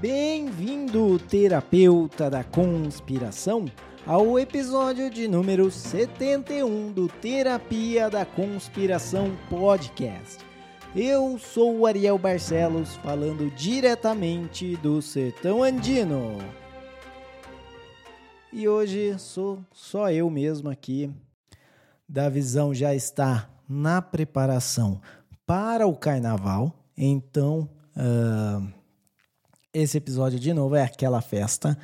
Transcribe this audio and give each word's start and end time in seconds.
Bem-vindo, 0.00 1.18
terapeuta 1.18 2.30
da 2.30 2.42
conspiração, 2.42 3.66
ao 4.06 4.38
episódio 4.38 5.10
de 5.10 5.28
número 5.28 5.70
71 5.70 6.90
do 6.90 7.06
Terapia 7.06 8.08
da 8.08 8.24
Conspiração 8.24 9.36
Podcast. 9.50 10.42
Eu 10.96 11.38
sou 11.38 11.80
o 11.80 11.86
Ariel 11.86 12.16
Barcelos, 12.16 12.96
falando 12.96 13.50
diretamente 13.50 14.74
do 14.78 15.02
Sertão 15.02 15.62
Andino. 15.62 16.38
E 18.50 18.66
hoje 18.66 19.18
sou 19.18 19.58
só 19.70 20.10
eu 20.10 20.30
mesmo 20.30 20.70
aqui. 20.70 21.10
Da 22.08 22.30
visão 22.30 22.72
já 22.72 22.94
está 22.94 23.50
na 23.68 24.00
preparação 24.00 24.98
para 25.46 25.86
o 25.86 25.94
carnaval, 25.94 26.72
então. 26.96 27.68
Uh 27.94 28.79
esse 29.72 29.98
episódio, 29.98 30.38
de 30.38 30.52
novo, 30.52 30.74
é 30.74 30.82
aquela 30.82 31.20
festa 31.20 31.78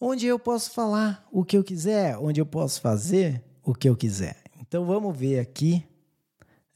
onde 0.00 0.26
eu 0.26 0.38
posso 0.38 0.70
falar 0.70 1.26
o 1.30 1.44
que 1.44 1.56
eu 1.56 1.62
quiser, 1.62 2.16
onde 2.16 2.40
eu 2.40 2.46
posso 2.46 2.80
fazer 2.80 3.44
o 3.62 3.74
que 3.74 3.88
eu 3.88 3.94
quiser. 3.94 4.36
Então 4.60 4.86
vamos 4.86 5.14
ver 5.16 5.38
aqui 5.38 5.84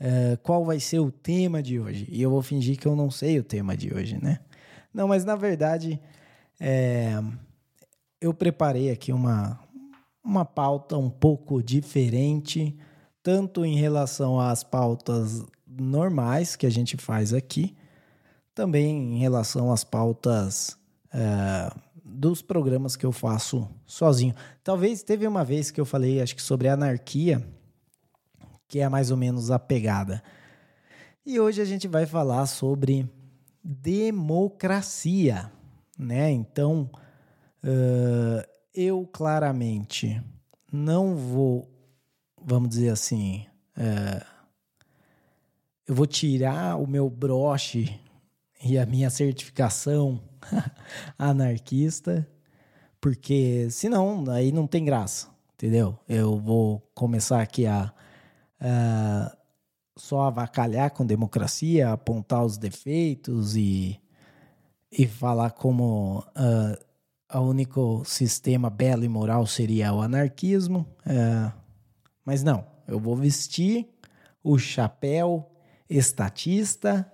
uh, 0.01 0.37
qual 0.43 0.65
vai 0.65 0.79
ser 0.79 0.99
o 0.99 1.11
tema 1.11 1.63
de 1.63 1.81
hoje. 1.81 2.07
E 2.11 2.21
eu 2.21 2.31
vou 2.31 2.43
fingir 2.43 2.79
que 2.79 2.87
eu 2.87 2.95
não 2.95 3.11
sei 3.11 3.39
o 3.39 3.45
tema 3.45 3.77
de 3.77 3.95
hoje, 3.95 4.23
né? 4.23 4.41
Não, 4.93 5.09
mas 5.09 5.25
na 5.25 5.35
verdade 5.35 5.99
é, 6.61 7.15
eu 8.21 8.35
preparei 8.35 8.91
aqui 8.91 9.13
uma, 9.13 9.59
uma 10.23 10.45
pauta 10.45 10.99
um 10.99 11.11
pouco 11.11 11.63
diferente, 11.63 12.77
tanto 13.23 13.65
em 13.65 13.77
relação 13.77 14.39
às 14.39 14.63
pautas 14.63 15.45
normais 15.67 16.55
que 16.55 16.67
a 16.67 16.71
gente 16.71 16.97
faz 16.97 17.33
aqui, 17.33 17.75
também 18.55 19.15
em 19.15 19.19
relação 19.19 19.73
às 19.73 19.83
pautas 19.83 20.79
é, 21.13 21.71
dos 22.05 22.41
programas 22.41 22.97
que 22.97 23.05
eu 23.05 23.13
faço 23.13 23.69
sozinho. 23.87 24.35
Talvez 24.63 25.03
teve 25.03 25.27
uma 25.27 25.45
vez 25.45 25.71
que 25.71 25.81
eu 25.81 25.85
falei, 25.85 26.21
acho 26.21 26.37
que 26.37 26.43
sobre 26.43 26.69
anarquia, 26.69 27.45
que 28.69 28.79
é 28.79 28.89
mais 28.89 29.11
ou 29.11 29.17
menos 29.17 29.51
a 29.51 29.59
pegada. 29.59 30.23
E 31.27 31.41
hoje 31.41 31.61
a 31.61 31.65
gente 31.65 31.89
vai 31.89 32.07
falar 32.07 32.47
sobre 32.47 33.11
democracia, 33.63 35.51
né? 35.99 36.31
Então, 36.31 36.91
uh, 37.65 38.47
eu 38.75 39.09
claramente 39.11 40.23
não 40.71 41.17
vou, 41.17 41.67
vamos 42.43 42.69
dizer 42.69 42.91
assim, 42.91 43.47
uh, 43.79 44.25
eu 45.87 45.95
vou 45.95 46.07
tirar 46.07 46.77
o 46.77 46.87
meu 46.87 47.09
broche 47.09 48.01
e 48.65 48.79
a 48.79 48.87
minha 48.87 49.11
certificação 49.11 50.19
anarquista, 51.19 52.27
porque 52.99 53.69
senão 53.71 54.25
aí 54.31 54.51
não 54.51 54.67
tem 54.67 54.85
graça, 54.85 55.29
entendeu? 55.55 55.99
Eu 56.09 56.39
vou 56.39 56.81
começar 56.95 57.43
aqui 57.43 57.67
a, 57.67 57.93
só 59.95 60.23
avacalhar 60.23 60.91
com 60.93 61.05
democracia, 61.05 61.93
apontar 61.93 62.43
os 62.43 62.57
defeitos 62.57 63.55
e, 63.55 64.01
e 64.91 65.07
falar 65.07 65.51
como 65.51 66.21
uh, 66.21 67.39
o 67.39 67.43
único 67.43 68.03
sistema 68.07 68.71
belo 68.71 69.05
e 69.05 69.09
moral 69.09 69.47
seria 69.47 69.93
o 69.93 70.01
anarquismo. 70.01 70.87
Uh, 71.07 71.53
mas 72.25 72.43
não, 72.43 72.67
eu 72.89 72.99
vou 72.99 73.15
vestir 73.15 73.87
o 74.43 74.57
chapéu 74.59 75.51
estatista 75.89 77.11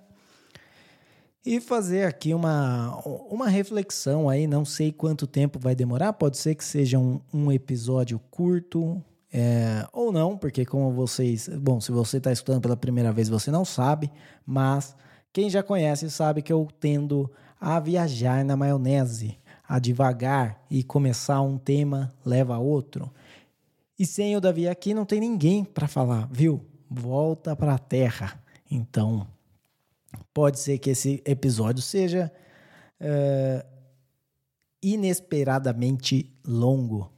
e 1.45 1.61
fazer 1.61 2.05
aqui 2.05 2.35
uma, 2.35 3.01
uma 3.31 3.49
reflexão 3.49 4.29
aí. 4.29 4.47
Não 4.47 4.65
sei 4.65 4.93
quanto 4.93 5.27
tempo 5.27 5.59
vai 5.59 5.75
demorar, 5.75 6.13
pode 6.13 6.37
ser 6.37 6.55
que 6.55 6.65
seja 6.65 6.99
um, 6.99 7.21
um 7.33 7.51
episódio 7.51 8.19
curto. 8.31 9.03
É, 9.33 9.87
ou 9.93 10.11
não, 10.11 10.37
porque 10.37 10.65
como 10.67 10.93
vocês. 10.93 11.49
Bom, 11.49 11.81
se 11.81 11.93
você 11.93 12.19
está 12.19 12.33
escutando 12.33 12.61
pela 12.61 12.77
primeira 12.77 13.13
vez, 13.13 13.29
você 13.29 13.51
não 13.51 13.65
sabe, 13.65 14.11
mas 14.45 14.97
quem 15.33 15.49
já 15.49 15.63
conhece 15.63 16.11
sabe 16.11 16.43
que 16.43 16.53
eu 16.53 16.69
tendo 16.81 17.31
a 17.61 17.79
viajar 17.79 18.45
na 18.45 18.57
maionese, 18.57 19.39
a 19.69 19.79
devagar 19.79 20.65
e 20.69 20.83
começar 20.83 21.41
um 21.43 21.57
tema 21.57 22.13
leva 22.25 22.57
a 22.57 22.59
outro. 22.59 23.11
E 23.99 24.05
sem 24.05 24.37
o 24.37 24.41
Davi 24.41 24.67
aqui 24.67 24.95
não 24.95 25.05
tem 25.05 25.21
ninguém 25.21 25.63
para 25.63 25.87
falar, 25.87 26.29
viu? 26.33 26.65
Volta 26.91 27.55
para 27.55 27.75
a 27.75 27.79
terra. 27.79 28.43
Então, 28.69 29.27
pode 30.33 30.59
ser 30.59 30.79
que 30.79 30.91
esse 30.91 31.23
episódio 31.25 31.83
seja 31.83 32.33
uh, 33.01 33.67
inesperadamente 34.83 36.33
longo. 36.47 37.11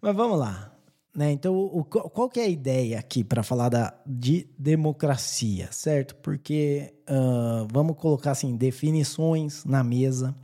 Mas 0.00 0.14
vamos 0.16 0.38
lá. 0.38 0.72
Né? 1.14 1.30
Então, 1.30 1.54
o, 1.54 1.84
qual 1.84 2.28
que 2.28 2.40
é 2.40 2.44
a 2.44 2.48
ideia 2.48 2.98
aqui 2.98 3.22
para 3.22 3.42
falar 3.42 3.68
da, 3.68 3.94
de 4.06 4.48
democracia, 4.58 5.68
certo? 5.70 6.16
Porque 6.16 6.94
uh, 7.02 7.68
vamos 7.70 7.96
colocar 7.96 8.30
assim, 8.30 8.56
definições 8.56 9.64
na 9.64 9.84
mesa 9.84 10.34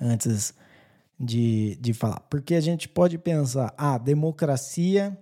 antes 0.00 0.54
de, 1.20 1.76
de 1.76 1.92
falar. 1.92 2.20
Porque 2.30 2.54
a 2.54 2.60
gente 2.60 2.88
pode 2.88 3.18
pensar, 3.18 3.74
ah, 3.76 3.98
democracia 3.98 5.16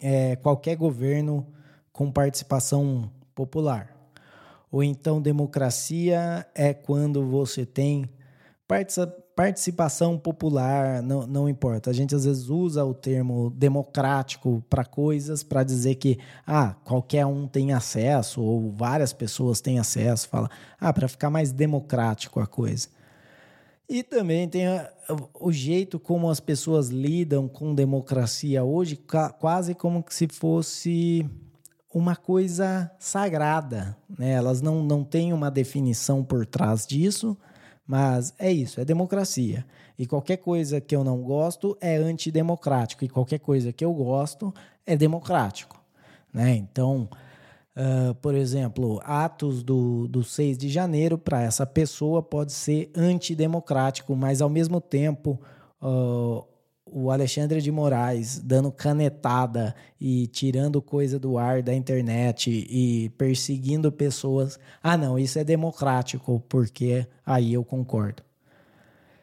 é 0.00 0.36
qualquer 0.36 0.76
governo 0.76 1.46
com 1.92 2.10
participação 2.10 3.10
popular. 3.34 3.97
Ou 4.70 4.82
então 4.82 5.20
democracia 5.20 6.46
é 6.54 6.74
quando 6.74 7.26
você 7.26 7.64
tem 7.64 8.08
participação 9.34 10.18
popular, 10.18 11.02
não, 11.02 11.26
não 11.26 11.48
importa. 11.48 11.90
A 11.90 11.92
gente 11.92 12.14
às 12.14 12.24
vezes 12.24 12.48
usa 12.50 12.84
o 12.84 12.92
termo 12.92 13.50
democrático 13.50 14.62
para 14.68 14.84
coisas 14.84 15.42
para 15.42 15.62
dizer 15.62 15.94
que 15.94 16.18
ah, 16.46 16.74
qualquer 16.84 17.24
um 17.24 17.46
tem 17.46 17.72
acesso 17.72 18.42
ou 18.42 18.70
várias 18.72 19.12
pessoas 19.12 19.60
têm 19.60 19.78
acesso, 19.78 20.28
fala, 20.28 20.50
ah, 20.78 20.92
para 20.92 21.08
ficar 21.08 21.30
mais 21.30 21.50
democrático 21.50 22.40
a 22.40 22.46
coisa. 22.46 22.88
E 23.88 24.02
também 24.02 24.46
tem 24.46 24.66
o 25.40 25.50
jeito 25.50 25.98
como 25.98 26.28
as 26.28 26.40
pessoas 26.40 26.88
lidam 26.88 27.48
com 27.48 27.74
democracia 27.74 28.62
hoje, 28.62 29.00
quase 29.38 29.74
como 29.74 30.04
se 30.10 30.28
fosse 30.28 31.24
uma 31.92 32.14
coisa 32.14 32.90
sagrada, 32.98 33.96
né? 34.18 34.32
Elas 34.32 34.60
não, 34.60 34.82
não 34.82 35.02
têm 35.02 35.32
uma 35.32 35.50
definição 35.50 36.22
por 36.22 36.44
trás 36.44 36.86
disso, 36.86 37.36
mas 37.86 38.34
é 38.38 38.52
isso, 38.52 38.80
é 38.80 38.84
democracia. 38.84 39.64
E 39.98 40.06
qualquer 40.06 40.36
coisa 40.36 40.80
que 40.80 40.94
eu 40.94 41.02
não 41.02 41.22
gosto 41.22 41.76
é 41.80 41.96
antidemocrático, 41.96 43.04
e 43.04 43.08
qualquer 43.08 43.38
coisa 43.38 43.72
que 43.72 43.84
eu 43.84 43.92
gosto 43.92 44.52
é 44.86 44.96
democrático, 44.96 45.80
né? 46.32 46.54
Então, 46.54 47.08
uh, 47.74 48.14
por 48.16 48.34
exemplo, 48.34 49.00
atos 49.02 49.62
do, 49.62 50.06
do 50.08 50.22
6 50.22 50.58
de 50.58 50.68
janeiro 50.68 51.16
para 51.16 51.42
essa 51.42 51.66
pessoa 51.66 52.22
pode 52.22 52.52
ser 52.52 52.90
antidemocrático, 52.94 54.14
mas 54.14 54.42
ao 54.42 54.50
mesmo 54.50 54.80
tempo... 54.80 55.40
Uh, 55.80 56.44
o 56.92 57.10
Alexandre 57.10 57.60
de 57.60 57.70
Moraes 57.70 58.38
dando 58.38 58.70
canetada 58.70 59.74
e 60.00 60.26
tirando 60.28 60.80
coisa 60.80 61.18
do 61.18 61.38
ar 61.38 61.62
da 61.62 61.74
internet 61.74 62.50
e 62.50 63.08
perseguindo 63.10 63.90
pessoas. 63.90 64.58
Ah, 64.82 64.96
não, 64.96 65.18
isso 65.18 65.38
é 65.38 65.44
democrático, 65.44 66.42
porque 66.48 67.06
aí 67.24 67.54
eu 67.54 67.64
concordo. 67.64 68.22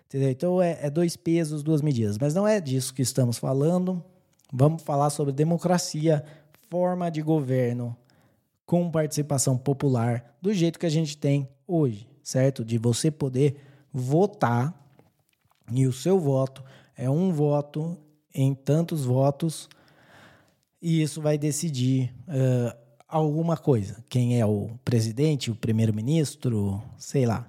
Entendeu? 0.08 0.30
Então 0.30 0.62
é, 0.62 0.80
é 0.82 0.90
dois 0.90 1.16
pesos, 1.16 1.64
duas 1.64 1.82
medidas. 1.82 2.18
Mas 2.18 2.34
não 2.34 2.48
é 2.48 2.62
disso 2.62 2.94
que 2.94 3.02
estamos 3.02 3.38
falando. 3.38 4.04
Vamos 4.52 4.84
falar 4.84 5.10
sobre 5.10 5.34
democracia, 5.34 6.24
forma 6.70 7.10
de 7.10 7.22
governo 7.22 7.96
com 8.66 8.90
participação 8.90 9.58
popular, 9.58 10.36
do 10.42 10.54
jeito 10.54 10.80
que 10.80 10.86
a 10.86 10.90
gente 10.90 11.18
tem 11.18 11.48
hoje, 11.68 12.08
certo? 12.24 12.66
De 12.66 12.78
você 12.78 13.12
poder 13.12 13.58
votar 13.94 14.74
e 15.72 15.86
o 15.88 15.94
seu 15.94 16.20
voto 16.20 16.64
é 16.96 17.10
um 17.10 17.32
voto 17.32 17.98
em 18.34 18.54
tantos 18.54 19.06
votos 19.06 19.70
e 20.82 21.02
isso 21.02 21.22
vai 21.22 21.38
decidir 21.38 22.14
uh, 22.28 22.78
alguma 23.08 23.58
coisa. 23.58 24.04
Quem 24.10 24.40
é 24.40 24.46
o 24.46 24.72
presidente, 24.84 25.50
o 25.50 25.56
primeiro-ministro, 25.56 26.82
sei 26.98 27.26
lá. 27.26 27.48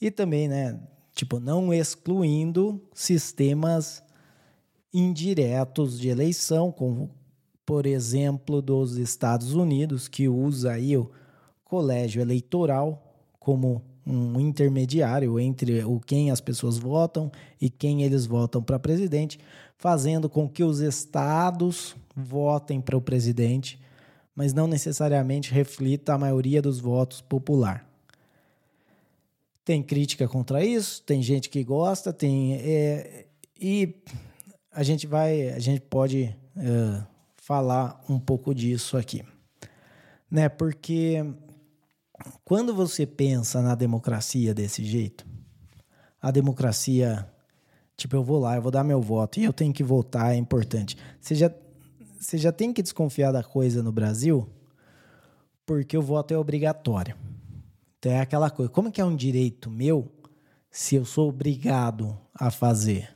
E 0.00 0.10
também, 0.10 0.48
né, 0.48 0.80
tipo, 1.14 1.40
não 1.40 1.74
excluindo 1.74 2.80
sistemas 2.94 4.02
indiretos 4.92 5.98
de 5.98 6.08
eleição, 6.08 6.72
como, 6.72 7.10
por 7.66 7.84
exemplo, 7.84 8.62
dos 8.62 8.96
Estados 8.96 9.54
Unidos, 9.54 10.08
que 10.08 10.28
usa 10.28 10.72
aí 10.72 10.96
o 10.96 11.10
colégio 11.64 12.22
eleitoral 12.22 13.04
como 13.38 13.82
um 14.08 14.40
intermediário 14.40 15.38
entre 15.38 15.84
o 15.84 16.00
quem 16.00 16.30
as 16.30 16.40
pessoas 16.40 16.78
votam 16.78 17.30
e 17.60 17.68
quem 17.68 18.02
eles 18.02 18.24
votam 18.24 18.62
para 18.62 18.78
presidente, 18.78 19.38
fazendo 19.76 20.28
com 20.28 20.48
que 20.48 20.64
os 20.64 20.80
estados 20.80 21.94
votem 22.16 22.80
para 22.80 22.96
o 22.96 23.02
presidente, 23.02 23.78
mas 24.34 24.54
não 24.54 24.66
necessariamente 24.66 25.52
reflita 25.52 26.14
a 26.14 26.18
maioria 26.18 26.62
dos 26.62 26.80
votos 26.80 27.20
popular. 27.20 27.86
Tem 29.64 29.82
crítica 29.82 30.26
contra 30.26 30.64
isso, 30.64 31.02
tem 31.02 31.22
gente 31.22 31.50
que 31.50 31.62
gosta, 31.62 32.12
tem. 32.12 32.54
É, 32.54 33.26
e 33.60 33.94
a 34.72 34.82
gente 34.82 35.06
vai. 35.06 35.50
A 35.50 35.58
gente 35.58 35.82
pode 35.82 36.34
é, 36.56 37.02
falar 37.36 38.02
um 38.08 38.18
pouco 38.18 38.54
disso 38.54 38.96
aqui. 38.96 39.22
Né? 40.30 40.48
Porque 40.48 41.24
quando 42.44 42.74
você 42.74 43.06
pensa 43.06 43.62
na 43.62 43.74
democracia 43.74 44.54
desse 44.54 44.84
jeito, 44.84 45.26
a 46.20 46.30
democracia, 46.30 47.28
tipo, 47.96 48.16
eu 48.16 48.24
vou 48.24 48.40
lá, 48.40 48.56
eu 48.56 48.62
vou 48.62 48.72
dar 48.72 48.84
meu 48.84 49.00
voto 49.00 49.38
e 49.38 49.44
eu 49.44 49.52
tenho 49.52 49.72
que 49.72 49.84
votar, 49.84 50.32
é 50.32 50.36
importante. 50.36 50.96
Você 51.20 51.34
já, 51.34 51.50
você 52.18 52.36
já 52.38 52.52
tem 52.52 52.72
que 52.72 52.82
desconfiar 52.82 53.32
da 53.32 53.42
coisa 53.42 53.82
no 53.82 53.92
Brasil 53.92 54.48
porque 55.64 55.96
o 55.98 56.02
voto 56.02 56.32
é 56.32 56.38
obrigatório. 56.38 57.14
Então 57.98 58.12
é 58.12 58.20
aquela 58.20 58.50
coisa, 58.50 58.70
como 58.70 58.90
que 58.90 59.00
é 59.00 59.04
um 59.04 59.14
direito 59.14 59.70
meu 59.70 60.10
se 60.70 60.94
eu 60.94 61.04
sou 61.04 61.28
obrigado 61.28 62.18
a 62.34 62.50
fazer? 62.50 63.14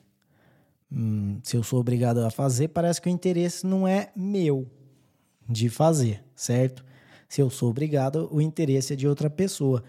Hum, 0.90 1.40
se 1.42 1.56
eu 1.56 1.62
sou 1.62 1.80
obrigado 1.80 2.18
a 2.18 2.30
fazer, 2.30 2.68
parece 2.68 3.00
que 3.00 3.08
o 3.08 3.10
interesse 3.10 3.66
não 3.66 3.88
é 3.88 4.12
meu 4.14 4.70
de 5.48 5.68
fazer, 5.70 6.22
certo? 6.34 6.84
Se 7.32 7.40
eu 7.40 7.48
sou 7.48 7.70
obrigado, 7.70 8.28
o 8.30 8.42
interesse 8.42 8.92
é 8.92 8.96
de 8.96 9.08
outra 9.08 9.30
pessoa. 9.30 9.82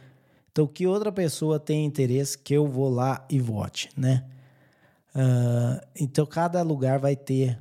Então, 0.50 0.66
que 0.66 0.88
outra 0.88 1.12
pessoa 1.12 1.60
tem 1.60 1.84
interesse 1.84 2.38
que 2.38 2.54
eu 2.54 2.66
vou 2.66 2.90
lá 2.90 3.28
e 3.30 3.38
vote, 3.38 3.90
né? 3.98 4.24
Uh, 5.13 5.86
então, 6.00 6.25
cada 6.25 6.62
lugar 6.62 7.00
vai 7.00 7.18
ter 7.18 7.60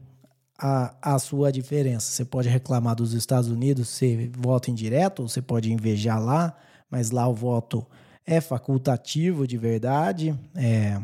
a, 0.56 0.94
a 1.14 1.18
sua 1.18 1.50
diferença. 1.50 2.12
Você 2.12 2.24
pode 2.24 2.48
reclamar 2.48 2.94
dos 2.94 3.12
Estados 3.12 3.50
Unidos, 3.50 3.88
você 3.88 4.30
vota 4.38 4.70
indireto, 4.70 5.28
você 5.28 5.42
pode 5.42 5.72
invejar 5.72 6.22
lá, 6.22 6.56
mas 6.88 7.10
lá 7.10 7.26
o 7.26 7.34
voto 7.34 7.84
é 8.24 8.40
facultativo 8.40 9.48
de 9.48 9.58
verdade. 9.58 10.32
É, 10.54 11.02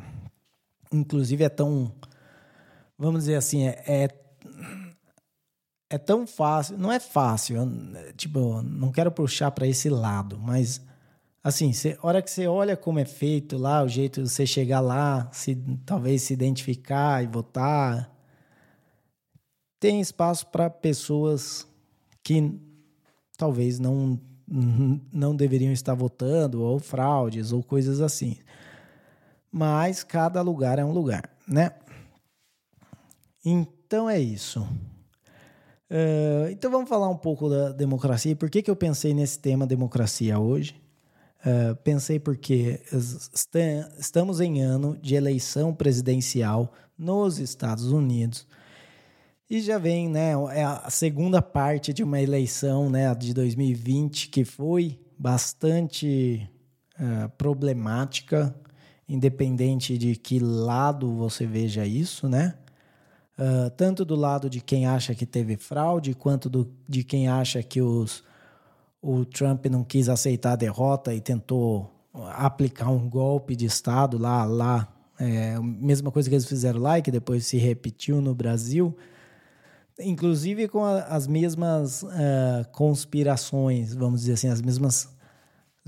inclusive, 0.93 1.43
é 1.43 1.49
tão. 1.49 1.91
Vamos 2.97 3.23
dizer 3.23 3.35
assim, 3.35 3.67
é, 3.67 3.83
é 3.89 4.09
é 5.91 5.97
tão 5.97 6.27
fácil, 6.27 6.77
não 6.79 6.93
é 6.93 7.01
fácil, 7.01 7.57
eu, 7.57 8.13
tipo, 8.15 8.63
não 8.63 8.93
quero 8.93 9.11
puxar 9.11 9.51
para 9.51 9.67
esse 9.67 9.89
lado, 9.89 10.39
mas 10.39 10.81
assim, 11.43 11.73
a 12.01 12.07
hora 12.07 12.21
que 12.23 12.31
você 12.31 12.47
olha 12.47 12.77
como 12.77 12.99
é 12.99 13.05
feito 13.05 13.57
lá, 13.57 13.83
o 13.83 13.89
jeito 13.89 14.23
de 14.23 14.29
você 14.29 14.47
chegar 14.47 14.81
lá, 14.81 15.31
se 15.33 15.57
talvez 15.87 16.23
se 16.23 16.35
identificar 16.35 17.25
e 17.25 17.27
votar, 17.27 18.11
tem 19.81 20.01
espaço 20.01 20.47
para 20.49 20.69
pessoas 20.69 21.67
que 22.23 22.61
talvez 23.37 23.79
não 23.79 24.21
não 25.13 25.37
deveriam 25.37 25.73
estar 25.73 25.95
votando 25.95 26.63
ou 26.63 26.79
fraudes 26.79 27.53
ou 27.53 27.63
coisas 27.63 28.01
assim. 28.01 28.37
Mas 29.51 30.03
cada 30.03 30.43
lugar 30.43 30.79
é 30.79 30.85
um 30.85 30.93
lugar, 30.93 31.31
né? 31.47 31.73
Então 33.45 34.09
é 34.09 34.19
isso. 34.19 34.67
Uh, 35.91 36.51
então 36.51 36.71
vamos 36.71 36.89
falar 36.89 37.09
um 37.09 37.17
pouco 37.17 37.49
da 37.49 37.73
democracia. 37.73 38.37
Por 38.37 38.51
que, 38.51 38.63
que 38.63 38.71
eu 38.71 38.77
pensei 38.77 39.15
nesse 39.15 39.39
tema 39.39 39.67
democracia 39.67 40.39
hoje? 40.39 40.75
Uh, 41.41 41.75
pensei 41.77 42.19
porque 42.19 42.81
estamos 43.97 44.41
em 44.41 44.61
ano 44.61 44.97
de 45.01 45.15
eleição 45.15 45.75
presidencial 45.75 46.73
nos 46.99 47.39
Estados 47.39 47.93
Unidos 47.93 48.47
e 49.51 49.63
já 49.63 49.79
vem, 49.79 50.11
né, 50.11 50.33
é 50.53 50.63
a 50.63 50.91
segunda 50.91 51.41
parte 51.41 51.95
de 51.95 52.03
uma 52.03 52.21
eleição, 52.21 52.91
né, 52.91 53.15
de 53.15 53.33
2020 53.33 54.29
que 54.29 54.45
foi 54.45 55.01
bastante 55.19 56.47
uh, 57.01 57.31
problemática, 57.31 58.55
independente 59.09 59.97
de 59.97 60.17
que 60.17 60.39
lado 60.39 61.15
você 61.15 61.47
veja 61.47 61.87
isso, 61.87 62.29
né? 62.29 62.59
Uh, 63.39 63.71
tanto 63.71 64.05
do 64.05 64.17
lado 64.17 64.51
de 64.51 64.61
quem 64.61 64.87
acha 64.87 65.15
que 65.15 65.25
teve 65.25 65.57
fraude, 65.57 66.13
quanto 66.13 66.51
do, 66.51 66.69
de 66.89 67.05
quem 67.05 67.29
acha 67.29 67.63
que 67.63 67.81
os, 67.81 68.25
o 69.01 69.25
Trump 69.25 69.67
não 69.67 69.85
quis 69.85 70.09
aceitar 70.09 70.53
a 70.53 70.57
derrota 70.57 71.15
e 71.15 71.21
tentou 71.21 71.89
aplicar 72.33 72.91
um 72.91 73.09
golpe 73.09 73.55
de 73.55 73.67
Estado 73.67 74.19
lá, 74.19 74.45
lá 74.45 74.89
é, 75.19 75.59
mesma 75.61 76.11
coisa 76.11 76.29
que 76.29 76.35
eles 76.35 76.47
fizeram 76.47 76.81
lá 76.81 76.99
e 76.99 77.03
que 77.03 77.11
depois 77.11 77.47
se 77.47 77.59
repetiu 77.59 78.21
no 78.21 78.35
Brasil, 78.35 78.97
inclusive 79.99 80.69
com 80.69 80.85
a, 80.85 81.03
as 81.03 81.27
mesmas 81.27 82.03
uh, 82.03 82.09
conspirações, 82.73 83.95
vamos 83.95 84.21
dizer 84.21 84.35
assim, 84.35 84.49
as 84.49 84.63
mesmas 84.63 85.09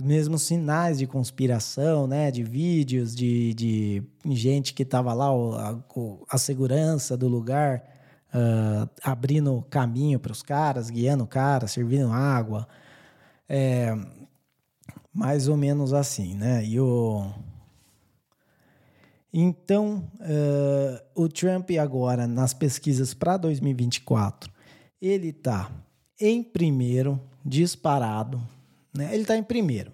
mesmos 0.00 0.43
sinais 0.43 0.99
de 0.99 1.06
conspiração, 1.06 2.06
né? 2.06 2.31
De 2.31 2.43
vídeos, 2.43 3.14
de, 3.14 3.55
de 3.55 4.02
gente 4.26 4.75
que 4.75 4.82
estava 4.82 5.12
lá, 5.12 5.29
a, 5.29 5.79
a, 6.29 6.38
segurança 6.38 7.17
do 7.17 7.29
lugar, 7.29 7.85
uh, 8.35 8.88
abrindo 9.02 9.64
caminho 9.70 10.19
para 10.19 10.32
os 10.32 10.43
caras, 10.43 10.91
guiando 10.91 11.25
o 11.25 11.26
cara, 11.26 11.67
servindo 11.67 12.11
água. 12.11 12.67
É, 13.49 13.97
mais 15.12 15.49
ou 15.49 15.56
menos 15.56 15.93
assim, 15.93 16.35
né? 16.35 16.64
E 16.64 16.81
o... 16.81 17.31
Então, 19.32 20.11
uh, 20.20 21.23
o 21.23 21.29
Trump 21.29 21.70
agora, 21.81 22.26
nas 22.26 22.53
pesquisas 22.53 23.14
para 23.14 23.37
2024, 23.37 24.50
ele 25.00 25.29
está 25.29 25.70
em 26.20 26.43
primeiro, 26.43 27.20
disparado, 27.44 28.41
né? 28.94 29.12
Ele 29.12 29.22
está 29.22 29.37
em 29.37 29.42
primeiro. 29.42 29.92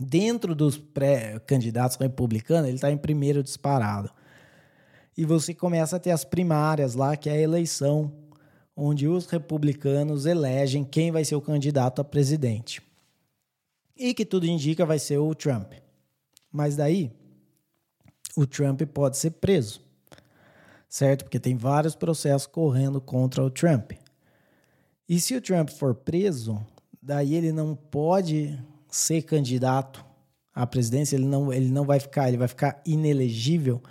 Dentro 0.00 0.54
dos 0.54 0.78
pré-candidatos 0.78 1.96
republicanos, 1.96 2.68
ele 2.68 2.76
está 2.76 2.90
em 2.90 2.96
primeiro 2.96 3.42
disparado. 3.42 4.10
E 5.16 5.24
você 5.24 5.52
começa 5.52 5.96
a 5.96 6.00
ter 6.00 6.10
as 6.10 6.24
primárias 6.24 6.94
lá, 6.94 7.16
que 7.16 7.28
é 7.28 7.32
a 7.32 7.40
eleição, 7.40 8.12
onde 8.74 9.06
os 9.06 9.26
republicanos 9.26 10.24
elegem 10.24 10.84
quem 10.84 11.10
vai 11.10 11.24
ser 11.24 11.34
o 11.34 11.40
candidato 11.42 12.00
a 12.00 12.04
presidente. 12.04 12.80
E 13.96 14.14
que 14.14 14.24
tudo 14.24 14.46
indica 14.46 14.86
vai 14.86 14.98
ser 14.98 15.18
o 15.18 15.34
Trump. 15.34 15.74
Mas 16.50 16.76
daí, 16.76 17.12
o 18.34 18.46
Trump 18.46 18.80
pode 18.94 19.18
ser 19.18 19.32
preso, 19.32 19.82
certo? 20.88 21.24
Porque 21.24 21.38
tem 21.38 21.56
vários 21.56 21.94
processos 21.94 22.46
correndo 22.46 23.00
contra 23.00 23.44
o 23.44 23.50
Trump. 23.50 23.92
E 25.08 25.20
se 25.20 25.36
o 25.36 25.42
Trump 25.42 25.68
for 25.68 25.94
preso, 25.94 26.64
daí 27.00 27.34
ele 27.34 27.52
não 27.52 27.74
pode 27.74 28.58
ser 28.88 29.22
candidato 29.22 30.04
à 30.54 30.66
presidência, 30.66 31.16
ele 31.16 31.26
não, 31.26 31.52
ele 31.52 31.70
não 31.70 31.84
vai 31.84 31.98
ficar, 32.00 32.28
ele 32.28 32.36
vai 32.36 32.48
ficar 32.48 32.82
inelegível, 32.84 33.82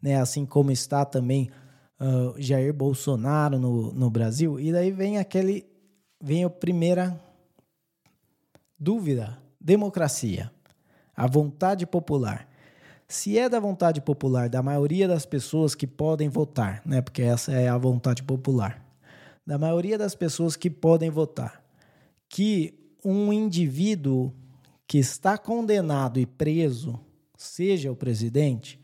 né? 0.00 0.16
Assim 0.20 0.46
como 0.46 0.70
está 0.70 1.04
também 1.04 1.50
uh, 2.00 2.34
Jair 2.40 2.72
Bolsonaro 2.72 3.58
no, 3.58 3.92
no 3.92 4.10
Brasil. 4.10 4.58
E 4.58 4.72
daí 4.72 4.90
vem 4.90 5.18
aquele, 5.18 5.66
vem 6.20 6.44
a 6.44 6.50
primeira 6.50 7.20
dúvida: 8.78 9.38
democracia, 9.60 10.50
a 11.14 11.26
vontade 11.26 11.86
popular. 11.86 12.48
Se 13.08 13.38
é 13.38 13.48
da 13.48 13.60
vontade 13.60 14.00
popular 14.00 14.48
da 14.48 14.60
maioria 14.60 15.06
das 15.06 15.24
pessoas 15.24 15.76
que 15.76 15.86
podem 15.86 16.28
votar, 16.28 16.82
né? 16.84 17.00
Porque 17.00 17.22
essa 17.22 17.52
é 17.52 17.68
a 17.68 17.78
vontade 17.78 18.22
popular. 18.22 18.84
Da 19.46 19.56
maioria 19.56 19.96
das 19.96 20.12
pessoas 20.12 20.56
que 20.56 20.68
podem 20.68 21.08
votar 21.08 21.65
que 22.28 22.74
um 23.04 23.32
indivíduo 23.32 24.32
que 24.86 24.98
está 24.98 25.36
condenado 25.36 26.18
e 26.18 26.26
preso 26.26 26.98
seja 27.36 27.90
o 27.90 27.96
presidente, 27.96 28.80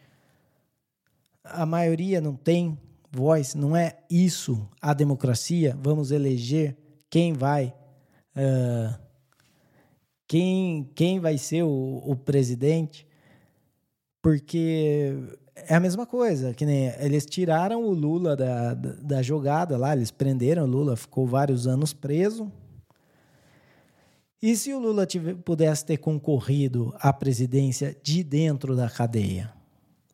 a 1.44 1.66
maioria 1.66 2.20
não 2.20 2.34
tem 2.34 2.78
voz, 3.10 3.54
não 3.54 3.76
é 3.76 3.98
isso 4.10 4.68
a 4.80 4.94
democracia. 4.94 5.76
Vamos 5.80 6.10
eleger 6.10 6.76
quem 7.10 7.32
vai. 7.32 7.74
Uh, 8.36 9.02
quem, 10.26 10.90
quem 10.94 11.20
vai 11.20 11.36
ser 11.36 11.62
o, 11.62 12.02
o 12.06 12.16
presidente, 12.16 13.06
porque 14.22 15.12
é 15.54 15.74
a 15.74 15.80
mesma 15.80 16.06
coisa, 16.06 16.54
que 16.54 16.64
nem 16.64 16.86
eles 16.98 17.26
tiraram 17.26 17.84
o 17.84 17.92
Lula 17.92 18.34
da, 18.34 18.72
da, 18.72 18.92
da 18.94 19.22
jogada 19.22 19.76
lá, 19.76 19.94
eles 19.94 20.10
prenderam 20.10 20.64
o 20.64 20.66
Lula, 20.66 20.96
ficou 20.96 21.26
vários 21.26 21.66
anos 21.66 21.92
preso, 21.92 22.50
e 24.42 24.56
se 24.56 24.74
o 24.74 24.80
Lula 24.80 25.06
tivesse 25.06 25.38
pudesse 25.38 25.86
ter 25.86 25.98
concorrido 25.98 26.92
à 26.98 27.12
presidência 27.12 27.96
de 28.02 28.24
dentro 28.24 28.74
da 28.74 28.90
cadeia? 28.90 29.52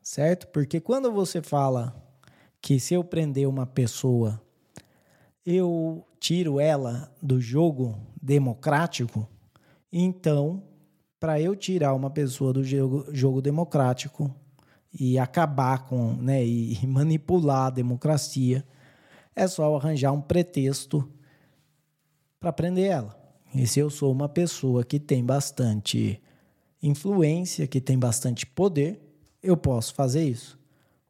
Certo? 0.02 0.47
Porque 0.49 0.80
quando 0.80 1.11
você 1.11 1.40
fala 1.40 1.97
que 2.61 2.78
se 2.78 2.92
eu 2.92 3.02
prender 3.02 3.49
uma 3.49 3.66
pessoa, 3.66 4.40
eu 5.44 6.06
tiro 6.20 6.61
ela 6.61 7.11
do 7.23 7.40
jogo 7.40 7.99
democrático, 8.20 9.26
então, 9.90 10.62
para 11.18 11.40
eu 11.40 11.56
tirar 11.56 11.94
uma 11.94 12.11
pessoa 12.11 12.52
do 12.52 12.62
jogo, 12.62 13.06
jogo 13.11 13.40
democrático 13.40 14.35
e 14.92 15.18
acabar 15.18 15.87
com, 15.87 16.14
né, 16.14 16.44
e 16.44 16.87
manipular 16.87 17.66
a 17.66 17.70
democracia, 17.70 18.64
é 19.35 19.47
só 19.47 19.75
arranjar 19.75 20.12
um 20.12 20.20
pretexto 20.20 21.11
para 22.38 22.52
prender 22.52 22.90
ela. 22.90 23.17
E 23.55 23.67
se 23.67 23.81
eu 23.81 23.90
sou 23.90 24.12
uma 24.12 24.28
pessoa 24.28 24.85
que 24.85 25.00
tem 25.00 25.25
bastante 25.25 26.21
influência, 26.83 27.67
que 27.67 27.81
tem 27.81 27.99
bastante 27.99 28.47
poder, 28.47 29.00
eu 29.43 29.57
posso 29.57 29.95
fazer 29.95 30.25
isso. 30.25 30.59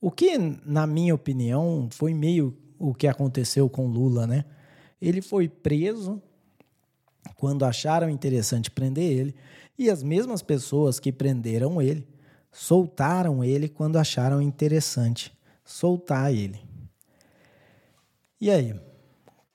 O 0.01 0.11
que, 0.11 0.39
na 0.65 0.87
minha 0.87 1.15
opinião, 1.15 1.89
foi 1.91 2.15
meio 2.15 2.57
o 2.79 2.95
que 2.95 3.07
aconteceu 3.07 3.69
com 3.69 3.89
Lula, 3.89 4.27
né? 4.27 4.45
Ele 5.01 5.21
foi 5.21 5.49
preso 5.49 6.23
quando 7.37 7.65
acharam 7.65 8.09
interessante 8.09 8.71
prender 8.71 9.13
ele, 9.13 9.35
e 9.79 9.91
as 9.91 10.03
mesmas 10.03 10.43
pessoas 10.43 10.99
que 10.99 11.13
prenderam 11.13 11.81
ele 11.81 12.07
soltaram 12.51 13.45
ele 13.45 13.69
quando 13.69 13.97
acharam 13.97 14.43
interessante 14.43 15.33
soltar 15.65 16.33
ele. 16.33 16.61
E 18.41 18.51
aí? 18.51 18.75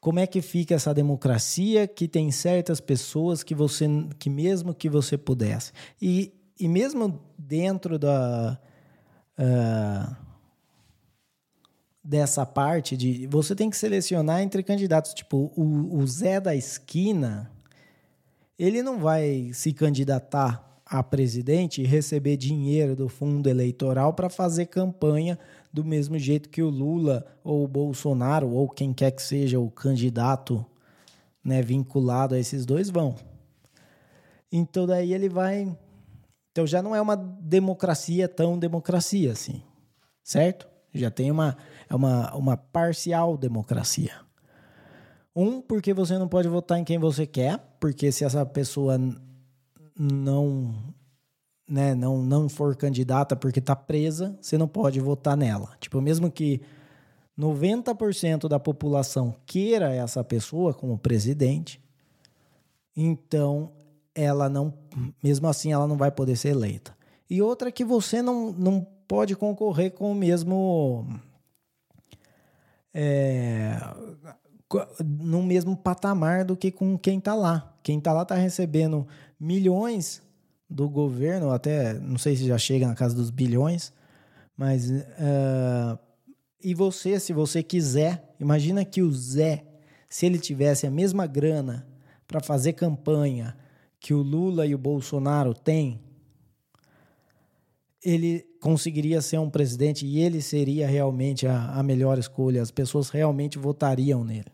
Como 0.03 0.19
é 0.19 0.27
que 0.27 0.41
fica 0.41 0.75
essa 0.75 0.93
democracia 0.93 1.87
que 1.87 2.09
tem 2.09 2.29
certas 2.29 2.81
pessoas 2.81 3.41
que 3.41 3.55
você 3.55 3.87
que 4.19 4.29
mesmo 4.29 4.73
que 4.73 4.89
você 4.89 5.17
pudesse? 5.17 5.71
E, 6.01 6.33
e 6.59 6.67
mesmo 6.67 7.21
dentro 7.37 7.97
da 7.97 8.59
uh, 9.39 10.15
dessa 12.03 12.45
parte 12.45 12.97
de 12.97 13.27
você 13.27 13.55
tem 13.55 13.69
que 13.69 13.77
selecionar 13.77 14.41
entre 14.41 14.61
candidatos. 14.61 15.13
Tipo 15.13 15.53
o, 15.55 15.97
o 15.97 16.05
Zé 16.05 16.41
da 16.41 16.53
esquina 16.53 17.49
ele 18.59 18.83
não 18.83 18.99
vai 18.99 19.51
se 19.53 19.71
candidatar 19.71 20.81
a 20.85 21.01
presidente 21.01 21.81
e 21.81 21.85
receber 21.85 22.35
dinheiro 22.35 22.93
do 22.93 23.07
fundo 23.07 23.47
eleitoral 23.47 24.13
para 24.13 24.29
fazer 24.29 24.65
campanha 24.65 25.39
do 25.73 25.83
mesmo 25.83 26.19
jeito 26.19 26.49
que 26.49 26.61
o 26.61 26.69
Lula 26.69 27.25
ou 27.43 27.63
o 27.63 27.67
Bolsonaro 27.67 28.47
ou 28.51 28.69
quem 28.69 28.93
quer 28.93 29.09
que 29.09 29.23
seja 29.23 29.59
o 29.59 29.71
candidato 29.71 30.63
né, 31.43 31.63
vinculado 31.63 32.35
a 32.35 32.39
esses 32.39 32.63
dois 32.63 32.91
vão. 32.91 33.15
Então 34.51 34.85
daí 34.85 35.11
ele 35.11 35.27
vai. 35.27 35.75
Então 36.51 36.67
já 36.67 36.83
não 36.83 36.95
é 36.95 37.01
uma 37.01 37.15
democracia 37.15 38.29
tão 38.29 38.59
democracia 38.59 39.31
assim, 39.31 39.63
certo? 40.23 40.67
Já 40.93 41.09
tem 41.09 41.31
uma, 41.31 41.57
é 41.89 41.95
uma, 41.95 42.31
uma 42.35 42.55
parcial 42.55 43.35
democracia. 43.35 44.13
Um, 45.35 45.59
porque 45.59 45.91
você 45.91 46.19
não 46.19 46.27
pode 46.27 46.47
votar 46.47 46.77
em 46.77 46.83
quem 46.83 46.99
você 46.99 47.25
quer, 47.25 47.57
porque 47.79 48.11
se 48.11 48.23
essa 48.23 48.45
pessoa 48.45 48.99
não 49.97 50.93
né, 51.67 51.95
não, 51.95 52.21
não 52.21 52.49
for 52.49 52.75
candidata 52.75 53.35
porque 53.35 53.59
está 53.59 53.75
presa, 53.75 54.37
você 54.41 54.57
não 54.57 54.67
pode 54.67 54.99
votar 54.99 55.37
nela. 55.37 55.69
Tipo, 55.79 56.01
mesmo 56.01 56.29
que 56.31 56.61
90% 57.37 58.47
da 58.47 58.59
população 58.59 59.35
queira 59.45 59.93
essa 59.93 60.23
pessoa 60.23 60.73
como 60.73 60.97
presidente, 60.97 61.81
então 62.95 63.71
ela 64.13 64.47
não, 64.47 64.73
mesmo 65.23 65.47
assim, 65.47 65.71
ela 65.71 65.87
não 65.87 65.97
vai 65.97 66.11
poder 66.11 66.35
ser 66.35 66.49
eleita. 66.49 66.95
E 67.29 67.41
outra 67.41 67.71
que 67.71 67.83
você 67.83 68.21
não, 68.21 68.51
não 68.51 68.85
pode 69.07 69.35
concorrer 69.35 69.91
com 69.91 70.11
o 70.11 70.15
mesmo. 70.15 71.07
É, 72.93 73.79
no 75.03 75.41
mesmo 75.41 75.75
patamar 75.75 76.45
do 76.45 76.55
que 76.55 76.71
com 76.71 76.97
quem 76.97 77.17
está 77.17 77.33
lá. 77.33 77.75
Quem 77.81 77.97
está 77.97 78.13
lá 78.13 78.21
está 78.23 78.35
recebendo 78.35 79.07
milhões 79.39 80.21
do 80.73 80.89
governo, 80.89 81.51
até 81.51 81.93
não 81.93 82.17
sei 82.17 82.35
se 82.35 82.47
já 82.47 82.57
chega 82.57 82.87
na 82.87 82.95
casa 82.95 83.15
dos 83.15 83.29
bilhões, 83.29 83.93
mas. 84.57 84.89
Uh, 84.89 85.99
e 86.63 86.73
você, 86.73 87.19
se 87.19 87.33
você 87.33 87.61
quiser, 87.61 88.35
imagina 88.39 88.85
que 88.85 89.01
o 89.01 89.11
Zé, 89.11 89.65
se 90.09 90.25
ele 90.25 90.39
tivesse 90.39 90.87
a 90.87 90.91
mesma 90.91 91.27
grana 91.27 91.85
para 92.25 92.39
fazer 92.39 92.73
campanha 92.73 93.55
que 93.99 94.13
o 94.13 94.21
Lula 94.21 94.65
e 94.65 94.73
o 94.73 94.77
Bolsonaro 94.77 95.53
têm, 95.53 95.99
ele 98.01 98.45
conseguiria 98.61 99.21
ser 99.21 99.39
um 99.39 99.49
presidente 99.49 100.05
e 100.05 100.19
ele 100.19 100.41
seria 100.41 100.87
realmente 100.87 101.45
a, 101.45 101.73
a 101.73 101.83
melhor 101.83 102.17
escolha. 102.17 102.61
As 102.61 102.71
pessoas 102.71 103.09
realmente 103.09 103.59
votariam 103.59 104.23
nele. 104.23 104.51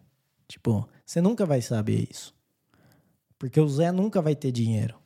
Tipo, 0.48 0.88
você 1.06 1.22
nunca 1.22 1.46
vai 1.46 1.62
saber 1.62 2.08
isso. 2.10 2.34
Porque 3.38 3.60
o 3.60 3.70
Zé 3.70 3.92
nunca 3.92 4.22
vai 4.22 4.36
ter 4.36 4.52
dinheiro. 4.52 4.99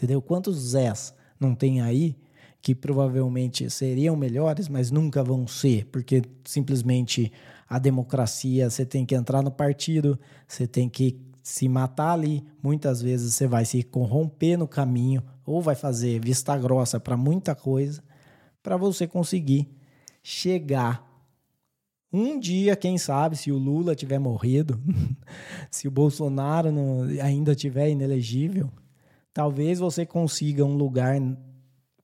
Entendeu? 0.00 0.22
Quantos 0.22 0.56
Zés 0.56 1.12
não 1.38 1.54
tem 1.54 1.82
aí 1.82 2.16
que 2.62 2.74
provavelmente 2.74 3.68
seriam 3.68 4.16
melhores, 4.16 4.66
mas 4.66 4.90
nunca 4.90 5.22
vão 5.22 5.46
ser, 5.46 5.84
porque 5.92 6.22
simplesmente 6.42 7.30
a 7.68 7.78
democracia, 7.78 8.70
você 8.70 8.86
tem 8.86 9.04
que 9.04 9.14
entrar 9.14 9.42
no 9.42 9.50
partido, 9.50 10.18
você 10.48 10.66
tem 10.66 10.88
que 10.88 11.20
se 11.42 11.68
matar 11.68 12.12
ali, 12.12 12.42
muitas 12.62 13.02
vezes 13.02 13.34
você 13.34 13.46
vai 13.46 13.66
se 13.66 13.82
corromper 13.82 14.58
no 14.58 14.66
caminho 14.66 15.22
ou 15.44 15.60
vai 15.60 15.74
fazer 15.74 16.18
vista 16.18 16.56
grossa 16.56 16.98
para 16.98 17.14
muita 17.14 17.54
coisa 17.54 18.02
para 18.62 18.78
você 18.78 19.06
conseguir 19.06 19.68
chegar 20.22 21.06
um 22.10 22.40
dia, 22.40 22.74
quem 22.74 22.96
sabe, 22.96 23.36
se 23.36 23.52
o 23.52 23.58
Lula 23.58 23.94
tiver 23.94 24.18
morrido, 24.18 24.80
se 25.70 25.86
o 25.86 25.90
Bolsonaro 25.90 26.72
não, 26.72 27.02
ainda 27.22 27.54
tiver 27.54 27.90
inelegível, 27.90 28.70
talvez 29.32 29.78
você 29.78 30.04
consiga 30.04 30.64
um 30.64 30.76
lugar 30.76 31.16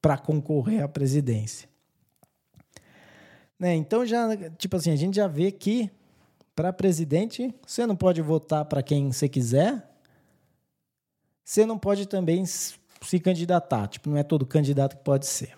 para 0.00 0.16
concorrer 0.18 0.82
à 0.82 0.88
presidência. 0.88 1.68
Né? 3.58 3.74
Então 3.74 4.04
já, 4.04 4.36
tipo 4.58 4.76
assim, 4.76 4.90
a 4.90 4.96
gente 4.96 5.16
já 5.16 5.26
vê 5.26 5.50
que 5.50 5.90
para 6.54 6.72
presidente 6.72 7.54
você 7.66 7.86
não 7.86 7.96
pode 7.96 8.22
votar 8.22 8.64
para 8.64 8.82
quem 8.82 9.12
você 9.12 9.28
quiser. 9.28 9.86
Você 11.44 11.64
não 11.64 11.78
pode 11.78 12.06
também 12.06 12.44
se 12.46 13.20
candidatar, 13.20 13.86
tipo, 13.86 14.10
não 14.10 14.16
é 14.16 14.22
todo 14.22 14.44
candidato 14.44 14.96
que 14.96 15.04
pode 15.04 15.26
ser. 15.26 15.56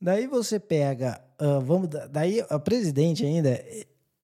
Daí 0.00 0.26
você 0.26 0.58
pega, 0.58 1.20
uh, 1.40 1.60
vamos, 1.60 1.88
daí 2.10 2.44
a 2.48 2.58
presidente 2.58 3.24
ainda 3.24 3.62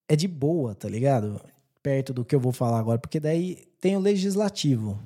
é 0.08 0.16
de 0.16 0.28
boa, 0.28 0.74
tá 0.74 0.88
ligado? 0.88 1.40
Perto 1.82 2.14
do 2.14 2.24
que 2.24 2.34
eu 2.34 2.40
vou 2.40 2.52
falar 2.52 2.78
agora, 2.78 2.98
porque 2.98 3.18
daí 3.18 3.66
tem 3.80 3.96
o 3.96 4.00
legislativo. 4.00 4.98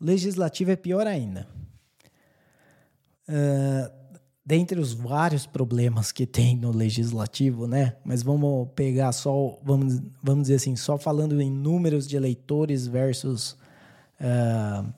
Legislativo 0.00 0.70
é 0.70 0.76
pior 0.76 1.06
ainda. 1.06 1.46
Uh, 3.28 3.90
dentre 4.44 4.78
os 4.78 4.92
vários 4.92 5.44
problemas 5.44 6.12
que 6.12 6.24
tem 6.24 6.56
no 6.56 6.70
legislativo, 6.70 7.66
né? 7.66 7.96
Mas 8.04 8.22
vamos 8.22 8.68
pegar 8.76 9.10
só, 9.10 9.58
vamos, 9.64 10.00
vamos 10.22 10.42
dizer 10.42 10.56
assim, 10.56 10.76
só 10.76 10.96
falando 10.96 11.40
em 11.40 11.50
números 11.50 12.06
de 12.06 12.16
eleitores 12.16 12.86
versus 12.86 13.56
uh, 14.20 14.88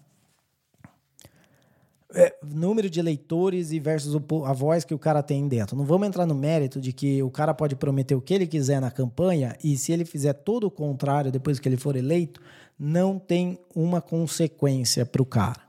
é, 2.15 2.35
número 2.43 2.89
de 2.89 3.01
eleitores 3.01 3.71
e 3.71 3.79
versus 3.79 4.15
o, 4.15 4.45
a 4.45 4.53
voz 4.53 4.85
que 4.85 4.95
o 4.95 4.99
cara 4.99 5.23
tem 5.23 5.47
dentro. 5.47 5.77
Não 5.77 5.85
vamos 5.85 6.09
entrar 6.09 6.27
no 6.27 6.35
mérito 6.35 6.81
de 6.81 6.93
que 6.93 7.23
o 7.23 7.31
cara 7.31 7.55
pode 7.55 7.77
prometer 7.77 8.15
o 8.15 8.21
que 8.21 8.35
ele 8.35 8.47
quiser 8.47 8.81
na 8.81 8.91
campanha 8.91 9.57
e 9.63 9.77
se 9.77 9.93
ele 9.93 10.05
fizer 10.05 10.33
todo 10.33 10.65
o 10.65 10.71
contrário 10.71 11.31
depois 11.31 11.59
que 11.59 11.69
ele 11.69 11.77
for 11.77 11.97
eleito, 11.97 12.41
não 12.79 13.19
tem 13.19 13.59
uma 13.75 14.01
consequência 14.01 15.05
para 15.05 15.23
o 15.23 15.27
cara, 15.27 15.61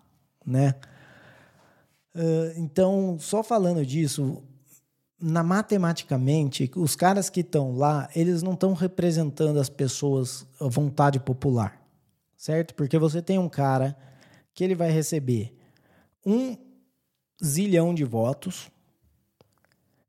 né? 0.45 0.75
Uh, 2.13 2.53
então, 2.57 3.17
só 3.19 3.43
falando 3.43 3.85
disso, 3.85 4.43
na 5.19 5.43
matematicamente, 5.43 6.69
os 6.75 6.95
caras 6.95 7.29
que 7.29 7.41
estão 7.41 7.75
lá, 7.75 8.09
eles 8.15 8.41
não 8.41 8.53
estão 8.53 8.73
representando 8.73 9.59
as 9.59 9.69
pessoas, 9.69 10.45
a 10.59 10.67
vontade 10.67 11.19
popular, 11.19 11.81
certo? 12.37 12.73
Porque 12.75 12.97
você 12.97 13.21
tem 13.21 13.37
um 13.37 13.49
cara 13.49 13.97
que 14.53 14.63
ele 14.63 14.75
vai 14.75 14.91
receber 14.91 15.55
um 16.25 16.57
zilhão 17.43 17.93
de 17.93 18.03
votos, 18.03 18.69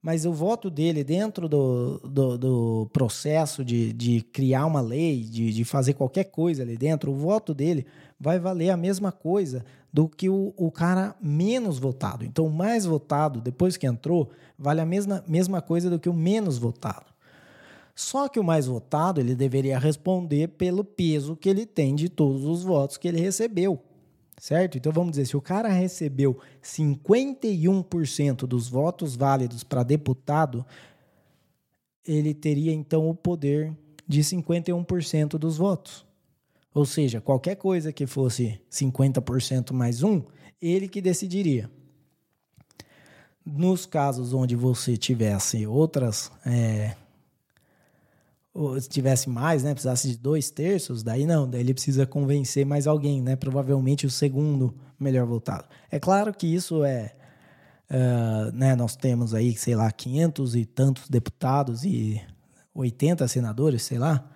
mas 0.02 0.24
o 0.24 0.32
voto 0.32 0.70
dele 0.70 1.04
dentro 1.04 1.48
do, 1.48 1.98
do, 1.98 2.38
do 2.38 2.90
processo 2.92 3.64
de, 3.64 3.92
de 3.92 4.22
criar 4.22 4.64
uma 4.64 4.80
lei, 4.80 5.22
de, 5.22 5.52
de 5.52 5.64
fazer 5.64 5.92
qualquer 5.92 6.24
coisa 6.24 6.62
ali 6.62 6.76
dentro, 6.76 7.10
o 7.10 7.14
voto 7.14 7.52
dele 7.52 7.86
vai 8.18 8.38
valer 8.38 8.70
a 8.70 8.76
mesma 8.76 9.12
coisa 9.12 9.64
do 9.92 10.08
que 10.08 10.28
o, 10.28 10.54
o 10.56 10.70
cara 10.70 11.14
menos 11.20 11.78
votado. 11.78 12.24
Então, 12.24 12.46
o 12.46 12.52
mais 12.52 12.86
votado, 12.86 13.40
depois 13.40 13.76
que 13.76 13.86
entrou, 13.86 14.30
vale 14.58 14.80
a 14.80 14.86
mesma, 14.86 15.22
mesma 15.28 15.60
coisa 15.60 15.90
do 15.90 15.98
que 15.98 16.08
o 16.08 16.14
menos 16.14 16.56
votado. 16.56 17.06
Só 17.94 18.28
que 18.28 18.40
o 18.40 18.44
mais 18.44 18.66
votado 18.66 19.20
ele 19.20 19.34
deveria 19.34 19.78
responder 19.78 20.48
pelo 20.48 20.82
peso 20.82 21.36
que 21.36 21.48
ele 21.48 21.66
tem 21.66 21.94
de 21.94 22.08
todos 22.08 22.46
os 22.46 22.62
votos 22.62 22.96
que 22.96 23.06
ele 23.06 23.20
recebeu 23.20 23.82
certo? 24.40 24.78
Então 24.78 24.90
vamos 24.90 25.12
dizer, 25.12 25.26
se 25.26 25.36
o 25.36 25.40
cara 25.40 25.68
recebeu 25.68 26.40
51% 26.62 28.46
dos 28.46 28.68
votos 28.68 29.14
válidos 29.14 29.62
para 29.62 29.82
deputado, 29.82 30.64
ele 32.04 32.32
teria 32.32 32.72
então 32.72 33.08
o 33.08 33.14
poder 33.14 33.76
de 34.08 34.20
51% 34.22 35.36
dos 35.36 35.58
votos. 35.58 36.06
Ou 36.72 36.86
seja, 36.86 37.20
qualquer 37.20 37.56
coisa 37.56 37.92
que 37.92 38.06
fosse 38.06 38.58
50% 38.70 39.72
mais 39.72 40.02
um, 40.02 40.22
ele 40.60 40.88
que 40.88 41.02
decidiria. 41.02 41.70
Nos 43.44 43.84
casos 43.84 44.32
onde 44.32 44.56
você 44.56 44.96
tivesse 44.96 45.66
outras, 45.66 46.32
é, 46.46 46.96
se 48.80 48.88
tivesse 48.88 49.30
mais, 49.30 49.62
né, 49.62 49.72
precisasse 49.72 50.08
de 50.08 50.18
dois 50.18 50.50
terços, 50.50 51.02
daí 51.02 51.24
não, 51.24 51.48
daí 51.48 51.60
ele 51.60 51.72
precisa 51.72 52.06
convencer 52.06 52.66
mais 52.66 52.86
alguém, 52.86 53.22
né, 53.22 53.36
provavelmente 53.36 54.04
o 54.06 54.10
segundo 54.10 54.74
melhor 54.98 55.26
votado. 55.26 55.66
É 55.90 55.98
claro 56.00 56.34
que 56.34 56.46
isso 56.46 56.84
é, 56.84 57.14
uh, 57.90 58.52
né, 58.52 58.74
nós 58.74 58.96
temos 58.96 59.34
aí, 59.34 59.56
sei 59.56 59.76
lá, 59.76 59.92
500 59.92 60.56
e 60.56 60.64
tantos 60.64 61.08
deputados 61.08 61.84
e 61.84 62.20
80 62.74 63.28
senadores, 63.28 63.82
sei 63.82 63.98
lá, 63.98 64.28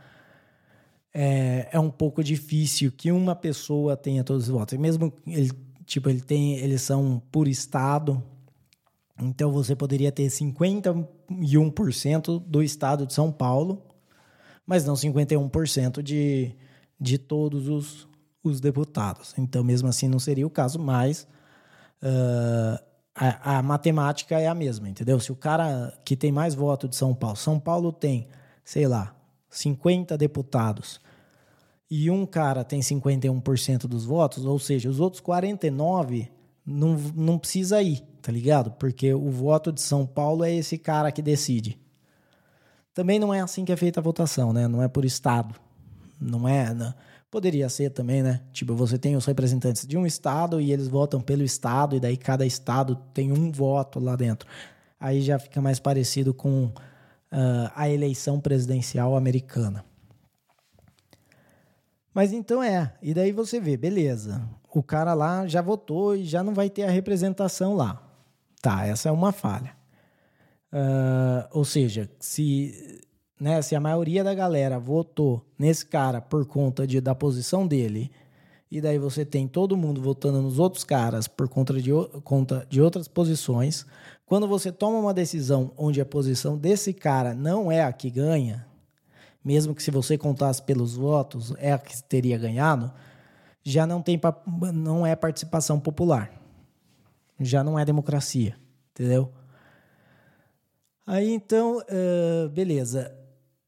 é, 1.12 1.68
é 1.73 1.80
um 1.80 1.90
pouco 1.90 2.23
difícil 2.23 2.92
que 2.92 3.11
uma 3.11 3.35
pessoa 3.35 3.97
tenha 3.97 4.23
todos 4.25 4.44
os 4.44 4.49
votos. 4.49 4.75
E 4.75 4.78
mesmo 4.78 5.12
ele, 5.26 5.50
tipo, 5.85 6.09
ele 6.09 6.21
tem, 6.21 6.56
eles 6.59 6.83
são 6.83 7.21
por 7.33 7.49
estado, 7.49 8.23
então 9.21 9.50
você 9.52 9.75
poderia 9.75 10.12
ter 10.12 10.26
51% 10.26 12.44
do 12.44 12.62
estado 12.62 13.06
de 13.06 13.12
São 13.12 13.33
Paulo 13.33 13.93
mas 14.66 14.85
não 14.85 14.94
51% 14.94 16.02
de, 16.02 16.54
de 17.00 17.18
todos 17.18 17.68
os, 17.68 18.09
os 18.42 18.61
deputados. 18.61 19.35
Então, 19.37 19.62
mesmo 19.62 19.88
assim, 19.88 20.09
não 20.09 20.18
seria 20.18 20.47
o 20.47 20.50
caso, 20.50 20.78
mas 20.78 21.26
uh, 22.02 22.83
a, 23.14 23.59
a, 23.59 23.62
matemática 23.62 24.38
é 24.38 24.47
a 24.47 24.54
mesma, 24.54 24.88
entendeu? 24.88 25.21
Se 25.21 25.30
o 25.30 25.37
cara 25.37 25.97
que 26.04 26.16
tem 26.16 26.33
mais 26.33 26.54
voto 26.54 26.88
de 26.88 26.97
São 26.97 27.14
Paulo, 27.14 27.37
São 27.37 27.61
Paulo 27.61 27.92
tem, 27.92 28.28
sei 28.64 28.88
lá, 28.88 29.14
50 29.50 30.16
deputados 30.18 31.00
e 31.90 32.11
um 32.11 32.26
cara 32.26 32.64
tem 32.64 32.80
51% 32.80 33.87
dos 33.87 34.04
votos, 34.04 34.44
ou 34.44 34.59
seja, 34.59 34.88
os 34.88 34.99
outros 34.99 35.21
49 35.21 36.28
não, 36.66 36.97
não 37.14 37.38
precisa 37.38 37.80
ir, 37.83 38.00
tá 38.21 38.33
ligado? 38.33 38.73
Porque 38.73 39.12
o 39.12 39.30
voto 39.30 39.71
de 39.71 39.80
São 39.80 40.06
Paulo 40.06 40.42
é 40.42 40.52
esse 40.52 40.78
cara 40.78 41.12
que 41.12 41.23
decide. 41.23 41.78
Também 42.94 43.18
não 43.18 43.34
é 43.34 43.40
assim 43.40 43.64
que 43.64 43.72
é 43.72 43.76
feita 43.76 43.98
a 43.98 44.02
votação, 44.02 44.52
né? 44.52 44.68
Não 44.68 44.80
é 44.80 44.86
por 44.86 45.04
estado. 45.04 45.54
Não 46.20 46.48
é. 46.48 46.72
Né? 46.72 46.94
Poderia 47.28 47.68
ser 47.68 47.90
também, 47.90 48.22
né? 48.22 48.40
Tipo, 48.52 48.76
você 48.76 48.96
tem 48.96 49.16
os 49.16 49.26
representantes 49.26 49.84
de 49.84 49.98
um 49.98 50.06
estado 50.06 50.60
e 50.60 50.72
eles 50.72 50.86
votam 50.86 51.20
pelo 51.20 51.42
estado, 51.42 51.96
e 51.96 52.00
daí 52.00 52.16
cada 52.16 52.46
estado 52.46 52.94
tem 53.12 53.32
um 53.32 53.50
voto 53.50 53.98
lá 53.98 54.14
dentro. 54.14 54.48
Aí 55.00 55.20
já 55.20 55.38
fica 55.40 55.60
mais 55.60 55.80
parecido 55.80 56.32
com 56.32 56.66
uh, 56.66 56.72
a 57.74 57.90
eleição 57.90 58.40
presidencial 58.40 59.16
americana. 59.16 59.84
Mas 62.14 62.32
então 62.32 62.62
é, 62.62 62.94
e 63.02 63.12
daí 63.12 63.32
você 63.32 63.58
vê, 63.58 63.76
beleza, 63.76 64.48
o 64.72 64.84
cara 64.84 65.12
lá 65.14 65.48
já 65.48 65.60
votou 65.60 66.14
e 66.14 66.24
já 66.24 66.44
não 66.44 66.54
vai 66.54 66.70
ter 66.70 66.84
a 66.84 66.90
representação 66.90 67.74
lá. 67.74 68.00
Tá, 68.62 68.86
essa 68.86 69.08
é 69.08 69.12
uma 69.12 69.32
falha. 69.32 69.72
Uh, 70.75 71.47
ou 71.52 71.64
seja, 71.64 72.11
se, 72.19 73.00
né, 73.40 73.62
se 73.62 73.76
a 73.76 73.81
maioria 73.81 74.25
da 74.25 74.35
galera 74.35 74.76
votou 74.76 75.47
nesse 75.57 75.87
cara 75.87 76.21
por 76.21 76.45
conta 76.47 76.85
de, 76.85 77.00
da 77.00 77.14
posição 77.14 77.64
dele, 77.64 78.11
e 78.69 78.81
daí 78.81 78.99
você 78.99 79.25
tem 79.25 79.47
todo 79.47 79.76
mundo 79.76 80.02
votando 80.02 80.43
nos 80.43 80.59
outros 80.59 80.83
caras 80.83 81.28
por 81.28 81.49
conta 81.49 81.81
de, 81.81 81.93
conta 82.25 82.66
de 82.69 82.83
outras 82.83 83.07
posições, 83.07 83.87
quando 84.26 84.49
você 84.49 84.73
toma 84.73 84.99
uma 84.99 85.14
decisão 85.14 85.71
onde 85.76 86.00
a 86.00 86.04
posição 86.04 86.59
desse 86.59 86.93
cara 86.93 87.35
não 87.35 87.71
é 87.71 87.85
a 87.85 87.93
que 87.93 88.11
ganha, 88.11 88.66
mesmo 89.45 89.76
que 89.76 89.83
se 89.83 89.93
você 89.93 90.19
contasse 90.19 90.61
pelos 90.61 90.97
votos 90.97 91.54
é 91.59 91.73
a 91.73 91.78
que 91.78 92.02
teria 92.02 92.37
ganhado, 92.37 92.90
já 93.62 93.87
não 93.87 94.02
tem 94.02 94.21
não 94.75 95.07
é 95.07 95.14
participação 95.14 95.78
popular. 95.78 96.33
Já 97.38 97.62
não 97.62 97.78
é 97.78 97.85
democracia, 97.85 98.57
entendeu? 98.90 99.33
Aí 101.06 101.30
então, 101.32 101.78
uh, 101.78 102.49
beleza. 102.50 103.14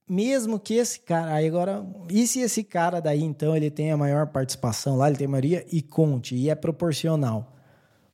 Mesmo 0.09 0.61
que 0.61 0.75
esse 0.75 1.01
cara, 1.01 1.35
aí 1.35 1.49
agora, 1.49 1.85
e 2.09 2.27
se 2.27 2.41
esse 2.41 2.63
cara 2.63 3.01
daí 3.01 3.23
então 3.23 3.57
ele 3.57 3.71
tem 3.71 3.91
a 3.91 3.97
maior 3.97 4.29
participação 4.29 4.97
lá, 4.97 5.09
ele 5.09 5.19
tem 5.19 5.27
a 5.27 5.31
maioria 5.31 5.67
e 5.71 5.83
conte, 5.83 6.37
e 6.37 6.49
é 6.49 6.55
proporcional? 6.55 7.57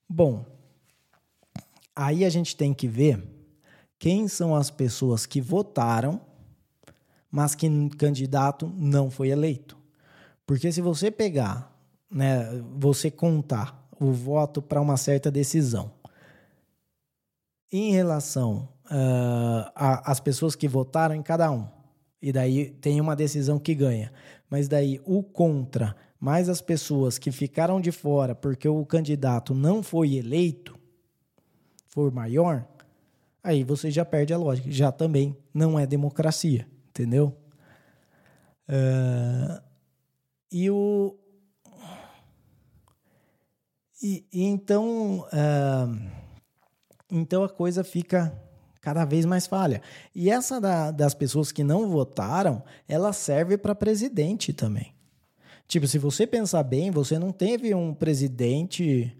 Bom, 0.09 0.45
aí 1.95 2.25
a 2.25 2.31
gente 2.31 2.57
tem 2.57 2.73
que 2.73 2.89
ver 2.89 3.23
quem 3.99 4.27
são 4.27 4.57
as 4.57 4.71
pessoas 4.71 5.27
que 5.27 5.41
votaram, 5.41 6.19
mas 7.31 7.55
que 7.55 7.69
candidato 7.91 8.73
não 8.75 9.11
foi 9.11 9.29
eleito. 9.29 9.77
Porque 10.47 10.73
se 10.73 10.81
você 10.81 11.11
pegar, 11.11 11.79
né, 12.11 12.47
você 12.75 13.11
contar 13.11 13.87
o 14.01 14.13
voto 14.13 14.61
para 14.63 14.81
uma 14.81 14.97
certa 14.97 15.31
decisão, 15.31 15.93
em 17.71 17.93
relação 17.93 18.69
uh, 18.93 19.73
a, 19.75 20.11
as 20.11 20.21
pessoas 20.21 20.55
que 20.55 20.69
votaram 20.69 21.15
em 21.15 21.23
cada 21.23 21.51
um. 21.51 21.67
E 22.21 22.31
daí 22.31 22.71
tem 22.71 23.01
uma 23.01 23.17
decisão 23.17 23.59
que 23.59 23.75
ganha. 23.75 24.13
Mas 24.49 24.69
daí 24.69 25.01
o 25.05 25.23
contra, 25.23 25.97
mais 26.21 26.49
as 26.49 26.61
pessoas 26.61 27.19
que 27.19 27.33
ficaram 27.33 27.81
de 27.81 27.91
fora 27.91 28.35
porque 28.35 28.69
o 28.69 28.85
candidato 28.85 29.55
não 29.55 29.83
foi 29.83 30.15
eleito, 30.15 30.79
for 31.89 32.13
maior, 32.13 32.67
aí 33.43 33.65
você 33.65 33.91
já 33.91 34.05
perde 34.05 34.33
a 34.33 34.39
lógica. 34.39 34.71
Já 34.71 34.93
também 34.93 35.37
não 35.53 35.79
é 35.79 35.87
democracia, 35.87 36.69
entendeu? 36.91 37.37
Uh, 38.69 39.61
e 40.51 40.71
o. 40.71 41.17
E, 44.03 44.25
e 44.33 44.45
então. 44.45 45.27
Uh, 45.33 46.23
então 47.11 47.45
a 47.45 47.49
coisa 47.49 47.85
fica 47.85 48.33
cada 48.83 49.05
vez 49.05 49.25
mais 49.25 49.47
falha. 49.47 49.81
E 50.15 50.29
essa 50.29 50.61
da, 50.61 50.91
das 50.91 51.15
pessoas 51.15 51.53
que 51.53 51.63
não 51.63 51.89
votaram, 51.89 52.63
ela 52.87 53.13
serve 53.13 53.57
para 53.57 53.75
presidente 53.75 54.53
também. 54.53 54.93
Tipo, 55.69 55.87
se 55.87 55.97
você 55.97 56.27
pensar 56.27 56.65
bem, 56.65 56.91
você 56.91 57.19
não 57.19 57.31
teve 57.31 57.73
um 57.75 57.95
presidente. 57.95 59.17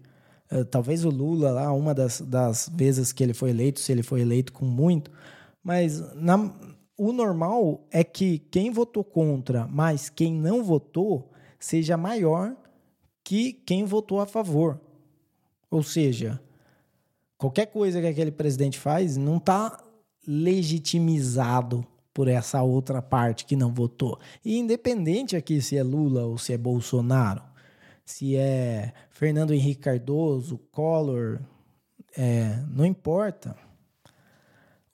Uh, 0.51 0.65
talvez 0.65 1.05
o 1.05 1.09
Lula 1.09 1.49
lá, 1.49 1.71
uma 1.71 1.95
das, 1.95 2.21
das 2.21 2.69
vezes 2.75 3.11
que 3.13 3.23
ele 3.23 3.33
foi 3.33 3.49
eleito, 3.49 3.79
se 3.79 3.91
ele 3.91 4.03
foi 4.03 4.21
eleito 4.21 4.51
com 4.51 4.65
muito, 4.65 5.09
mas 5.63 6.13
na, 6.13 6.53
o 6.97 7.13
normal 7.13 7.87
é 7.89 8.03
que 8.03 8.39
quem 8.51 8.69
votou 8.69 9.03
contra, 9.03 9.65
mas 9.67 10.09
quem 10.09 10.33
não 10.33 10.61
votou, 10.61 11.31
seja 11.57 11.95
maior 11.95 12.53
que 13.23 13.53
quem 13.53 13.85
votou 13.85 14.19
a 14.19 14.25
favor. 14.25 14.79
Ou 15.71 15.81
seja, 15.81 16.39
qualquer 17.43 17.65
coisa 17.65 17.99
que 17.99 18.07
aquele 18.07 18.31
presidente 18.31 18.79
faz 18.79 19.17
não 19.17 19.35
está 19.35 19.77
legitimizado 20.25 21.85
por 22.13 22.29
essa 22.29 22.61
outra 22.61 23.01
parte 23.01 23.43
que 23.43 23.57
não 23.57 23.73
votou. 23.73 24.17
E 24.45 24.57
independente 24.57 25.35
aqui 25.35 25.61
se 25.61 25.77
é 25.77 25.83
Lula 25.83 26.23
ou 26.23 26.37
se 26.37 26.53
é 26.53 26.57
Bolsonaro, 26.57 27.43
se 28.05 28.37
é 28.37 28.93
Fernando 29.09 29.53
Henrique 29.53 29.81
Cardoso, 29.81 30.57
Collor, 30.71 31.41
é, 32.15 32.63
não 32.69 32.85
importa. 32.85 33.57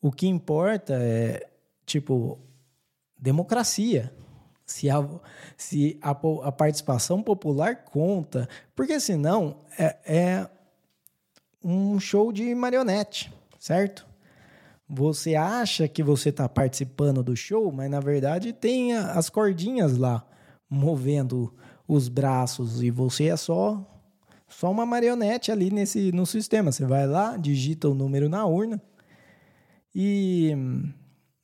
O 0.02 0.12
que 0.12 0.26
importa 0.26 0.96
é, 0.96 1.48
tipo, 1.86 2.40
democracia. 3.16 4.12
Se 4.66 4.90
a, 4.90 5.08
se 5.56 6.00
a, 6.02 6.12
a 6.12 6.52
participação 6.52 7.22
popular 7.22 7.84
conta, 7.86 8.50
porque 8.76 9.00
senão 9.00 9.58
é, 9.78 9.98
é 10.04 10.50
um 11.64 12.00
show 12.00 12.32
de 12.32 12.54
marionete, 12.56 13.32
certo? 13.60 14.08
Você 14.88 15.36
acha 15.36 15.88
que 15.88 16.02
você 16.02 16.30
está 16.30 16.50
participando 16.50 17.22
do 17.22 17.36
show, 17.36 17.72
mas 17.72 17.92
na 17.92 18.00
verdade 18.00 18.54
tem 18.54 18.96
as 18.96 19.30
cordinhas 19.30 19.98
lá 19.98 20.26
movendo 20.70 21.54
os 21.88 22.08
braços 22.08 22.82
e 22.82 22.90
você 22.90 23.26
é 23.26 23.38
só 23.38 23.86
só 24.48 24.72
uma 24.72 24.86
marionete 24.86 25.52
ali 25.52 25.70
nesse 25.70 26.12
no 26.12 26.26
sistema. 26.26 26.72
Você 26.72 26.86
vai 26.86 27.06
lá, 27.06 27.38
digita 27.38 27.88
o 27.88 27.94
número 27.94 28.28
na 28.28 28.46
urna 28.46 28.82
e 29.94 30.56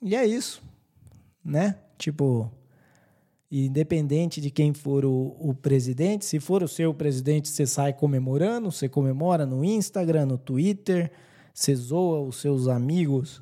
e 0.02 0.16
é 0.16 0.26
isso, 0.26 0.64
né? 1.44 1.78
Tipo, 1.98 2.52
independente 3.52 4.42
de 4.42 4.50
quem 4.50 4.74
for 4.74 5.06
o, 5.06 5.36
o, 5.40 5.54
presidente, 5.54 6.26
se 6.26 6.40
for 6.40 6.64
o 6.64 6.68
seu 6.68 6.94
presidente, 6.94 7.48
você 7.48 7.66
sai 7.66 7.94
comemorando, 7.94 8.72
você 8.72 8.90
comemora 8.90 9.46
no 9.46 9.64
Instagram, 9.64 10.26
no 10.26 10.38
Twitter, 10.38 11.12
você 11.54 11.76
zoa 11.76 12.22
os 12.22 12.42
seus 12.42 12.68
amigos, 12.68 13.42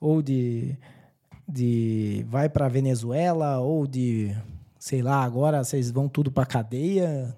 ou 0.00 0.20
de, 0.20 0.76
de 1.48 2.26
vai 2.28 2.48
para 2.48 2.68
Venezuela, 2.68 3.60
ou 3.60 3.86
de, 3.86 4.34
sei 4.78 5.02
lá, 5.02 5.22
agora 5.22 5.62
vocês 5.62 5.90
vão 5.90 6.08
tudo 6.08 6.30
para 6.30 6.44
cadeia, 6.44 7.34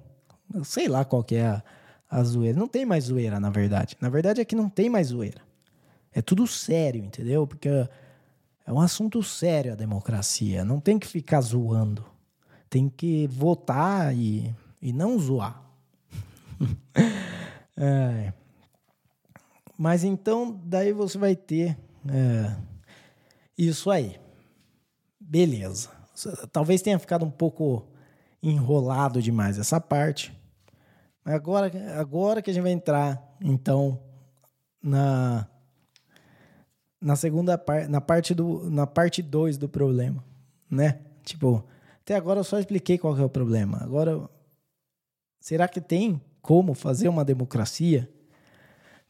sei 0.65 0.89
lá 0.89 1.05
qual 1.05 1.23
que 1.23 1.37
é 1.37 1.47
a, 1.47 1.63
a 2.11 2.23
zoeira. 2.25 2.59
Não 2.59 2.67
tem 2.67 2.87
mais 2.87 3.05
zoeira, 3.05 3.39
na 3.39 3.51
verdade. 3.51 3.97
Na 4.01 4.09
verdade 4.09 4.41
é 4.41 4.45
que 4.45 4.57
não 4.57 4.69
tem 4.69 4.89
mais 4.89 5.09
zoeira. 5.09 5.41
É 6.13 6.23
tudo 6.23 6.47
sério, 6.47 7.05
entendeu? 7.05 7.47
Porque 7.47 7.69
é 8.67 8.73
um 8.73 8.81
assunto 8.81 9.23
sério 9.23 9.73
a 9.73 9.77
democracia. 9.77 10.65
Não 10.65 10.81
tem 10.81 10.99
que 10.99 11.07
ficar 11.07 11.41
zoando. 11.41 12.05
Tem 12.69 12.89
que 12.89 13.29
votar 13.29 14.13
e, 14.15 14.53
e 14.83 14.93
não 14.93 15.17
zoar. 15.19 15.63
é. 17.77 18.33
Mas 19.79 20.03
então, 20.03 20.61
daí 20.65 20.93
você 20.93 21.17
vai 21.17 21.37
ter 21.37 21.79
é, 22.09 22.57
isso 23.57 23.89
aí. 23.91 24.19
beleza. 25.21 25.91
Talvez 26.51 26.83
tenha 26.83 26.99
ficado 26.99 27.25
um 27.25 27.31
pouco 27.31 27.87
enrolado 28.43 29.23
demais 29.23 29.59
essa 29.59 29.81
parte. 29.81 30.37
Agora, 31.25 31.71
agora 32.01 32.43
que 32.43 32.51
a 32.51 32.55
gente 32.55 32.63
vai 32.63 32.73
entrar, 32.73 33.37
então, 33.41 34.01
na, 34.83 35.47
na 37.07 37.15
segunda 37.15 37.57
parte, 37.57 37.89
na 37.89 38.01
parte 38.01 38.35
do, 38.35 38.69
na 38.69 38.85
parte 38.85 39.23
2 39.23 39.57
do 39.57 39.69
problema, 39.69 40.25
né? 40.69 40.99
Tipo, 41.23 41.65
até 42.01 42.17
agora 42.17 42.41
eu 42.41 42.45
só 42.45 42.59
expliquei 42.59 42.99
qual 42.99 43.17
é 43.17 43.23
o 43.23 43.29
problema. 43.29 43.79
Agora, 43.81 44.29
será 45.39 45.69
que 45.69 45.81
tem 45.81 46.21
como 46.43 46.75
fazer 46.75 47.07
uma 47.09 47.25
democracia 47.25 48.11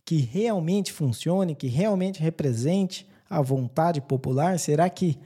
que 0.04 0.18
realmente 0.18 0.92
funcione, 0.92 1.54
que 1.54 1.68
realmente 1.68 2.20
represente 2.20 3.08
a 3.30 3.40
vontade 3.40 4.02
popular? 4.02 4.58
Será 4.58 4.90
que 4.90 5.18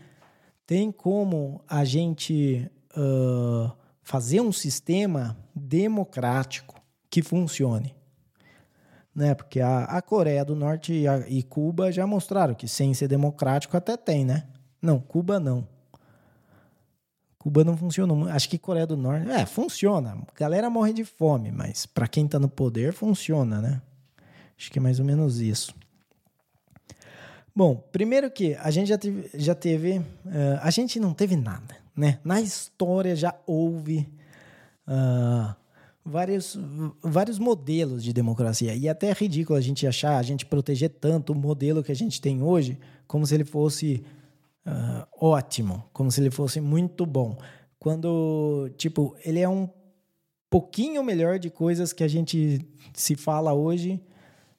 tem 0.65 0.93
como 0.93 1.65
a 1.67 1.85
gente 1.85 2.71
uh, 2.97 3.73
fazer 4.01 4.41
um 4.41 4.53
sistema 4.53 5.37
democrático 5.53 6.81
que 7.11 7.21
funcione? 7.21 7.97
Né? 9.21 9.35
Porque 9.35 9.61
a, 9.61 9.85
a 9.85 10.01
Coreia 10.01 10.43
do 10.43 10.57
Norte 10.57 10.95
e, 10.95 11.07
a, 11.07 11.19
e 11.29 11.43
Cuba 11.43 11.93
já 11.93 12.07
mostraram 12.07 12.55
que 12.55 12.67
sem 12.67 12.95
ser 12.95 13.07
democrático 13.07 13.77
até 13.77 13.95
tem, 13.95 14.25
né? 14.25 14.45
Não, 14.81 14.99
Cuba 14.99 15.39
não. 15.39 15.69
Cuba 17.39 17.63
não 17.63 17.77
funcionou. 17.77 18.27
Acho 18.29 18.49
que 18.49 18.57
Coreia 18.57 18.87
do 18.87 18.97
Norte. 18.97 19.31
É, 19.31 19.45
funciona. 19.45 20.17
Galera 20.35 20.71
morre 20.71 20.95
de 20.95 21.05
fome, 21.05 21.53
mas 21.53 21.85
para 21.85 22.09
quem 22.09 22.27
tá 22.27 22.39
no 22.39 22.49
poder, 22.49 22.95
funciona, 22.95 23.61
né? 23.61 23.83
Acho 24.59 24.71
que 24.71 24.79
é 24.79 24.83
mais 24.83 24.99
ou 24.99 25.05
menos 25.05 25.39
isso. 25.39 25.75
Bom, 27.55 27.77
primeiro 27.93 28.31
que 28.31 28.55
a 28.55 28.71
gente 28.71 28.89
já 28.89 28.97
teve. 28.97 29.31
Já 29.35 29.55
teve 29.55 29.99
uh, 29.99 30.05
a 30.63 30.71
gente 30.71 30.99
não 30.99 31.13
teve 31.13 31.37
nada, 31.37 31.77
né? 31.95 32.19
Na 32.25 32.41
história 32.41 33.15
já 33.15 33.35
houve 33.47 34.09
uh, 34.89 35.55
vários, 36.05 36.59
vários 37.03 37.39
modelos 37.39 38.03
de 38.03 38.13
democracia. 38.13 38.75
E 38.75 38.89
até 38.89 39.09
é 39.09 39.13
ridículo 39.13 39.59
a 39.59 39.63
gente 39.63 39.87
achar, 39.87 40.17
a 40.17 40.23
gente 40.23 40.47
proteger 40.47 40.91
tanto 40.91 41.33
o 41.33 41.37
modelo 41.37 41.83
que 41.83 41.93
a 41.93 41.97
gente 41.97 42.21
tem 42.21 42.43
hoje, 42.43 42.79
como 43.07 43.27
se 43.27 43.35
ele 43.35 43.45
fosse 43.45 44.05
uh, 44.67 45.07
ótimo, 45.21 45.85
como 45.93 46.11
se 46.11 46.21
ele 46.21 46.31
fosse 46.31 46.61
muito 46.61 47.05
bom. 47.07 47.37
Quando, 47.79 48.71
tipo, 48.77 49.17
ele 49.25 49.41
é 49.41 49.49
um 49.49 49.69
pouquinho 50.49 51.03
melhor 51.03 51.39
de 51.39 51.51
coisas 51.51 51.93
que 51.93 52.05
a 52.05 52.09
gente 52.09 52.67
se 52.93 53.15
fala 53.15 53.53
hoje, 53.53 54.03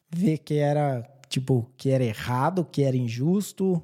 vê 0.10 0.38
que 0.38 0.56
era, 0.56 1.08
tipo, 1.28 1.70
que 1.78 1.90
era 1.90 2.04
errado, 2.04 2.66
que 2.66 2.84
era 2.84 2.96
injusto. 2.96 3.82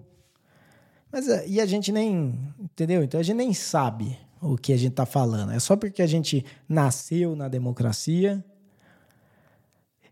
Mas, 1.11 1.29
ah, 1.29 1.45
e 1.45 1.59
a 1.59 1.65
gente 1.65 1.91
nem, 1.91 2.37
entendeu? 2.59 3.03
Então 3.03 3.19
a 3.19 3.23
gente 3.23 3.37
nem 3.37 3.53
sabe 3.53 4.17
o 4.41 4.57
que 4.57 4.73
a 4.73 4.77
gente 4.77 4.91
está 4.91 5.05
falando. 5.05 5.51
É 5.51 5.59
só 5.59 5.75
porque 5.75 6.01
a 6.01 6.07
gente 6.07 6.45
nasceu 6.67 7.35
na 7.35 7.47
democracia 7.47 8.43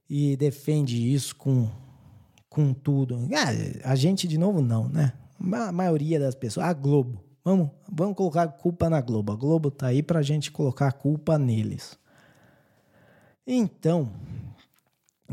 e 0.09 0.35
defende 0.37 1.13
isso 1.13 1.35
com, 1.35 1.69
com 2.49 2.73
tudo. 2.73 3.27
Ah, 3.33 3.91
a 3.91 3.95
gente, 3.95 4.27
de 4.27 4.37
novo, 4.37 4.61
não, 4.61 4.87
né? 4.87 5.13
a 5.53 5.71
maioria 5.71 6.19
das 6.19 6.35
pessoas, 6.35 6.67
a 6.67 6.73
Globo. 6.73 7.23
Vamos, 7.43 7.69
vamos 7.91 8.15
colocar 8.15 8.43
a 8.43 8.47
culpa 8.47 8.89
na 8.89 9.01
Globo. 9.01 9.31
A 9.31 9.35
Globo 9.35 9.69
tá 9.69 9.87
aí 9.87 10.01
para 10.01 10.19
a 10.19 10.23
gente 10.23 10.51
colocar 10.51 10.87
a 10.87 10.91
culpa 10.91 11.37
neles. 11.37 11.97
Então, 13.45 14.11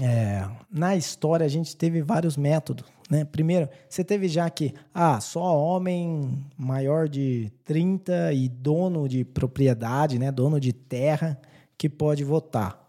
é, 0.00 0.48
na 0.70 0.96
história 0.96 1.44
a 1.44 1.48
gente 1.48 1.76
teve 1.76 2.00
vários 2.02 2.36
métodos. 2.36 2.86
Né? 3.10 3.24
Primeiro, 3.24 3.68
você 3.88 4.02
teve 4.02 4.26
já 4.26 4.48
que 4.48 4.72
ah, 4.94 5.20
só 5.20 5.58
homem 5.58 6.46
maior 6.56 7.08
de 7.08 7.52
30 7.64 8.32
e 8.32 8.48
dono 8.48 9.08
de 9.08 9.24
propriedade, 9.24 10.18
né? 10.18 10.32
dono 10.32 10.58
de 10.58 10.72
terra, 10.72 11.38
que 11.76 11.88
pode 11.88 12.24
votar. 12.24 12.82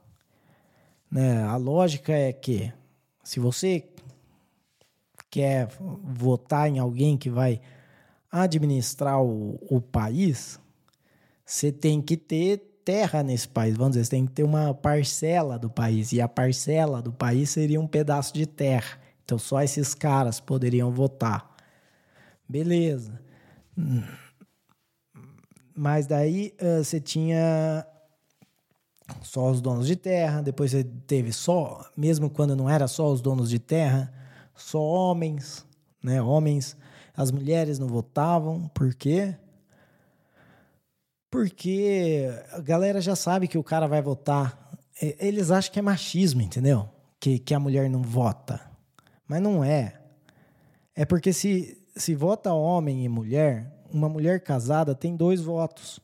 Né? 1.12 1.44
A 1.44 1.58
lógica 1.58 2.14
é 2.14 2.32
que 2.32 2.72
se 3.24 3.40
você 3.40 3.86
quer 5.30 5.68
votar 6.04 6.70
em 6.70 6.80
alguém 6.80 7.18
que 7.18 7.30
vai 7.30 7.60
administrar 8.32 9.22
o, 9.22 9.60
o 9.70 9.82
país, 9.82 10.60
você 11.46 11.72
tem 11.72 12.02
que 12.02 12.16
ter 12.16 12.73
terra 12.84 13.24
nesse 13.24 13.48
país. 13.48 13.76
Vamos 13.78 13.94
dizer, 13.94 14.06
você 14.06 14.12
tem 14.12 14.26
que 14.26 14.32
ter 14.32 14.44
uma 14.44 14.74
parcela 14.74 15.58
do 15.58 15.70
país. 15.70 16.12
E 16.12 16.22
a 16.22 16.28
parcela 16.28 17.02
do 17.02 17.12
país 17.12 17.50
seria 17.50 17.80
um 17.80 17.88
pedaço 17.88 18.34
de 18.34 18.46
terra. 18.46 19.00
Então 19.24 19.38
só 19.38 19.62
esses 19.62 19.94
caras 19.94 20.40
poderiam 20.40 20.92
votar. 20.92 21.56
Beleza. 22.48 23.20
Mas 25.76 26.06
daí 26.06 26.54
uh, 26.62 26.84
você 26.84 27.00
tinha 27.00 27.86
só 29.22 29.50
os 29.50 29.62
donos 29.62 29.88
de 29.88 29.96
terra, 29.96 30.42
depois 30.42 30.72
você 30.72 30.84
teve 30.84 31.32
só, 31.34 31.86
mesmo 31.96 32.30
quando 32.30 32.56
não 32.56 32.70
era 32.70 32.88
só 32.88 33.12
os 33.12 33.22
donos 33.22 33.50
de 33.50 33.60
terra, 33.60 34.14
só 34.56 34.80
homens, 34.82 35.66
né? 36.02 36.22
Homens, 36.22 36.78
as 37.16 37.32
mulheres 37.32 37.80
não 37.80 37.88
votavam, 37.88 38.70
por 38.74 38.94
quê? 38.94 39.36
Porque 41.34 42.30
a 42.52 42.60
galera 42.60 43.02
já 43.02 43.16
sabe 43.16 43.48
que 43.48 43.58
o 43.58 43.64
cara 43.64 43.88
vai 43.88 44.04
votar. 44.04 44.70
Eles 45.02 45.50
acham 45.50 45.74
que 45.74 45.80
é 45.80 45.82
machismo, 45.82 46.44
entendeu? 46.44 46.88
Que, 47.20 47.40
que 47.40 47.56
a 47.56 47.60
mulher 47.60 47.90
não 47.90 48.04
vota. 48.04 48.62
Mas 49.28 49.42
não 49.42 49.64
é. 49.64 50.00
É 50.94 51.06
porque 51.06 51.34
se, 51.34 51.84
se 51.96 52.14
vota 52.14 52.54
homem 52.54 53.04
e 53.04 53.10
mulher, 53.10 53.84
uma 53.92 54.08
mulher 54.08 54.42
casada 54.42 54.94
tem 54.94 55.16
dois 55.16 55.42
votos. 55.42 56.00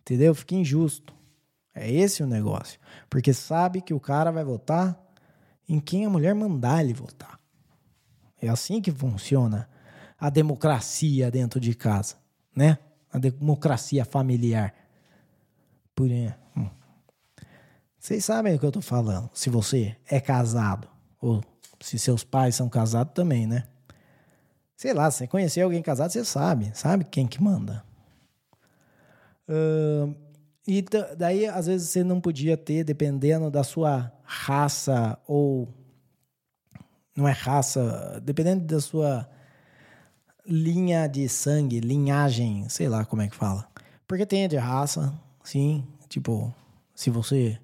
Entendeu? 0.00 0.34
Fica 0.34 0.56
injusto. 0.56 1.14
É 1.72 1.88
esse 1.88 2.20
o 2.24 2.26
negócio. 2.26 2.80
Porque 3.08 3.32
sabe 3.32 3.82
que 3.82 3.94
o 3.94 4.00
cara 4.00 4.32
vai 4.32 4.42
votar 4.42 5.00
em 5.68 5.78
quem 5.78 6.06
a 6.06 6.10
mulher 6.10 6.34
mandar 6.34 6.82
ele 6.82 6.92
votar. 6.92 7.38
É 8.36 8.48
assim 8.48 8.80
que 8.80 8.90
funciona 8.90 9.68
a 10.18 10.28
democracia 10.28 11.30
dentro 11.30 11.60
de 11.60 11.72
casa, 11.72 12.16
né? 12.52 12.78
A 13.12 13.18
democracia 13.18 14.04
familiar. 14.04 14.74
Por 15.94 16.10
hum. 16.10 16.70
Vocês 17.98 18.24
sabem 18.24 18.54
o 18.54 18.58
que 18.58 18.64
eu 18.64 18.70
estou 18.70 18.82
falando. 18.82 19.30
Se 19.34 19.50
você 19.50 19.96
é 20.06 20.20
casado, 20.20 20.88
ou 21.20 21.42
se 21.80 21.98
seus 21.98 22.24
pais 22.24 22.54
são 22.54 22.68
casados 22.68 23.12
também, 23.12 23.46
né? 23.46 23.64
Sei 24.76 24.92
lá, 24.92 25.10
se 25.10 25.18
você 25.18 25.26
conhecer 25.26 25.60
alguém 25.60 25.82
casado, 25.82 26.10
você 26.10 26.24
sabe. 26.24 26.72
Sabe 26.74 27.04
quem 27.04 27.26
que 27.26 27.42
manda. 27.42 27.84
Uh, 29.48 30.14
e 30.66 30.84
daí, 31.16 31.46
às 31.46 31.66
vezes, 31.66 31.90
você 31.90 32.02
não 32.02 32.20
podia 32.20 32.56
ter, 32.56 32.82
dependendo 32.82 33.50
da 33.50 33.62
sua 33.62 34.12
raça 34.24 35.18
ou 35.26 35.68
não 37.16 37.28
é 37.28 37.32
raça, 37.32 38.20
dependendo 38.24 38.64
da 38.64 38.80
sua 38.80 39.28
linha 40.46 41.06
de 41.06 41.28
sangue, 41.28 41.80
linhagem, 41.80 42.68
sei 42.68 42.88
lá 42.88 43.04
como 43.04 43.22
é 43.22 43.28
que 43.28 43.36
fala. 43.36 43.66
Porque 44.06 44.26
tem 44.26 44.48
de 44.48 44.56
raça, 44.56 45.12
sim, 45.42 45.84
tipo, 46.08 46.52
se 46.94 47.10
você 47.10 47.58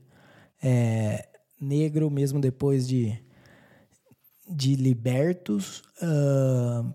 é 0.63 1.29
negro 1.61 2.11
mesmo 2.11 2.41
depois 2.41 2.87
de, 2.87 3.19
de 4.49 4.77
libertos, 4.77 5.83
uh, 6.03 6.95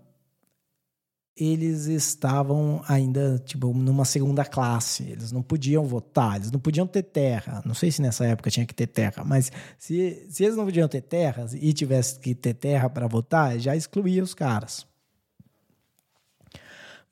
eles 1.36 1.86
estavam 1.86 2.82
ainda, 2.86 3.38
tipo, 3.44 3.72
numa 3.74 4.04
segunda 4.04 4.44
classe. 4.44 5.02
Eles 5.02 5.32
não 5.32 5.42
podiam 5.42 5.84
votar, 5.84 6.36
eles 6.36 6.50
não 6.50 6.60
podiam 6.60 6.86
ter 6.86 7.02
terra. 7.02 7.60
Não 7.64 7.74
sei 7.74 7.90
se 7.90 8.00
nessa 8.00 8.24
época 8.24 8.50
tinha 8.50 8.64
que 8.64 8.74
ter 8.74 8.86
terra, 8.86 9.24
mas 9.24 9.50
se, 9.76 10.26
se 10.30 10.44
eles 10.44 10.56
não 10.56 10.64
podiam 10.64 10.88
ter 10.88 11.02
terras 11.02 11.52
e 11.54 11.72
tivesse 11.72 12.18
que 12.20 12.34
ter 12.34 12.54
terra 12.54 12.88
para 12.88 13.08
votar, 13.08 13.58
já 13.58 13.74
excluía 13.74 14.22
os 14.22 14.32
caras. 14.32 14.86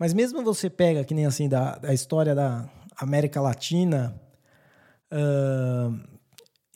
Mas 0.03 0.13
mesmo 0.13 0.43
você 0.43 0.69
pega, 0.69 1.05
que 1.05 1.15
nem 1.15 1.27
assim, 1.27 1.49
da, 1.49 1.79
da 1.79 1.95
história 1.95 2.35
da 2.35 2.69
América 2.97 3.41
Latina 3.41 4.21
uh, 5.13 5.97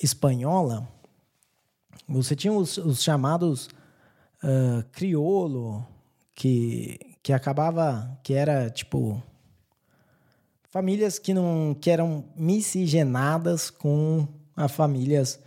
espanhola, 0.00 0.88
você 2.06 2.36
tinha 2.36 2.52
os, 2.52 2.78
os 2.78 3.02
chamados 3.02 3.68
uh, 4.44 4.88
criolo, 4.92 5.84
que, 6.36 7.00
que 7.20 7.32
acabava 7.32 8.16
que 8.22 8.32
era 8.32 8.70
tipo 8.70 9.20
famílias 10.70 11.18
que 11.18 11.34
não 11.34 11.76
que 11.80 11.90
eram 11.90 12.26
miscigenadas 12.36 13.70
com 13.70 14.28
a 14.54 14.68
famílias 14.68 15.42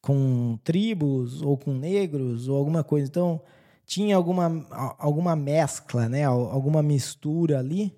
com 0.00 0.58
tribos 0.64 1.40
ou 1.40 1.56
com 1.56 1.72
negros 1.72 2.48
ou 2.48 2.56
alguma 2.56 2.82
coisa. 2.82 3.06
Então 3.06 3.40
tinha 3.86 4.16
alguma 4.16 4.66
alguma 4.98 5.36
mescla, 5.36 6.08
né? 6.08 6.24
Alguma 6.24 6.82
mistura 6.82 7.60
ali. 7.60 7.96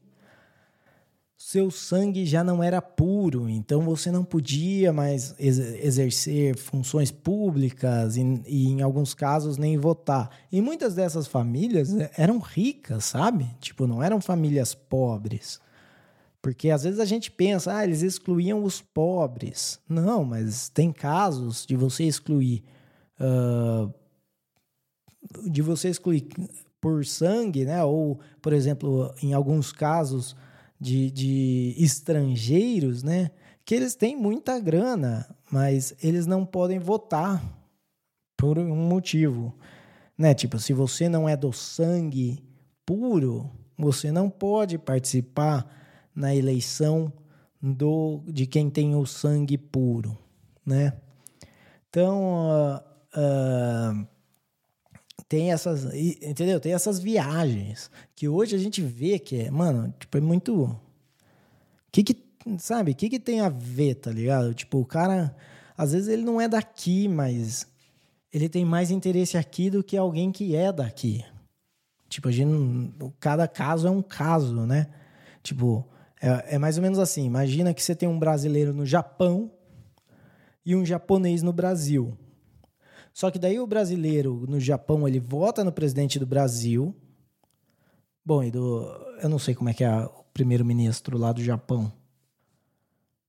seu 1.37 1.70
sangue 1.70 2.27
já 2.27 2.44
não 2.44 2.62
era 2.62 2.83
puro, 2.83 3.48
então 3.48 3.81
você 3.81 4.11
não 4.11 4.24
podia 4.24 4.92
mais 4.92 5.35
exercer 5.38 6.57
funções 6.57 7.11
públicas 7.11 8.16
e, 8.16 8.42
e, 8.46 8.68
em 8.68 8.83
alguns 8.83 9.14
casos 9.14 9.57
nem 9.57 9.79
votar. 9.79 10.31
E 10.53 10.61
muitas 10.61 10.94
dessas 10.94 11.27
famílias 11.27 11.94
é, 11.94 12.11
eram 12.18 12.38
ricas, 12.38 13.05
sabe? 13.07 13.46
Tipo, 13.61 13.87
não 13.87 14.03
eram 14.03 14.20
famílias 14.20 14.74
pobres. 14.74 15.59
Porque 16.42 16.70
às 16.70 16.85
vezes 16.85 17.01
a 17.01 17.05
gente 17.05 17.31
pensa, 17.31 17.77
ah, 17.77 17.85
eles 17.85 18.03
excluíam 18.03 18.62
os 18.62 18.81
pobres. 18.81 19.81
Não, 19.88 20.24
mas 20.24 20.68
tem 20.68 20.92
casos 20.92 21.64
de 21.66 21.77
você 21.77 22.05
excluir. 22.05 22.62
Uh, 23.18 23.92
de 25.44 25.62
você 25.62 25.88
excluir 25.88 26.28
por 26.80 27.04
sangue, 27.04 27.64
né? 27.64 27.82
Ou, 27.84 28.20
por 28.40 28.52
exemplo, 28.52 29.12
em 29.22 29.32
alguns 29.32 29.72
casos 29.72 30.36
de, 30.80 31.10
de 31.10 31.74
estrangeiros, 31.78 33.02
né? 33.02 33.30
Que 33.64 33.74
eles 33.74 33.94
têm 33.94 34.16
muita 34.16 34.58
grana, 34.58 35.28
mas 35.50 35.94
eles 36.02 36.26
não 36.26 36.46
podem 36.46 36.78
votar 36.78 37.42
por 38.36 38.58
um 38.58 38.76
motivo, 38.76 39.54
né? 40.16 40.34
Tipo, 40.34 40.58
se 40.58 40.72
você 40.72 41.08
não 41.08 41.28
é 41.28 41.36
do 41.36 41.52
sangue 41.52 42.42
puro, 42.86 43.50
você 43.76 44.10
não 44.10 44.30
pode 44.30 44.78
participar 44.78 45.66
na 46.14 46.34
eleição 46.34 47.12
do 47.60 48.22
de 48.26 48.46
quem 48.46 48.70
tem 48.70 48.94
o 48.94 49.04
sangue 49.04 49.58
puro, 49.58 50.16
né? 50.64 50.94
Então, 51.88 52.48
uh, 52.50 52.80
uh, 53.18 54.06
tem 55.28 55.52
essas, 55.52 55.84
entendeu? 55.94 56.58
Tem 56.58 56.72
essas 56.72 56.98
viagens 56.98 57.90
que 58.16 58.26
hoje 58.26 58.56
a 58.56 58.58
gente 58.58 58.80
vê 58.80 59.18
que 59.18 59.42
é, 59.42 59.50
mano, 59.50 59.92
tipo, 59.98 60.16
é 60.16 60.20
muito 60.20 60.74
que 61.92 62.02
que, 62.02 62.24
sabe, 62.58 62.94
que 62.94 63.10
que 63.10 63.20
tem 63.20 63.40
a 63.40 63.48
ver, 63.48 63.96
tá 63.96 64.10
ligado? 64.10 64.54
Tipo, 64.54 64.78
o 64.78 64.86
cara 64.86 65.34
às 65.76 65.92
vezes 65.92 66.08
ele 66.08 66.22
não 66.22 66.40
é 66.40 66.48
daqui, 66.48 67.06
mas 67.06 67.66
ele 68.32 68.48
tem 68.48 68.64
mais 68.64 68.90
interesse 68.90 69.36
aqui 69.36 69.70
do 69.70 69.84
que 69.84 69.96
alguém 69.96 70.32
que 70.32 70.56
é 70.56 70.72
daqui. 70.72 71.24
Tipo, 72.08 72.28
a 72.28 72.32
gente, 72.32 72.92
cada 73.20 73.46
caso 73.46 73.86
é 73.86 73.90
um 73.90 74.02
caso, 74.02 74.66
né? 74.66 74.88
Tipo, 75.42 75.86
é, 76.20 76.54
é 76.54 76.58
mais 76.58 76.76
ou 76.78 76.82
menos 76.82 76.98
assim. 76.98 77.24
Imagina 77.24 77.74
que 77.74 77.82
você 77.82 77.94
tem 77.94 78.08
um 78.08 78.18
brasileiro 78.18 78.72
no 78.72 78.86
Japão 78.86 79.50
e 80.64 80.74
um 80.74 80.84
japonês 80.84 81.42
no 81.42 81.52
Brasil. 81.52 82.16
Só 83.18 83.33
que 83.33 83.38
daí 83.40 83.59
o 83.59 83.66
brasileiro 83.66 84.46
no 84.46 84.61
Japão, 84.61 85.09
ele 85.09 85.18
vota 85.18 85.64
no 85.64 85.72
presidente 85.72 86.20
do 86.20 86.24
Brasil. 86.24 86.94
Bom, 88.24 88.44
e 88.44 88.50
do. 88.52 88.85
Eu 89.20 89.28
não 89.28 89.40
sei 89.40 89.57
como 89.57 89.68
é 89.68 89.74
que 89.74 89.83
é 89.83 89.90
o 89.90 90.22
primeiro-ministro 90.33 91.18
lá 91.18 91.33
do 91.33 91.42
Japão. 91.42 91.92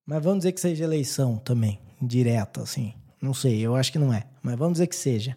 Mas 0.06 0.23
vamos 0.23 0.41
dizer 0.41 0.52
que 0.52 0.62
seja 0.62 0.84
eleição 0.84 1.38
também, 1.38 1.80
direta, 1.99 2.62
assim. 2.62 2.93
Não 3.19 3.34
sei, 3.34 3.62
eu 3.62 3.75
acho 3.75 3.91
que 3.91 3.97
não 3.97 4.13
é. 4.13 4.28
Mas 4.43 4.56
vamos 4.60 4.73
dizer 4.73 4.86
que 4.86 4.95
seja. 4.95 5.36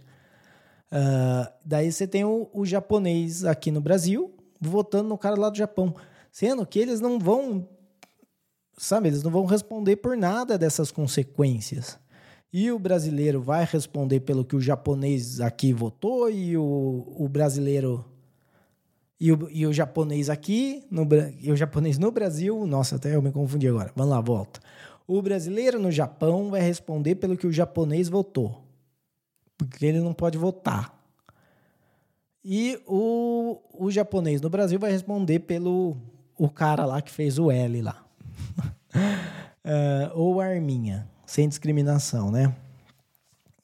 Uh, 0.92 1.50
daí 1.64 1.90
você 1.90 2.06
tem 2.06 2.22
o, 2.22 2.50
o 2.52 2.66
japonês 2.66 3.46
aqui 3.46 3.70
no 3.70 3.80
Brasil 3.80 4.36
votando 4.60 5.08
no 5.08 5.16
cara 5.16 5.40
lá 5.40 5.48
do 5.48 5.56
Japão. 5.56 5.96
Sendo 6.30 6.66
que 6.66 6.78
eles 6.78 7.00
não 7.00 7.18
vão. 7.18 7.66
Sabe, 8.76 9.08
eles 9.08 9.22
não 9.22 9.30
vão 9.30 9.46
responder 9.46 9.96
por 9.96 10.14
nada 10.14 10.58
dessas 10.58 10.92
consequências. 10.92 11.98
E 12.52 12.70
o 12.70 12.78
brasileiro 12.78 13.40
vai 13.40 13.64
responder 13.64 14.20
pelo 14.20 14.44
que 14.44 14.54
o 14.54 14.60
japonês 14.60 15.40
aqui 15.40 15.72
votou 15.72 16.30
e 16.30 16.54
o, 16.56 17.14
o 17.16 17.26
brasileiro 17.26 18.04
e 19.18 19.32
o, 19.32 19.48
e 19.50 19.66
o 19.66 19.72
japonês 19.72 20.28
aqui, 20.28 20.84
no, 20.90 21.08
e 21.40 21.50
o 21.50 21.56
japonês 21.56 21.96
no 21.96 22.10
Brasil, 22.10 22.66
nossa, 22.66 22.96
até 22.96 23.14
eu 23.14 23.22
me 23.22 23.30
confundi 23.30 23.68
agora. 23.68 23.92
Vamos 23.94 24.10
lá, 24.10 24.20
volta. 24.20 24.60
O 25.06 25.22
brasileiro 25.22 25.78
no 25.78 25.92
Japão 25.92 26.50
vai 26.50 26.60
responder 26.60 27.14
pelo 27.14 27.36
que 27.36 27.46
o 27.46 27.52
japonês 27.52 28.08
votou, 28.08 28.64
porque 29.56 29.86
ele 29.86 30.00
não 30.00 30.12
pode 30.12 30.36
votar. 30.36 31.00
E 32.44 32.80
o, 32.84 33.60
o 33.78 33.90
japonês 33.90 34.40
no 34.40 34.50
Brasil 34.50 34.78
vai 34.78 34.90
responder 34.90 35.38
pelo 35.38 35.96
o 36.36 36.50
cara 36.50 36.84
lá 36.84 37.00
que 37.00 37.12
fez 37.12 37.38
o 37.38 37.50
L 37.50 37.80
lá. 37.80 38.04
uh, 38.94 40.10
ou 40.18 40.40
a 40.40 40.46
Arminha 40.46 41.11
sem 41.32 41.48
discriminação, 41.48 42.30
né? 42.30 42.54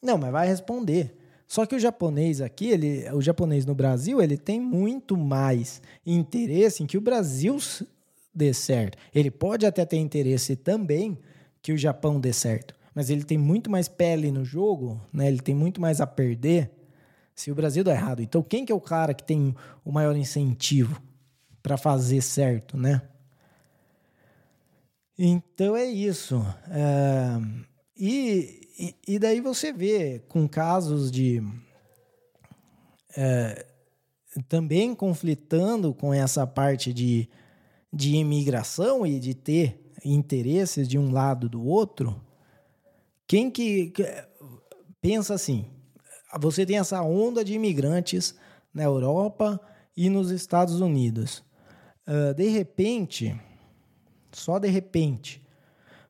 Não, 0.01 0.17
mas 0.17 0.31
vai 0.31 0.47
responder. 0.47 1.15
Só 1.47 1.67
que 1.67 1.75
o 1.75 1.79
japonês 1.79 2.41
aqui, 2.41 2.69
ele, 2.69 3.07
o 3.11 3.21
japonês 3.21 3.63
no 3.63 3.75
Brasil, 3.75 4.19
ele 4.19 4.37
tem 4.37 4.59
muito 4.59 5.15
mais 5.15 5.79
interesse 6.03 6.81
em 6.81 6.87
que 6.87 6.97
o 6.97 7.01
Brasil 7.01 7.57
dê 8.33 8.55
certo. 8.55 8.97
Ele 9.13 9.29
pode 9.29 9.67
até 9.67 9.85
ter 9.85 9.97
interesse 9.97 10.55
também 10.55 11.15
que 11.61 11.71
o 11.71 11.77
Japão 11.77 12.19
dê 12.19 12.33
certo, 12.33 12.73
mas 12.95 13.11
ele 13.11 13.23
tem 13.23 13.37
muito 13.37 13.69
mais 13.69 13.87
pele 13.87 14.31
no 14.31 14.43
jogo, 14.43 14.99
né? 15.13 15.27
Ele 15.27 15.39
tem 15.39 15.53
muito 15.53 15.79
mais 15.79 16.01
a 16.01 16.07
perder 16.07 16.71
se 17.35 17.51
o 17.51 17.55
Brasil 17.55 17.83
der 17.83 17.97
errado. 17.97 18.23
Então, 18.23 18.41
quem 18.41 18.65
que 18.65 18.71
é 18.71 18.75
o 18.75 18.81
cara 18.81 19.13
que 19.13 19.23
tem 19.23 19.55
o 19.85 19.91
maior 19.91 20.15
incentivo 20.15 20.99
para 21.61 21.77
fazer 21.77 22.21
certo, 22.21 22.75
né? 22.75 23.03
Então 25.21 25.75
é 25.75 25.83
isso. 25.83 26.41
É, 26.71 27.37
e, 27.97 28.95
e, 29.05 29.19
daí 29.19 29.41
você 29.41 29.73
vê 29.73 30.19
com 30.29 30.47
casos 30.47 31.11
de. 31.11 31.43
É, 33.17 33.65
também 34.47 34.95
conflitando 34.95 35.93
com 35.93 36.13
essa 36.13 36.47
parte 36.47 36.93
de, 36.93 37.27
de 37.91 38.15
imigração 38.15 39.05
e 39.05 39.19
de 39.19 39.33
ter 39.33 39.91
interesses 40.05 40.87
de 40.87 40.97
um 40.97 41.11
lado 41.11 41.49
do 41.49 41.65
outro. 41.65 42.21
Quem 43.27 43.51
que, 43.51 43.87
que 43.87 44.05
pensa 45.01 45.33
assim? 45.33 45.65
Você 46.39 46.65
tem 46.65 46.77
essa 46.77 47.01
onda 47.01 47.43
de 47.43 47.53
imigrantes 47.53 48.35
na 48.73 48.83
Europa 48.83 49.59
e 49.97 50.09
nos 50.09 50.31
Estados 50.31 50.79
Unidos. 50.79 51.43
Uh, 52.07 52.33
de 52.33 52.47
repente, 52.47 53.37
só 54.31 54.59
de 54.59 54.67
repente, 54.67 55.41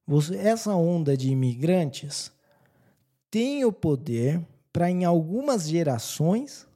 você, 0.06 0.36
essa 0.38 0.74
onda 0.76 1.16
de 1.16 1.30
imigrantes 1.30 2.32
tem 3.30 3.64
o 3.64 3.72
poder 3.72 4.42
para, 4.74 4.90
em 4.90 5.06
algumas 5.06 5.68
gerações, 5.68 6.68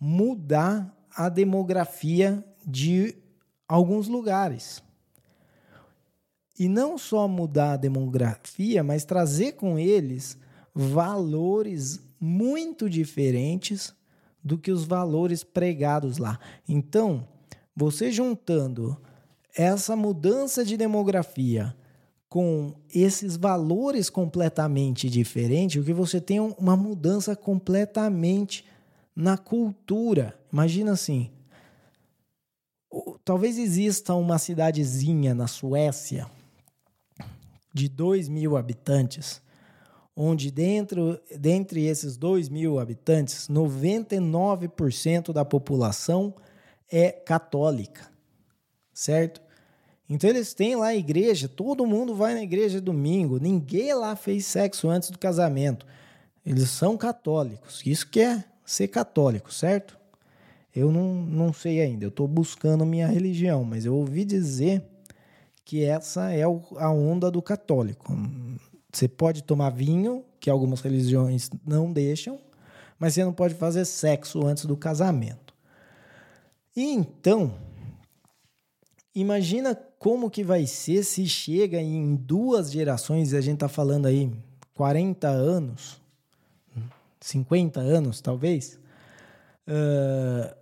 mudar 0.00 0.94
a 1.14 1.28
demografia 1.28 2.44
de 2.66 3.16
alguns 3.66 4.08
lugares. 4.08 4.82
E 6.58 6.68
não 6.68 6.98
só 6.98 7.28
mudar 7.28 7.72
a 7.72 7.76
demografia, 7.76 8.82
mas 8.82 9.04
trazer 9.04 9.52
com 9.52 9.78
eles 9.78 10.36
valores 10.74 12.00
muito 12.20 12.88
diferentes 12.88 13.94
do 14.42 14.56
que 14.56 14.72
os 14.72 14.84
valores 14.84 15.44
pregados 15.44 16.18
lá. 16.18 16.38
Então, 16.68 17.26
você 17.76 18.10
juntando 18.10 19.00
essa 19.56 19.96
mudança 19.96 20.64
de 20.64 20.76
demografia 20.76 21.74
com 22.28 22.74
esses 22.94 23.36
valores 23.36 24.10
completamente 24.10 25.08
diferentes, 25.08 25.80
o 25.80 25.84
que 25.84 25.92
você 25.92 26.20
tem 26.20 26.38
uma 26.38 26.76
mudança 26.76 27.34
completamente 27.34 28.64
na 29.16 29.38
cultura. 29.38 30.38
Imagina 30.52 30.92
assim, 30.92 31.30
talvez 33.24 33.58
exista 33.58 34.14
uma 34.14 34.38
cidadezinha 34.38 35.34
na 35.34 35.46
Suécia 35.46 36.26
de 37.72 37.88
2 37.88 38.28
mil 38.28 38.56
habitantes, 38.56 39.40
onde 40.14 40.50
dentro, 40.50 41.18
dentre 41.38 41.84
esses 41.86 42.16
2 42.16 42.48
mil 42.48 42.78
habitantes, 42.78 43.48
99% 43.48 45.32
da 45.32 45.44
população 45.44 46.34
é 46.90 47.10
católica, 47.10 48.10
certo? 48.98 49.40
Então 50.10 50.28
eles 50.28 50.52
têm 50.54 50.74
lá 50.74 50.88
a 50.88 50.96
igreja, 50.96 51.48
todo 51.48 51.86
mundo 51.86 52.16
vai 52.16 52.34
na 52.34 52.42
igreja 52.42 52.80
domingo, 52.80 53.38
ninguém 53.38 53.94
lá 53.94 54.16
fez 54.16 54.44
sexo 54.46 54.88
antes 54.88 55.10
do 55.10 55.18
casamento. 55.18 55.86
Eles 56.44 56.68
são 56.70 56.96
católicos, 56.96 57.80
isso 57.86 58.08
que 58.08 58.20
é 58.20 58.44
ser 58.64 58.88
católico, 58.88 59.54
certo? 59.54 59.96
Eu 60.74 60.90
não, 60.90 61.14
não 61.14 61.52
sei 61.52 61.80
ainda, 61.80 62.06
eu 62.06 62.08
estou 62.08 62.26
buscando 62.26 62.84
minha 62.84 63.06
religião, 63.06 63.62
mas 63.62 63.84
eu 63.84 63.94
ouvi 63.94 64.24
dizer 64.24 64.82
que 65.64 65.84
essa 65.84 66.32
é 66.32 66.42
a 66.42 66.90
onda 66.90 67.30
do 67.30 67.40
católico. 67.40 68.12
Você 68.92 69.06
pode 69.06 69.44
tomar 69.44 69.70
vinho, 69.70 70.24
que 70.40 70.50
algumas 70.50 70.80
religiões 70.80 71.50
não 71.64 71.92
deixam, 71.92 72.40
mas 72.98 73.14
você 73.14 73.24
não 73.24 73.32
pode 73.32 73.54
fazer 73.54 73.84
sexo 73.84 74.44
antes 74.44 74.64
do 74.64 74.76
casamento. 74.76 75.54
E 76.74 76.92
então, 76.92 77.67
imagina 79.20 79.74
como 79.98 80.30
que 80.30 80.44
vai 80.44 80.66
ser 80.66 81.02
se 81.02 81.26
chega 81.26 81.80
em 81.80 82.14
duas 82.14 82.70
gerações, 82.70 83.32
e 83.32 83.36
a 83.36 83.40
gente 83.40 83.54
está 83.54 83.68
falando 83.68 84.06
aí 84.06 84.30
40 84.74 85.28
anos, 85.28 86.00
50 87.20 87.80
anos 87.80 88.20
talvez, 88.20 88.78
uh, 89.66 90.54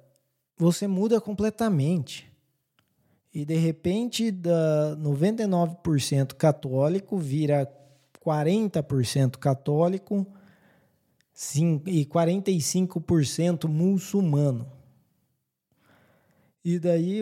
você 0.57 0.87
muda 0.87 1.21
completamente. 1.21 2.27
E 3.33 3.45
de 3.45 3.57
repente, 3.57 4.31
da 4.31 4.97
99% 4.99 6.33
católico 6.35 7.19
vira 7.19 7.71
40% 8.25 9.37
católico 9.37 10.27
e 11.87 12.07
45% 12.07 13.69
muçulmano. 13.69 14.76
E 16.69 16.81
daí 16.81 17.21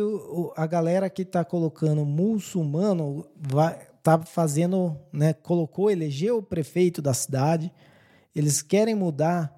a 0.57 0.66
galera 0.66 1.11
que 1.11 1.20
está 1.20 1.44
colocando 1.44 2.02
muçulmano 2.02 3.26
vai 3.37 3.78
tá 4.02 4.18
fazendo, 4.22 4.96
né, 5.12 5.35
colocou, 5.35 5.90
elegeu 5.90 6.38
o 6.38 6.42
prefeito 6.42 7.02
da 7.02 7.12
cidade. 7.12 7.70
Eles 8.35 8.62
querem 8.62 8.94
mudar 8.94 9.54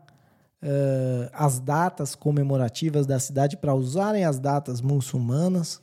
uh, 0.60 1.30
as 1.32 1.60
datas 1.60 2.16
comemorativas 2.16 3.06
da 3.06 3.20
cidade 3.20 3.56
para 3.56 3.76
usarem 3.76 4.24
as 4.24 4.40
datas 4.40 4.80
muçulmanas. 4.80 5.80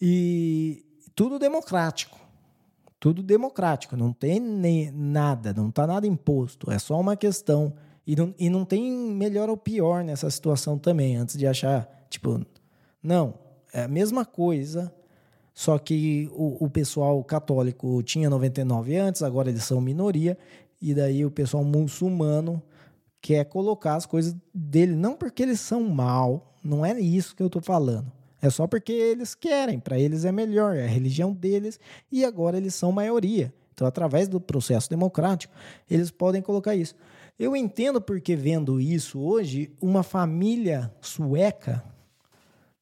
E 0.00 0.84
tudo 1.14 1.38
democrático. 1.38 2.18
Tudo 2.98 3.22
democrático, 3.22 3.96
não 3.96 4.12
tem 4.12 4.40
nem 4.40 4.90
nada, 4.90 5.54
não 5.54 5.68
está 5.68 5.86
nada 5.86 6.04
imposto, 6.04 6.72
é 6.72 6.80
só 6.80 6.98
uma 6.98 7.16
questão. 7.16 7.74
E 8.04 8.16
não, 8.16 8.34
e 8.36 8.50
não 8.50 8.64
tem 8.64 8.90
melhor 8.90 9.48
ou 9.48 9.56
pior 9.56 10.02
nessa 10.02 10.28
situação 10.30 10.76
também, 10.76 11.16
antes 11.16 11.36
de 11.36 11.46
achar, 11.46 11.88
tipo, 12.10 12.44
não, 13.06 13.34
é 13.72 13.82
a 13.82 13.88
mesma 13.88 14.24
coisa, 14.24 14.92
só 15.54 15.78
que 15.78 16.28
o, 16.32 16.64
o 16.64 16.68
pessoal 16.68 17.22
católico 17.22 18.02
tinha 18.02 18.28
99 18.28 18.96
antes, 18.96 19.22
agora 19.22 19.48
eles 19.48 19.62
são 19.62 19.80
minoria, 19.80 20.36
e 20.82 20.92
daí 20.92 21.24
o 21.24 21.30
pessoal 21.30 21.62
muçulmano 21.62 22.60
quer 23.20 23.44
colocar 23.44 23.94
as 23.94 24.06
coisas 24.06 24.36
dele, 24.52 24.94
não 24.94 25.14
porque 25.14 25.44
eles 25.44 25.60
são 25.60 25.84
mal, 25.84 26.54
não 26.62 26.84
é 26.84 27.00
isso 27.00 27.34
que 27.34 27.42
eu 27.42 27.46
estou 27.46 27.62
falando. 27.62 28.10
É 28.42 28.50
só 28.50 28.66
porque 28.66 28.92
eles 28.92 29.34
querem, 29.34 29.78
para 29.78 29.98
eles 29.98 30.24
é 30.24 30.32
melhor, 30.32 30.76
é 30.76 30.84
a 30.84 30.88
religião 30.88 31.32
deles 31.32 31.78
e 32.10 32.24
agora 32.24 32.56
eles 32.56 32.74
são 32.74 32.92
maioria. 32.92 33.54
Então, 33.72 33.86
através 33.86 34.26
do 34.26 34.40
processo 34.40 34.90
democrático, 34.90 35.54
eles 35.88 36.10
podem 36.10 36.42
colocar 36.42 36.74
isso. 36.74 36.94
Eu 37.38 37.54
entendo 37.54 38.00
porque, 38.00 38.34
vendo 38.34 38.80
isso 38.80 39.20
hoje, 39.20 39.70
uma 39.80 40.02
família 40.02 40.92
sueca 41.00 41.84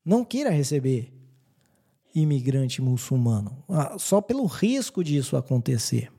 não 0.05 0.25
queira 0.25 0.51
receber 0.51 1.13
imigrante 2.15 2.81
muçulmano, 2.81 3.65
ah, 3.69 3.97
só 3.99 4.21
pelo 4.21 4.47
risco 4.47 5.03
disso 5.03 5.37
acontecer. 5.37 6.13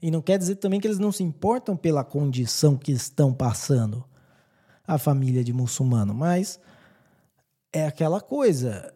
E 0.00 0.10
não 0.10 0.20
quer 0.20 0.38
dizer 0.38 0.56
também 0.56 0.78
que 0.78 0.86
eles 0.86 0.98
não 0.98 1.10
se 1.10 1.22
importam 1.22 1.76
pela 1.76 2.04
condição 2.04 2.76
que 2.76 2.92
estão 2.92 3.32
passando 3.32 4.04
a 4.86 4.96
família 4.96 5.42
de 5.42 5.52
muçulmano, 5.52 6.14
mas 6.14 6.60
é 7.72 7.86
aquela 7.86 8.20
coisa. 8.20 8.94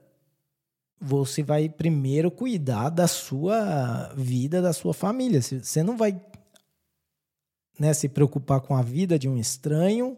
Você 1.01 1.43
vai 1.43 1.69
primeiro 1.69 2.31
cuidar 2.31 2.89
da 2.89 3.09
sua 3.09 4.13
vida, 4.17 4.63
da 4.63 4.73
sua 4.73 4.95
família. 4.95 5.43
Você 5.43 5.83
não 5.83 5.97
vai 5.97 6.21
né, 7.79 7.93
se 7.93 8.09
preocupar 8.09 8.61
com 8.61 8.77
a 8.77 8.83
vida 8.83 9.19
de 9.19 9.29
um 9.29 9.37
estranho, 9.37 10.17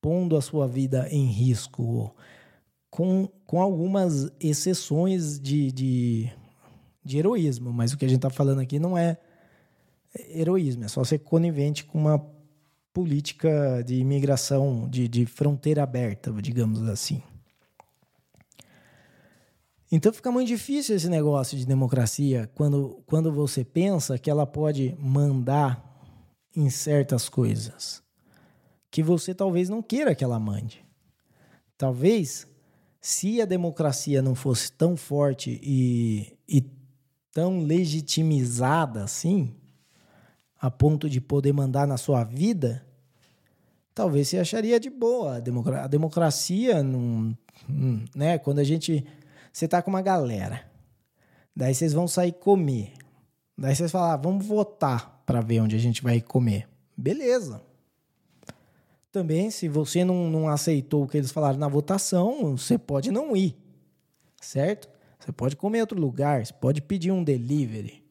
pondo 0.00 0.36
a 0.36 0.40
sua 0.40 0.66
vida 0.66 1.06
em 1.10 1.26
risco, 1.26 2.14
com, 2.96 3.28
com 3.46 3.60
algumas 3.60 4.32
exceções 4.40 5.38
de, 5.38 5.70
de, 5.70 6.32
de 7.04 7.18
heroísmo. 7.18 7.70
Mas 7.70 7.92
o 7.92 7.98
que 7.98 8.06
a 8.06 8.08
gente 8.08 8.20
está 8.20 8.30
falando 8.30 8.62
aqui 8.62 8.78
não 8.78 8.96
é 8.96 9.18
heroísmo, 10.30 10.82
é 10.82 10.88
só 10.88 11.04
ser 11.04 11.18
conivente 11.18 11.84
com 11.84 11.98
uma 11.98 12.18
política 12.94 13.84
de 13.84 13.96
imigração, 13.96 14.88
de, 14.88 15.06
de 15.08 15.26
fronteira 15.26 15.82
aberta, 15.82 16.32
digamos 16.40 16.88
assim. 16.88 17.22
Então 19.92 20.10
fica 20.10 20.32
muito 20.32 20.48
difícil 20.48 20.96
esse 20.96 21.10
negócio 21.10 21.58
de 21.58 21.66
democracia 21.66 22.50
quando, 22.54 23.02
quando 23.04 23.30
você 23.30 23.62
pensa 23.62 24.18
que 24.18 24.30
ela 24.30 24.46
pode 24.46 24.96
mandar 24.98 25.84
em 26.56 26.70
certas 26.70 27.28
coisas 27.28 28.02
que 28.90 29.02
você 29.02 29.34
talvez 29.34 29.68
não 29.68 29.82
queira 29.82 30.14
que 30.14 30.24
ela 30.24 30.40
mande. 30.40 30.82
Talvez, 31.76 32.46
se 33.06 33.40
a 33.40 33.44
democracia 33.44 34.20
não 34.20 34.34
fosse 34.34 34.72
tão 34.72 34.96
forte 34.96 35.60
e, 35.62 36.36
e 36.48 36.60
tão 37.32 37.60
legitimizada 37.60 39.04
assim, 39.04 39.54
a 40.60 40.68
ponto 40.72 41.08
de 41.08 41.20
poder 41.20 41.52
mandar 41.52 41.86
na 41.86 41.96
sua 41.96 42.24
vida, 42.24 42.84
talvez 43.94 44.26
você 44.26 44.38
acharia 44.38 44.80
de 44.80 44.90
boa. 44.90 45.36
A, 45.36 45.86
democracia, 45.86 46.82
não, 46.82 47.32
né? 48.12 48.38
quando 48.38 48.58
a 48.58 48.64
gente 48.64 49.06
você 49.52 49.68
tá 49.68 49.80
com 49.80 49.90
uma 49.90 50.02
galera. 50.02 50.68
Daí 51.54 51.76
vocês 51.76 51.92
vão 51.92 52.08
sair 52.08 52.32
comer. 52.32 52.92
Daí 53.56 53.76
vocês 53.76 53.92
falam, 53.92 54.10
ah, 54.10 54.16
vamos 54.16 54.44
votar 54.44 55.22
para 55.24 55.40
ver 55.40 55.60
onde 55.60 55.76
a 55.76 55.78
gente 55.80 56.02
vai 56.02 56.20
comer. 56.20 56.68
Beleza. 56.96 57.62
Também, 59.16 59.50
se 59.50 59.66
você 59.66 60.04
não, 60.04 60.28
não 60.28 60.46
aceitou 60.46 61.04
o 61.04 61.08
que 61.08 61.16
eles 61.16 61.32
falaram 61.32 61.58
na 61.58 61.68
votação, 61.68 62.54
você 62.54 62.76
pode 62.76 63.10
não 63.10 63.34
ir. 63.34 63.56
Certo? 64.42 64.90
Você 65.18 65.32
pode 65.32 65.56
comer 65.56 65.78
em 65.78 65.80
outro 65.80 65.98
lugar, 65.98 66.44
você 66.44 66.52
pode 66.52 66.82
pedir 66.82 67.10
um 67.12 67.24
delivery. 67.24 68.04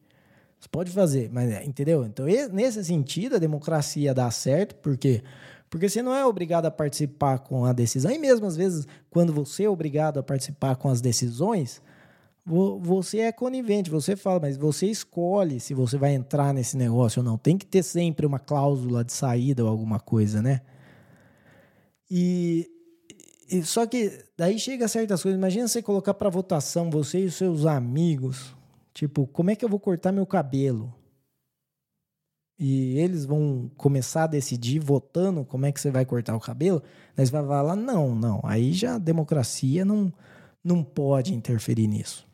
Você 0.58 0.68
pode 0.68 0.90
fazer, 0.90 1.30
mas 1.32 1.64
entendeu? 1.64 2.04
Então, 2.04 2.26
nesse 2.52 2.84
sentido, 2.84 3.36
a 3.36 3.38
democracia 3.38 4.12
dá 4.12 4.28
certo, 4.32 4.74
porque 4.82 5.22
porque 5.70 5.88
você 5.88 6.02
não 6.02 6.12
é 6.12 6.26
obrigado 6.26 6.66
a 6.66 6.72
participar 6.72 7.38
com 7.38 7.64
a 7.64 7.72
decisão. 7.72 8.10
E 8.10 8.18
mesmo 8.18 8.44
às 8.44 8.56
vezes, 8.56 8.84
quando 9.08 9.32
você 9.32 9.62
é 9.62 9.70
obrigado 9.70 10.18
a 10.18 10.24
participar 10.24 10.74
com 10.74 10.88
as 10.88 11.00
decisões, 11.00 11.80
você 12.44 13.20
é 13.20 13.30
conivente, 13.30 13.88
você 13.88 14.16
fala, 14.16 14.40
mas 14.40 14.56
você 14.56 14.86
escolhe 14.86 15.60
se 15.60 15.72
você 15.72 15.96
vai 15.96 16.14
entrar 16.14 16.52
nesse 16.52 16.76
negócio 16.76 17.20
ou 17.20 17.24
não. 17.24 17.38
Tem 17.38 17.56
que 17.56 17.64
ter 17.64 17.84
sempre 17.84 18.26
uma 18.26 18.40
cláusula 18.40 19.04
de 19.04 19.12
saída 19.12 19.62
ou 19.62 19.70
alguma 19.70 20.00
coisa, 20.00 20.42
né? 20.42 20.62
E, 22.10 22.68
e 23.48 23.62
só 23.62 23.86
que 23.86 24.24
daí 24.36 24.58
chega 24.58 24.88
certas 24.88 25.22
coisas. 25.22 25.38
Imagina 25.38 25.68
você 25.68 25.82
colocar 25.82 26.14
para 26.14 26.30
votação 26.30 26.90
você 26.90 27.20
e 27.20 27.26
os 27.26 27.34
seus 27.34 27.66
amigos, 27.66 28.54
tipo, 28.94 29.26
como 29.26 29.50
é 29.50 29.56
que 29.56 29.64
eu 29.64 29.68
vou 29.68 29.80
cortar 29.80 30.12
meu 30.12 30.26
cabelo? 30.26 30.94
e 32.58 32.98
eles 32.98 33.24
vão 33.24 33.70
começar 33.76 34.24
a 34.24 34.28
decidir 34.28 34.78
votando 34.78 35.44
como 35.44 35.66
é 35.66 35.72
que 35.72 35.80
você 35.80 35.90
vai 35.90 36.04
cortar 36.04 36.34
o 36.34 36.40
cabelo, 36.40 36.82
você 37.14 37.30
vai 37.30 37.44
falar, 37.44 37.76
não, 37.76 38.14
não, 38.14 38.40
aí 38.44 38.72
já 38.72 38.94
a 38.94 38.98
democracia 38.98 39.84
não, 39.84 40.12
não 40.64 40.82
pode 40.82 41.34
interferir 41.34 41.86
nisso. 41.86 42.26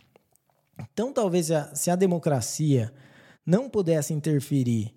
Então, 0.78 1.12
talvez 1.12 1.48
se 1.74 1.90
a 1.90 1.96
democracia 1.96 2.92
não 3.44 3.68
pudesse 3.68 4.14
interferir 4.14 4.94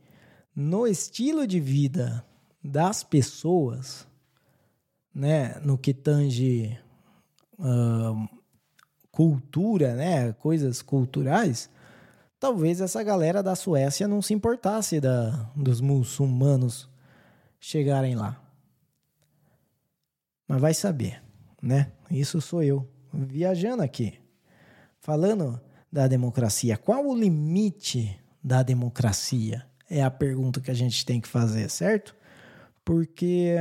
no 0.56 0.88
estilo 0.88 1.46
de 1.46 1.60
vida 1.60 2.24
das 2.64 3.04
pessoas, 3.04 4.08
né, 5.15 5.58
no 5.63 5.78
que 5.78 5.93
tange 5.93 6.78
uh, 7.58 8.30
cultura, 9.10 9.95
né, 9.95 10.34
coisas 10.34 10.82
culturais, 10.82 11.69
talvez 12.38 12.82
essa 12.82 13.01
galera 13.01 13.41
da 13.41 13.56
Suécia 13.56 14.10
não 14.10 14.21
se 14.21 14.34
importasse 14.34 14.99
da, 14.99 15.49
dos 15.56 15.80
muçulmanos 15.80 16.89
chegarem 17.58 18.13
lá. 18.13 18.41
Mas 20.45 20.62
vai 20.62 20.73
saber, 20.73 21.23
né? 21.62 21.91
Isso 22.12 22.39
sou 22.39 22.62
eu, 22.62 22.88
viajando 23.12 23.82
aqui, 23.82 24.19
falando 24.99 25.60
da 25.91 26.08
democracia. 26.08 26.78
Qual 26.78 27.08
o 27.08 27.15
limite 27.15 28.19
da 28.43 28.62
democracia? 28.62 29.65
É 29.89 30.04
a 30.04 30.12
pergunta 30.12 30.62
que 30.62 30.69
a 30.69 30.73
gente 30.75 31.04
tem 31.06 31.19
que 31.19 31.28
fazer, 31.28 31.69
certo? 31.69 32.15
Porque 32.84 33.56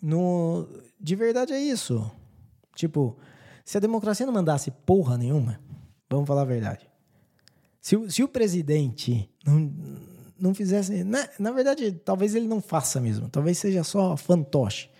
no, 0.00 0.68
de 1.00 1.16
verdade 1.16 1.52
é 1.52 1.60
isso. 1.60 2.10
Tipo, 2.74 3.16
se 3.64 3.76
a 3.76 3.80
democracia 3.80 4.26
não 4.26 4.32
mandasse 4.32 4.70
porra 4.70 5.16
nenhuma, 5.16 5.60
vamos 6.08 6.26
falar 6.26 6.42
a 6.42 6.46
verdade. 6.46 6.88
Se, 7.80 8.10
se 8.10 8.22
o 8.22 8.28
presidente 8.28 9.30
não, 9.44 9.72
não 10.38 10.54
fizesse. 10.54 11.04
Na, 11.04 11.28
na 11.38 11.52
verdade, 11.52 11.92
talvez 11.92 12.34
ele 12.34 12.46
não 12.46 12.60
faça 12.60 13.00
mesmo. 13.00 13.28
Talvez 13.28 13.58
seja 13.58 13.82
só 13.84 14.16
fantoche. 14.16 14.90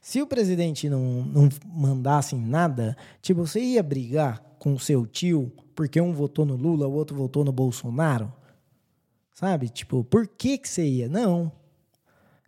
Se 0.00 0.22
o 0.22 0.26
presidente 0.26 0.88
não, 0.88 1.24
não 1.24 1.48
mandasse 1.66 2.36
nada, 2.36 2.96
tipo, 3.20 3.46
você 3.46 3.60
ia 3.60 3.82
brigar 3.82 4.40
com 4.58 4.78
seu 4.78 5.06
tio 5.06 5.52
porque 5.74 6.00
um 6.00 6.12
votou 6.12 6.44
no 6.44 6.56
Lula, 6.56 6.88
o 6.88 6.92
outro 6.92 7.16
votou 7.16 7.44
no 7.44 7.52
Bolsonaro? 7.52 8.32
Sabe? 9.32 9.68
Tipo, 9.68 10.02
por 10.02 10.26
que 10.26 10.58
que 10.58 10.68
você 10.68 10.84
ia? 10.84 11.08
Não. 11.08 11.52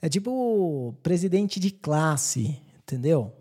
É 0.03 0.09
tipo 0.09 0.95
presidente 1.03 1.61
de 1.61 1.71
classe, 1.71 2.61
entendeu? 2.83 3.33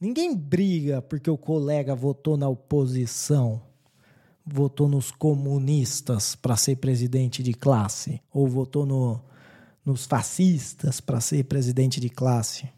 Ninguém 0.00 0.36
briga 0.36 1.00
porque 1.00 1.30
o 1.30 1.38
colega 1.38 1.94
votou 1.94 2.36
na 2.36 2.48
oposição 2.48 3.62
votou 4.44 4.88
nos 4.88 5.10
comunistas 5.10 6.34
para 6.34 6.56
ser 6.56 6.76
presidente 6.76 7.42
de 7.42 7.54
classe, 7.54 8.20
ou 8.32 8.46
votou 8.46 8.84
no, 8.84 9.20
nos 9.84 10.04
fascistas 10.04 11.00
para 11.00 11.20
ser 11.20 11.44
presidente 11.44 12.00
de 12.00 12.08
classe. 12.08 12.68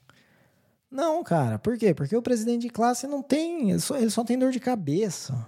Não, 0.90 1.24
cara, 1.24 1.58
por 1.58 1.76
quê? 1.76 1.92
Porque 1.92 2.16
o 2.16 2.22
presidente 2.22 2.62
de 2.62 2.68
classe 2.68 3.06
não 3.06 3.22
tem, 3.22 3.70
ele 3.70 3.80
só, 3.80 3.96
ele 3.96 4.10
só 4.10 4.22
tem 4.22 4.38
dor 4.38 4.52
de 4.52 4.60
cabeça. 4.60 5.46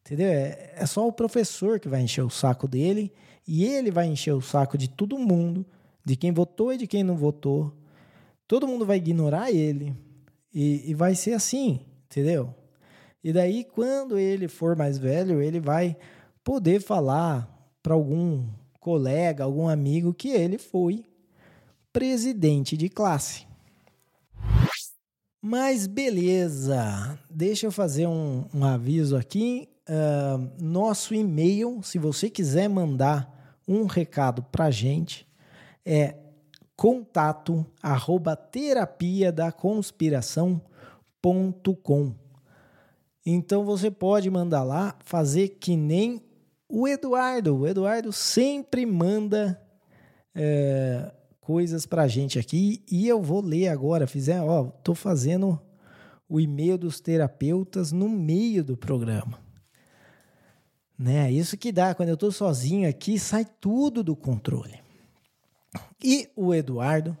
Entendeu? 0.00 0.28
É, 0.28 0.74
é 0.76 0.86
só 0.86 1.06
o 1.06 1.12
professor 1.12 1.78
que 1.78 1.88
vai 1.88 2.02
encher 2.02 2.22
o 2.22 2.30
saco 2.30 2.66
dele 2.66 3.12
e 3.46 3.64
ele 3.64 3.90
vai 3.90 4.06
encher 4.06 4.32
o 4.32 4.42
saco 4.42 4.76
de 4.76 4.88
todo 4.88 5.18
mundo, 5.18 5.64
de 6.08 6.16
quem 6.16 6.32
votou 6.32 6.72
e 6.72 6.78
de 6.78 6.86
quem 6.86 7.04
não 7.04 7.16
votou. 7.16 7.70
Todo 8.46 8.66
mundo 8.66 8.86
vai 8.86 8.96
ignorar 8.96 9.52
ele 9.52 9.94
e, 10.52 10.90
e 10.90 10.94
vai 10.94 11.14
ser 11.14 11.34
assim, 11.34 11.80
entendeu? 12.06 12.54
E 13.22 13.30
daí, 13.30 13.62
quando 13.62 14.18
ele 14.18 14.48
for 14.48 14.74
mais 14.74 14.96
velho, 14.96 15.42
ele 15.42 15.60
vai 15.60 15.96
poder 16.42 16.80
falar 16.80 17.46
para 17.82 17.92
algum 17.92 18.48
colega, 18.80 19.44
algum 19.44 19.68
amigo 19.68 20.14
que 20.14 20.30
ele 20.30 20.56
foi 20.56 21.04
presidente 21.92 22.74
de 22.74 22.88
classe. 22.88 23.46
Mas 25.42 25.86
beleza, 25.86 27.18
deixa 27.28 27.66
eu 27.66 27.70
fazer 27.70 28.06
um, 28.06 28.46
um 28.54 28.64
aviso 28.64 29.14
aqui. 29.14 29.68
Uh, 29.86 30.62
nosso 30.62 31.14
e-mail, 31.14 31.82
se 31.82 31.98
você 31.98 32.30
quiser 32.30 32.68
mandar 32.68 33.60
um 33.66 33.84
recado 33.84 34.42
para 34.42 34.70
gente, 34.70 35.27
é 35.88 36.16
contato 36.76 37.64
arroba 37.82 38.36
terapia 38.36 39.32
da. 39.32 39.50
Então 43.24 43.64
você 43.64 43.90
pode 43.90 44.30
mandar 44.30 44.62
lá, 44.64 44.94
fazer 45.00 45.48
que 45.60 45.76
nem 45.76 46.22
o 46.68 46.86
Eduardo. 46.86 47.56
O 47.56 47.66
Eduardo 47.66 48.12
sempre 48.12 48.84
manda 48.84 49.58
é, 50.34 51.10
coisas 51.40 51.86
pra 51.86 52.06
gente 52.06 52.38
aqui 52.38 52.82
e 52.90 53.08
eu 53.08 53.22
vou 53.22 53.40
ler 53.40 53.68
agora. 53.68 54.06
Fizer, 54.06 54.42
ó, 54.42 54.64
tô 54.84 54.94
fazendo 54.94 55.58
o 56.28 56.38
e-mail 56.38 56.76
dos 56.76 57.00
terapeutas 57.00 57.92
no 57.92 58.10
meio 58.10 58.62
do 58.62 58.76
programa. 58.76 59.38
Né? 60.98 61.32
Isso 61.32 61.56
que 61.56 61.72
dá 61.72 61.94
quando 61.94 62.10
eu 62.10 62.16
tô 62.16 62.30
sozinho 62.30 62.86
aqui, 62.86 63.18
sai 63.18 63.46
tudo 63.58 64.04
do 64.04 64.14
controle. 64.14 64.86
E 66.02 66.28
o 66.36 66.54
Eduardo, 66.54 67.16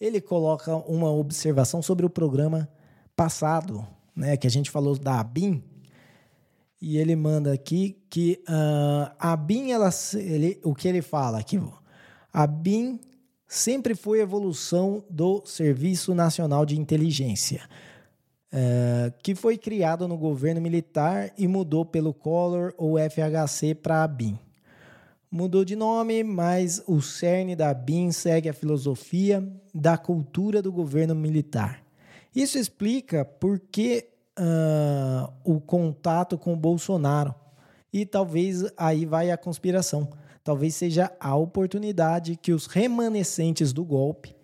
ele 0.00 0.20
coloca 0.20 0.76
uma 0.76 1.10
observação 1.10 1.82
sobre 1.82 2.06
o 2.06 2.10
programa 2.10 2.68
passado, 3.16 3.86
né, 4.14 4.36
que 4.36 4.46
a 4.46 4.50
gente 4.50 4.70
falou 4.70 4.96
da 4.96 5.20
ABIN, 5.20 5.62
e 6.80 6.96
ele 6.96 7.16
manda 7.16 7.52
aqui 7.52 8.00
que 8.08 8.40
uh, 8.48 9.12
a 9.18 9.36
BIM, 9.36 9.72
ela, 9.72 9.90
ele, 10.14 10.60
o 10.62 10.74
que 10.74 10.86
ele 10.86 11.02
fala 11.02 11.38
aqui, 11.38 11.60
a 12.32 12.46
BIM 12.46 13.00
sempre 13.46 13.94
foi 13.94 14.20
evolução 14.20 15.04
do 15.10 15.42
Serviço 15.44 16.14
Nacional 16.14 16.64
de 16.64 16.78
Inteligência, 16.78 17.68
uh, 18.52 19.12
que 19.22 19.34
foi 19.34 19.58
criado 19.58 20.06
no 20.06 20.16
governo 20.16 20.60
militar 20.60 21.32
e 21.36 21.48
mudou 21.48 21.84
pelo 21.84 22.14
Collor 22.14 22.72
ou 22.76 22.96
FHC 22.96 23.74
para 23.74 24.04
a 24.04 24.08
BIM. 24.08 24.38
Mudou 25.30 25.62
de 25.62 25.76
nome, 25.76 26.24
mas 26.24 26.82
o 26.86 27.02
cerne 27.02 27.54
da 27.54 27.74
BIM 27.74 28.10
segue 28.12 28.48
a 28.48 28.54
filosofia 28.54 29.46
da 29.74 29.98
cultura 29.98 30.62
do 30.62 30.72
governo 30.72 31.14
militar. 31.14 31.84
Isso 32.34 32.56
explica 32.56 33.26
por 33.26 33.60
que 33.60 34.08
uh, 34.38 35.30
o 35.44 35.60
contato 35.60 36.38
com 36.38 36.54
o 36.54 36.56
Bolsonaro. 36.56 37.34
E 37.92 38.06
talvez 38.06 38.64
aí 38.74 39.04
vai 39.04 39.30
a 39.30 39.36
conspiração. 39.36 40.08
Talvez 40.42 40.74
seja 40.74 41.12
a 41.20 41.36
oportunidade 41.36 42.34
que 42.34 42.52
os 42.52 42.66
remanescentes 42.66 43.70
do 43.70 43.84
golpe, 43.84 44.34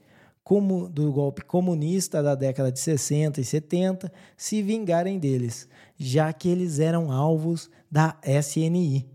como 0.43 0.87
do 0.87 1.11
golpe 1.11 1.43
comunista 1.43 2.23
da 2.23 2.35
década 2.35 2.71
de 2.71 2.79
60 2.79 3.41
e 3.41 3.45
70, 3.45 4.13
se 4.37 4.61
vingarem 4.61 5.19
deles, 5.19 5.67
já 5.97 6.31
que 6.31 6.47
eles 6.51 6.79
eram 6.79 7.11
alvos 7.11 7.71
da 7.91 8.19
SNI. 8.23 9.14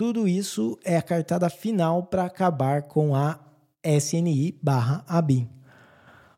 Tudo 0.00 0.26
isso 0.26 0.78
é 0.82 0.96
a 0.96 1.02
cartada 1.02 1.50
final 1.50 2.04
para 2.04 2.24
acabar 2.24 2.84
com 2.84 3.14
a 3.14 3.38
SNI 3.84 4.58
barra 4.62 5.04
ABIN. 5.06 5.46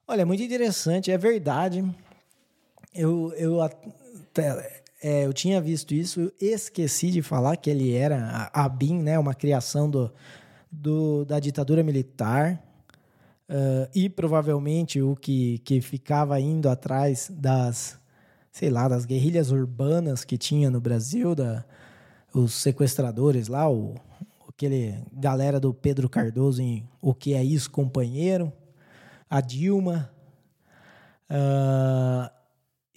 Olha, 0.05 0.27
muito 0.27 0.43
interessante, 0.43 1.13
é 1.13 1.17
verdade. 1.17 1.89
Eu, 2.93 3.33
eu, 3.37 3.59
é, 5.01 5.27
eu 5.27 5.33
tinha 5.33 5.61
visto 5.61 5.95
isso, 5.95 6.33
esqueci 6.41 7.13
de 7.13 7.23
falar 7.23 7.57
que 7.57 7.71
ele 7.71 7.95
era 7.95 8.51
a, 8.53 8.65
a 8.65 8.69
BIM, 8.69 9.01
né, 9.01 9.17
uma 9.17 9.33
criação 9.33 9.89
do, 9.89 10.13
do, 10.69 11.25
da 11.25 11.39
ditadura 11.39 11.85
militar. 11.85 12.61
Uh, 13.49 13.87
e 13.95 14.09
provavelmente 14.09 15.01
o 15.01 15.15
que, 15.15 15.59
que 15.59 15.81
ficava 15.81 16.41
indo 16.41 16.69
atrás 16.69 17.31
das, 17.33 17.97
sei 18.51 18.71
lá, 18.71 18.89
das 18.89 19.05
guerrilhas 19.05 19.53
urbanas 19.53 20.25
que 20.25 20.37
tinha 20.37 20.69
no 20.69 20.81
Brasil, 20.81 21.33
da, 21.33 21.65
os 22.35 22.55
sequestradores 22.55 23.49
lá, 23.49 23.71
o, 23.71 23.95
aquele 24.49 25.03
galera 25.13 25.59
do 25.59 25.73
Pedro 25.75 26.09
Cardoso 26.09 26.63
em 26.63 26.89
O 27.01 27.15
Que 27.15 27.35
É 27.35 27.43
Isso, 27.43 27.71
Companheiro, 27.71 28.53
a 29.29 29.41
Dilma. 29.41 30.11
Uh, 31.31 32.31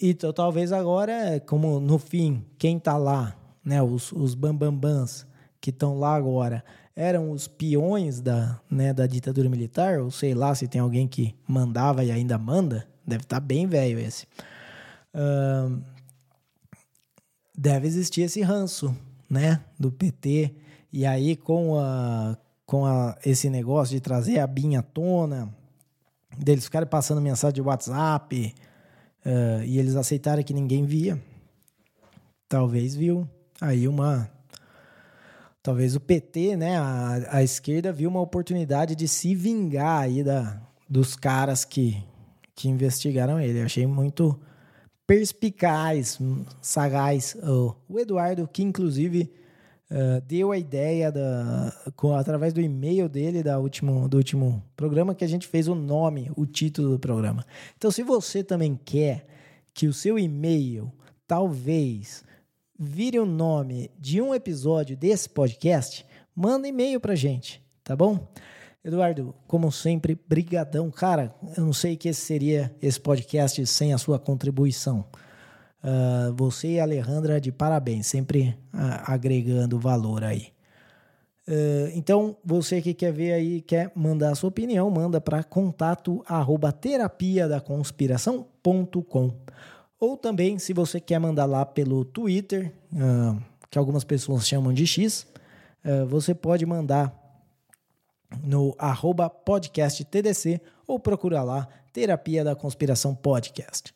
então, 0.00 0.32
talvez 0.32 0.72
agora, 0.72 1.40
como 1.46 1.80
no 1.80 1.98
fim, 1.98 2.44
quem 2.58 2.76
está 2.76 2.96
lá, 2.96 3.36
né, 3.64 3.82
os, 3.82 4.12
os 4.12 4.34
bambambãs 4.34 5.26
que 5.60 5.70
estão 5.70 5.98
lá 5.98 6.14
agora, 6.14 6.62
eram 6.94 7.30
os 7.30 7.48
peões 7.48 8.20
da, 8.20 8.60
né, 8.70 8.92
da 8.92 9.06
ditadura 9.06 9.48
militar, 9.48 9.98
ou 9.98 10.10
sei 10.10 10.34
lá 10.34 10.54
se 10.54 10.68
tem 10.68 10.80
alguém 10.80 11.08
que 11.08 11.34
mandava 11.46 12.04
e 12.04 12.10
ainda 12.10 12.38
manda, 12.38 12.86
deve 13.06 13.24
estar 13.24 13.40
tá 13.40 13.46
bem 13.46 13.66
velho 13.66 13.98
esse. 13.98 14.26
Uh, 15.14 15.82
deve 17.56 17.86
existir 17.86 18.22
esse 18.22 18.42
ranço, 18.42 18.96
né, 19.28 19.62
do 19.78 19.90
PT. 19.90 20.54
E 20.92 21.04
aí, 21.04 21.36
com, 21.36 21.78
a, 21.78 22.36
com 22.64 22.86
a, 22.86 23.16
esse 23.24 23.50
negócio 23.50 23.94
de 23.94 24.00
trazer 24.00 24.38
a 24.38 24.46
BIM 24.46 24.76
à 24.76 24.82
tona, 24.82 25.52
deles 26.38 26.64
ficarem 26.64 26.88
passando 26.88 27.20
mensagem 27.20 27.54
de 27.54 27.62
WhatsApp, 27.62 28.54
uh, 29.24 29.64
e 29.64 29.78
eles 29.78 29.96
aceitaram 29.96 30.42
que 30.42 30.54
ninguém 30.54 30.84
via. 30.84 31.20
Talvez 32.48 32.94
viu 32.94 33.28
aí 33.60 33.88
uma. 33.88 34.30
Talvez 35.62 35.96
o 35.96 36.00
PT, 36.00 36.56
né, 36.56 36.78
a, 36.78 37.38
a 37.38 37.42
esquerda, 37.42 37.92
viu 37.92 38.08
uma 38.08 38.20
oportunidade 38.20 38.94
de 38.94 39.08
se 39.08 39.34
vingar 39.34 40.02
aí 40.02 40.22
da, 40.22 40.60
dos 40.88 41.16
caras 41.16 41.64
que, 41.64 42.00
que 42.54 42.68
investigaram 42.68 43.40
ele. 43.40 43.58
Eu 43.60 43.64
achei 43.64 43.84
muito 43.84 44.38
perspicaz, 45.06 46.18
sagaz. 46.60 47.36
O 47.88 47.98
Eduardo, 47.98 48.48
que 48.48 48.62
inclusive 48.62 49.30
uh, 49.90 50.20
deu 50.26 50.50
a 50.50 50.58
ideia 50.58 51.12
da, 51.12 51.72
com, 51.94 52.14
através 52.14 52.52
do 52.52 52.60
e-mail 52.60 53.08
dele 53.08 53.42
da 53.42 53.58
último, 53.58 54.08
do 54.08 54.16
último 54.16 54.62
programa 54.76 55.14
que 55.14 55.24
a 55.24 55.28
gente 55.28 55.46
fez 55.46 55.68
o 55.68 55.74
nome, 55.74 56.30
o 56.36 56.44
título 56.44 56.90
do 56.90 56.98
programa. 56.98 57.46
Então, 57.76 57.90
se 57.90 58.02
você 58.02 58.42
também 58.42 58.78
quer 58.84 59.26
que 59.72 59.86
o 59.86 59.92
seu 59.92 60.18
e-mail 60.18 60.92
talvez 61.26 62.24
vire 62.78 63.18
o 63.18 63.26
nome 63.26 63.90
de 63.98 64.20
um 64.20 64.34
episódio 64.34 64.96
desse 64.96 65.28
podcast, 65.28 66.04
manda 66.34 66.68
e-mail 66.68 67.00
pra 67.00 67.14
gente, 67.14 67.62
tá 67.82 67.96
bom? 67.96 68.26
Eduardo, 68.86 69.34
como 69.48 69.72
sempre, 69.72 70.16
brigadão. 70.28 70.92
Cara, 70.92 71.34
eu 71.56 71.64
não 71.64 71.72
sei 71.72 71.96
que 71.96 72.12
seria 72.12 72.72
esse 72.80 73.00
podcast 73.00 73.66
sem 73.66 73.92
a 73.92 73.98
sua 73.98 74.16
contribuição. 74.16 75.04
Uh, 75.82 76.32
você 76.36 76.74
e 76.74 76.78
a 76.80 76.84
Alejandra, 76.84 77.40
de 77.40 77.50
parabéns, 77.50 78.06
sempre 78.06 78.56
uh, 78.72 79.02
agregando 79.04 79.76
valor 79.76 80.22
aí. 80.22 80.52
Uh, 81.48 81.90
então, 81.94 82.36
você 82.44 82.80
que 82.80 82.94
quer 82.94 83.12
ver 83.12 83.32
aí, 83.32 83.60
quer 83.60 83.90
mandar 83.92 84.30
a 84.30 84.34
sua 84.36 84.50
opinião, 84.50 84.88
manda 84.88 85.20
para 85.20 85.42
contato 85.42 86.22
arroba 86.24 86.70
terapia 86.70 87.48
da 87.48 87.60
conspiração.com. 87.60 89.34
Ou 89.98 90.16
também, 90.16 90.60
se 90.60 90.72
você 90.72 91.00
quer 91.00 91.18
mandar 91.18 91.46
lá 91.46 91.66
pelo 91.66 92.04
Twitter, 92.04 92.72
que 93.68 93.78
algumas 93.78 94.04
pessoas 94.04 94.46
chamam 94.46 94.72
de 94.72 94.86
X, 94.86 95.26
você 96.06 96.34
pode 96.34 96.66
mandar 96.66 97.25
no 98.42 98.74
arroba 98.78 99.28
podcast 99.30 100.04
TDC 100.04 100.60
ou 100.86 100.98
procura 100.98 101.42
lá 101.42 101.68
Terapia 101.92 102.44
da 102.44 102.54
Conspiração 102.54 103.14
Podcast. 103.14 103.94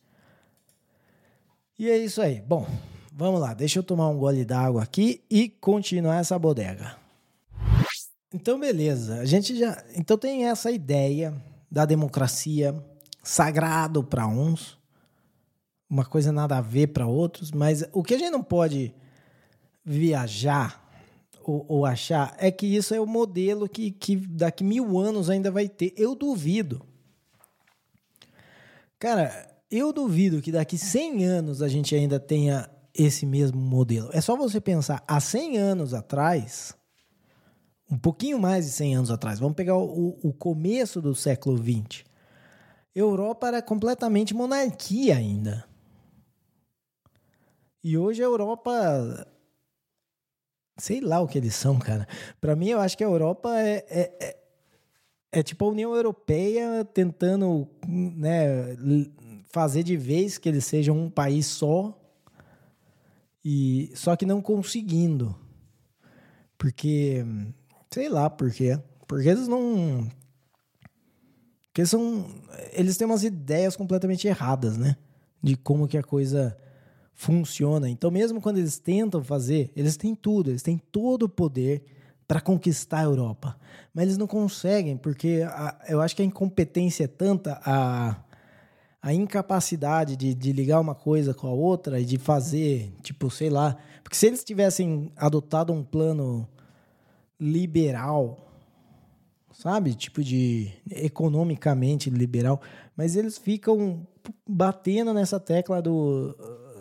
E 1.78 1.88
é 1.88 1.96
isso 1.96 2.20
aí. 2.20 2.40
Bom, 2.40 2.66
vamos 3.12 3.40
lá. 3.40 3.54
Deixa 3.54 3.78
eu 3.78 3.82
tomar 3.82 4.08
um 4.08 4.18
gole 4.18 4.44
d'água 4.44 4.82
aqui 4.82 5.22
e 5.30 5.48
continuar 5.48 6.18
essa 6.18 6.38
bodega. 6.38 6.96
Então, 8.32 8.60
beleza. 8.60 9.20
A 9.20 9.24
gente 9.24 9.58
já. 9.58 9.82
Então, 9.94 10.16
tem 10.16 10.46
essa 10.46 10.70
ideia 10.70 11.34
da 11.70 11.84
democracia 11.84 12.74
sagrado 13.22 14.02
para 14.02 14.26
uns, 14.26 14.78
uma 15.88 16.04
coisa 16.04 16.32
nada 16.32 16.58
a 16.58 16.60
ver 16.60 16.88
para 16.88 17.06
outros, 17.06 17.50
mas 17.50 17.84
o 17.92 18.02
que 18.02 18.14
a 18.14 18.18
gente 18.18 18.30
não 18.30 18.42
pode 18.42 18.94
viajar 19.84 20.89
ou, 21.44 21.64
ou, 21.68 21.86
achar 21.86 22.34
é 22.38 22.50
que 22.50 22.66
isso 22.66 22.94
é 22.94 23.00
o 23.00 23.06
modelo 23.06 23.68
que, 23.68 23.90
que 23.90 24.16
daqui 24.16 24.62
mil 24.62 24.98
anos 24.98 25.30
ainda 25.30 25.50
vai 25.50 25.68
ter. 25.68 25.94
Eu 25.96 26.14
duvido 26.14 26.88
Cara, 29.00 29.50
eu 29.70 29.94
duvido 29.94 30.42
que 30.42 30.52
daqui 30.52 30.76
100 30.76 31.24
anos 31.24 31.62
a 31.62 31.68
gente 31.68 31.94
ainda 31.94 32.20
tenha 32.20 32.68
esse 32.94 33.24
mesmo 33.24 33.58
modelo. 33.58 34.10
É 34.12 34.20
só 34.20 34.36
você 34.36 34.60
pensar, 34.60 35.02
há 35.08 35.18
100 35.18 35.56
anos 35.56 35.94
atrás, 35.94 36.76
um 37.90 37.96
pouquinho 37.96 38.38
mais 38.38 38.66
de 38.66 38.72
100 38.72 38.96
anos 38.96 39.10
atrás, 39.10 39.38
vamos 39.38 39.56
pegar 39.56 39.74
o, 39.74 40.18
o 40.22 40.34
começo 40.34 41.00
do 41.00 41.14
século 41.14 41.56
20. 41.56 42.04
Europa 42.94 43.48
era 43.48 43.62
completamente 43.62 44.34
monarquia 44.34 45.16
ainda. 45.16 45.64
E 47.82 47.96
hoje 47.96 48.20
a 48.20 48.26
Europa. 48.26 49.26
Sei 50.80 51.00
lá 51.00 51.20
o 51.20 51.28
que 51.28 51.36
eles 51.36 51.54
são, 51.54 51.78
cara. 51.78 52.08
Para 52.40 52.56
mim, 52.56 52.68
eu 52.68 52.80
acho 52.80 52.96
que 52.96 53.04
a 53.04 53.06
Europa 53.06 53.50
é, 53.58 53.84
é, 53.90 54.00
é, 54.20 54.38
é, 55.32 55.42
tipo 55.42 55.64
a 55.64 55.68
União 55.68 55.94
Europeia 55.94 56.84
tentando 56.84 57.68
né, 57.86 58.76
fazer 59.50 59.82
de 59.82 59.96
vez 59.96 60.38
que 60.38 60.48
eles 60.48 60.64
sejam 60.64 60.98
um 60.98 61.10
país 61.10 61.46
só. 61.46 61.96
E 63.44 63.92
só 63.94 64.16
que 64.16 64.24
não 64.24 64.40
conseguindo. 64.40 65.36
Porque 66.56 67.24
sei 67.90 68.08
lá 68.08 68.30
por 68.30 68.50
quê. 68.50 68.78
Porque 69.06 69.28
eles 69.28 69.48
não 69.48 70.08
porque 71.66 71.86
são 71.86 72.26
eles 72.72 72.96
têm 72.96 73.06
umas 73.06 73.22
ideias 73.22 73.76
completamente 73.76 74.26
erradas, 74.26 74.76
né? 74.76 74.96
De 75.42 75.56
como 75.56 75.86
que 75.86 75.98
a 75.98 76.02
coisa 76.02 76.56
funciona. 77.20 77.86
Então, 77.86 78.10
mesmo 78.10 78.40
quando 78.40 78.56
eles 78.56 78.78
tentam 78.78 79.22
fazer, 79.22 79.70
eles 79.76 79.94
têm 79.94 80.14
tudo, 80.14 80.50
eles 80.50 80.62
têm 80.62 80.78
todo 80.90 81.24
o 81.24 81.28
poder 81.28 81.84
para 82.26 82.40
conquistar 82.40 83.00
a 83.00 83.04
Europa. 83.04 83.58
Mas 83.92 84.04
eles 84.04 84.16
não 84.16 84.26
conseguem, 84.26 84.96
porque 84.96 85.42
a, 85.46 85.78
eu 85.86 86.00
acho 86.00 86.16
que 86.16 86.22
a 86.22 86.24
incompetência 86.24 87.04
é 87.04 87.06
tanta, 87.06 87.60
a, 87.62 88.16
a 89.02 89.12
incapacidade 89.12 90.16
de, 90.16 90.32
de 90.32 90.50
ligar 90.50 90.80
uma 90.80 90.94
coisa 90.94 91.34
com 91.34 91.46
a 91.46 91.52
outra 91.52 92.00
e 92.00 92.06
de 92.06 92.16
fazer, 92.16 92.90
tipo, 93.02 93.30
sei 93.30 93.50
lá. 93.50 93.76
Porque 94.02 94.16
se 94.16 94.26
eles 94.26 94.42
tivessem 94.42 95.12
adotado 95.14 95.74
um 95.74 95.84
plano 95.84 96.48
liberal, 97.38 98.48
sabe? 99.52 99.92
Tipo 99.92 100.24
de 100.24 100.72
economicamente 100.90 102.08
liberal, 102.08 102.62
mas 102.96 103.14
eles 103.14 103.36
ficam 103.36 104.06
batendo 104.48 105.12
nessa 105.12 105.38
tecla 105.38 105.82
do 105.82 106.34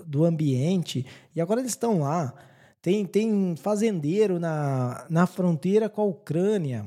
do 0.10 0.26
ambiente. 0.26 1.05
E 1.36 1.39
agora 1.39 1.62
eles 1.62 1.72
estão 1.72 1.99
lá. 1.99 2.34
Tem, 2.82 3.05
tem 3.05 3.55
fazendeiro 3.55 4.39
na, 4.39 5.05
na 5.07 5.28
fronteira 5.28 5.88
com 5.88 6.01
a 6.01 6.05
Ucrânia. 6.05 6.86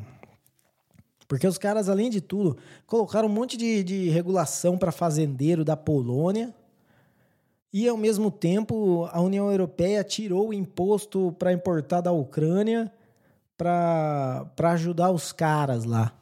Porque 1.29 1.47
os 1.47 1.57
caras, 1.57 1.89
além 1.89 2.11
de 2.11 2.21
tudo, 2.21 2.57
colocaram 2.85 3.29
um 3.29 3.33
monte 3.33 3.57
de, 3.57 3.85
de 3.85 4.09
regulação 4.11 4.77
para 4.77 4.91
fazendeiro 4.91 5.65
da 5.65 5.77
Polônia. 5.77 6.53
E, 7.73 7.89
ao 7.89 7.97
mesmo 7.97 8.31
tempo, 8.31 9.09
a 9.13 9.21
União 9.21 9.51
Europeia 9.51 10.03
tirou 10.03 10.49
o 10.49 10.53
imposto 10.53 11.33
para 11.39 11.53
importar 11.53 12.01
da 12.01 12.13
Ucrânia 12.13 12.93
para 13.57 14.51
ajudar 14.73 15.11
os 15.11 15.31
caras 15.31 15.85
lá. 15.85 16.13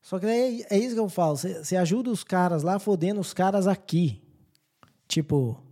Só 0.00 0.18
que 0.18 0.24
é, 0.24 0.74
é 0.74 0.78
isso 0.78 0.94
que 0.94 1.00
eu 1.00 1.08
falo. 1.08 1.36
Você 1.36 1.76
ajuda 1.76 2.10
os 2.10 2.24
caras 2.24 2.62
lá, 2.62 2.78
fodendo 2.78 3.20
os 3.20 3.34
caras 3.34 3.66
aqui. 3.66 4.22
Tipo, 5.06 5.62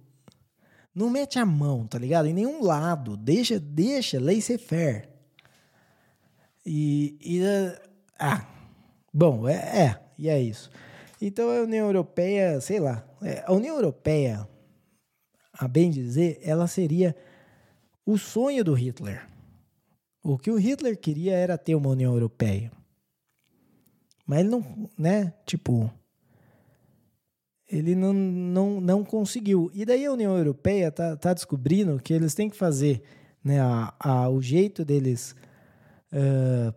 não 0.96 1.10
mete 1.10 1.38
a 1.38 1.44
mão, 1.44 1.86
tá 1.86 1.98
ligado? 1.98 2.26
Em 2.26 2.32
nenhum 2.32 2.62
lado. 2.62 3.18
Deixa, 3.18 3.60
deixa, 3.60 4.18
laissez-faire. 4.18 5.10
E, 6.64 7.18
e. 7.20 7.40
Ah, 8.18 8.48
bom, 9.12 9.46
é, 9.46 9.54
é, 9.54 10.00
e 10.18 10.30
é 10.30 10.40
isso. 10.40 10.70
Então 11.20 11.50
a 11.50 11.62
União 11.62 11.86
Europeia, 11.86 12.58
sei 12.62 12.80
lá, 12.80 13.06
é, 13.20 13.44
a 13.46 13.52
União 13.52 13.76
Europeia, 13.76 14.48
a 15.52 15.68
bem 15.68 15.90
dizer, 15.90 16.40
ela 16.42 16.66
seria 16.66 17.14
o 18.06 18.16
sonho 18.16 18.64
do 18.64 18.72
Hitler. 18.72 19.28
O 20.22 20.38
que 20.38 20.50
o 20.50 20.56
Hitler 20.56 20.98
queria 20.98 21.34
era 21.34 21.58
ter 21.58 21.74
uma 21.74 21.90
União 21.90 22.14
Europeia. 22.14 22.72
Mas 24.26 24.40
ele 24.40 24.48
não, 24.48 24.90
né? 24.98 25.34
Tipo, 25.44 25.92
ele 27.68 27.94
não, 27.94 28.12
não, 28.12 28.80
não 28.80 29.04
conseguiu. 29.04 29.70
E 29.74 29.84
daí 29.84 30.06
a 30.06 30.12
União 30.12 30.36
Europeia 30.36 30.88
está 30.88 31.16
tá 31.16 31.34
descobrindo 31.34 32.00
que 32.00 32.12
eles 32.12 32.34
têm 32.34 32.48
que 32.48 32.56
fazer 32.56 33.02
né, 33.42 33.60
a, 33.60 33.92
a, 33.98 34.28
o 34.28 34.40
jeito 34.40 34.84
deles 34.84 35.34
uh, 36.12 36.72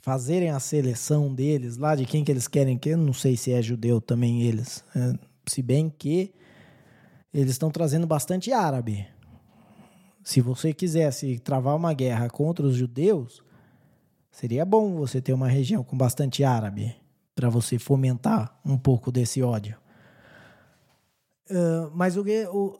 fazerem 0.00 0.50
a 0.50 0.60
seleção 0.60 1.34
deles 1.34 1.76
lá, 1.76 1.96
de 1.96 2.04
quem 2.04 2.24
que 2.24 2.30
eles 2.30 2.46
querem 2.46 2.78
que, 2.78 2.90
eu 2.90 2.98
não 2.98 3.12
sei 3.12 3.36
se 3.36 3.52
é 3.52 3.60
judeu 3.60 4.00
também 4.00 4.42
eles, 4.42 4.84
uh, 4.94 5.18
se 5.46 5.60
bem 5.60 5.90
que 5.90 6.32
eles 7.34 7.52
estão 7.52 7.70
trazendo 7.70 8.06
bastante 8.06 8.52
árabe. 8.52 9.06
Se 10.22 10.40
você 10.40 10.72
quisesse 10.72 11.38
travar 11.38 11.74
uma 11.74 11.92
guerra 11.92 12.28
contra 12.28 12.64
os 12.64 12.76
judeus, 12.76 13.42
seria 14.30 14.64
bom 14.64 14.94
você 14.94 15.20
ter 15.20 15.32
uma 15.32 15.48
região 15.48 15.82
com 15.82 15.96
bastante 15.96 16.44
árabe 16.44 16.94
para 17.38 17.48
você 17.48 17.78
fomentar 17.78 18.52
um 18.64 18.76
pouco 18.76 19.12
desse 19.12 19.40
ódio. 19.40 19.76
Uh, 21.48 21.88
mas 21.94 22.16
o, 22.16 22.24
o 22.52 22.78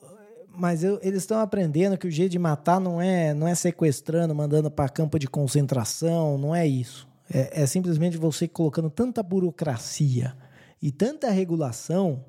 mas 0.50 0.82
eu, 0.82 0.98
eles 1.00 1.22
estão 1.22 1.38
aprendendo 1.38 1.96
que 1.96 2.08
o 2.08 2.10
jeito 2.10 2.32
de 2.32 2.40
matar 2.40 2.80
não 2.80 3.00
é 3.00 3.32
não 3.32 3.46
é 3.46 3.54
sequestrando, 3.54 4.34
mandando 4.34 4.68
para 4.68 4.88
campo 4.88 5.16
de 5.16 5.28
concentração, 5.28 6.36
não 6.36 6.52
é 6.52 6.66
isso. 6.66 7.06
É, 7.32 7.62
é 7.62 7.66
simplesmente 7.66 8.16
você 8.16 8.48
colocando 8.48 8.90
tanta 8.90 9.22
burocracia 9.22 10.34
e 10.82 10.90
tanta 10.90 11.30
regulação 11.30 12.24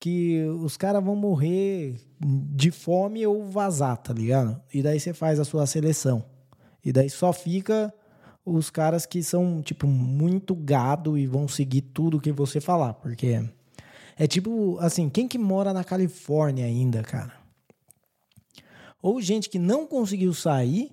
que 0.00 0.42
os 0.62 0.78
caras 0.78 1.04
vão 1.04 1.14
morrer 1.14 2.00
de 2.18 2.70
fome 2.70 3.26
ou 3.26 3.44
vazar, 3.44 3.98
tá 3.98 4.14
ligado? 4.14 4.58
E 4.72 4.82
daí 4.82 4.98
você 4.98 5.12
faz 5.12 5.38
a 5.38 5.44
sua 5.44 5.66
seleção. 5.66 6.24
E 6.82 6.90
daí 6.90 7.10
só 7.10 7.34
fica 7.34 7.92
os 8.50 8.70
caras 8.70 9.06
que 9.06 9.22
são, 9.22 9.62
tipo, 9.62 9.86
muito 9.86 10.54
gado 10.54 11.16
e 11.18 11.26
vão 11.26 11.46
seguir 11.48 11.82
tudo 11.82 12.20
que 12.20 12.32
você 12.32 12.60
falar, 12.60 12.94
porque 12.94 13.44
é 14.16 14.26
tipo, 14.26 14.76
assim, 14.80 15.08
quem 15.08 15.28
que 15.28 15.38
mora 15.38 15.72
na 15.72 15.84
Califórnia 15.84 16.66
ainda, 16.66 17.02
cara? 17.02 17.32
Ou 19.00 19.20
gente 19.22 19.48
que 19.48 19.58
não 19.58 19.86
conseguiu 19.86 20.34
sair, 20.34 20.90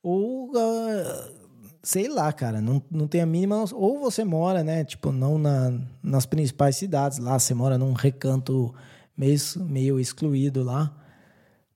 ou 0.00 0.50
uh, 0.50 1.32
sei 1.82 2.08
lá, 2.08 2.32
cara, 2.32 2.60
não, 2.60 2.80
não 2.90 3.08
tem 3.08 3.20
a 3.20 3.26
mínima. 3.26 3.64
Ou 3.72 3.98
você 3.98 4.24
mora, 4.24 4.62
né? 4.62 4.84
Tipo, 4.84 5.10
não 5.10 5.38
na, 5.38 5.72
nas 6.02 6.24
principais 6.24 6.76
cidades 6.76 7.18
lá, 7.18 7.38
você 7.38 7.52
mora 7.54 7.76
num 7.76 7.92
recanto 7.92 8.72
meio, 9.16 9.36
meio 9.56 9.98
excluído 9.98 10.62
lá. 10.62 10.96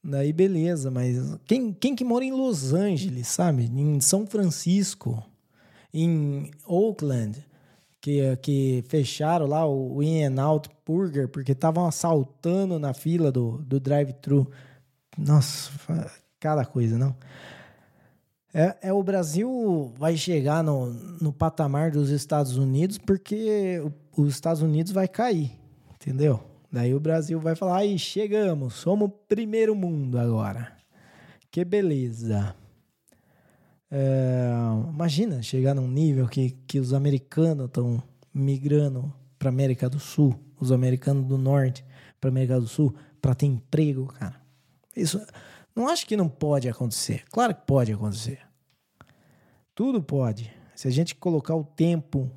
Daí 0.08 0.32
beleza, 0.32 0.88
mas 0.88 1.16
quem, 1.44 1.72
quem 1.72 1.96
que 1.96 2.04
mora 2.04 2.24
em 2.24 2.30
Los 2.30 2.72
Angeles, 2.72 3.26
sabe? 3.26 3.64
Em 3.64 4.00
São 4.00 4.24
Francisco, 4.24 5.20
em 5.92 6.48
Oakland, 6.64 7.44
que, 8.00 8.36
que 8.36 8.84
fecharam 8.88 9.46
lá 9.46 9.66
o 9.66 10.00
In-N-Out 10.00 10.70
Burger 10.86 11.28
porque 11.28 11.50
estavam 11.50 11.86
assaltando 11.86 12.78
na 12.78 12.94
fila 12.94 13.32
do, 13.32 13.58
do 13.66 13.80
drive-thru. 13.80 14.48
Nossa, 15.18 15.72
cada 16.38 16.64
coisa, 16.64 16.96
não? 16.96 17.16
É, 18.54 18.76
é, 18.82 18.92
o 18.92 19.02
Brasil 19.02 19.92
vai 19.98 20.16
chegar 20.16 20.62
no, 20.62 20.86
no 21.20 21.32
patamar 21.32 21.90
dos 21.90 22.10
Estados 22.10 22.56
Unidos 22.56 22.96
porque 22.96 23.82
os 24.16 24.32
Estados 24.32 24.62
Unidos 24.62 24.92
vai 24.92 25.08
cair, 25.08 25.58
entendeu? 25.96 26.40
Daí 26.70 26.94
o 26.94 27.00
Brasil 27.00 27.40
vai 27.40 27.54
falar: 27.54 27.78
aí 27.78 27.98
chegamos, 27.98 28.74
somos 28.74 29.10
primeiro 29.28 29.74
mundo 29.74 30.18
agora. 30.18 30.76
Que 31.50 31.64
beleza. 31.64 32.54
É, 33.90 34.50
imagina 34.92 35.42
chegar 35.42 35.74
num 35.74 35.88
nível 35.88 36.26
que, 36.26 36.50
que 36.66 36.78
os 36.78 36.92
americanos 36.92 37.66
estão 37.66 38.02
migrando 38.34 39.12
para 39.38 39.48
América 39.48 39.88
do 39.88 39.98
Sul, 39.98 40.38
os 40.60 40.72
americanos 40.72 41.26
do 41.26 41.38
Norte 41.38 41.84
para 42.20 42.30
América 42.30 42.60
do 42.60 42.66
Sul, 42.66 42.94
para 43.20 43.34
ter 43.34 43.46
emprego, 43.46 44.06
cara. 44.06 44.40
Isso 44.94 45.24
não 45.74 45.88
acho 45.88 46.06
que 46.06 46.16
não 46.16 46.28
pode 46.28 46.68
acontecer. 46.68 47.24
Claro 47.30 47.54
que 47.54 47.66
pode 47.66 47.92
acontecer. 47.92 48.40
Tudo 49.74 50.02
pode. 50.02 50.50
Se 50.74 50.88
a 50.88 50.90
gente 50.90 51.14
colocar 51.14 51.54
o 51.54 51.64
tempo 51.64 52.30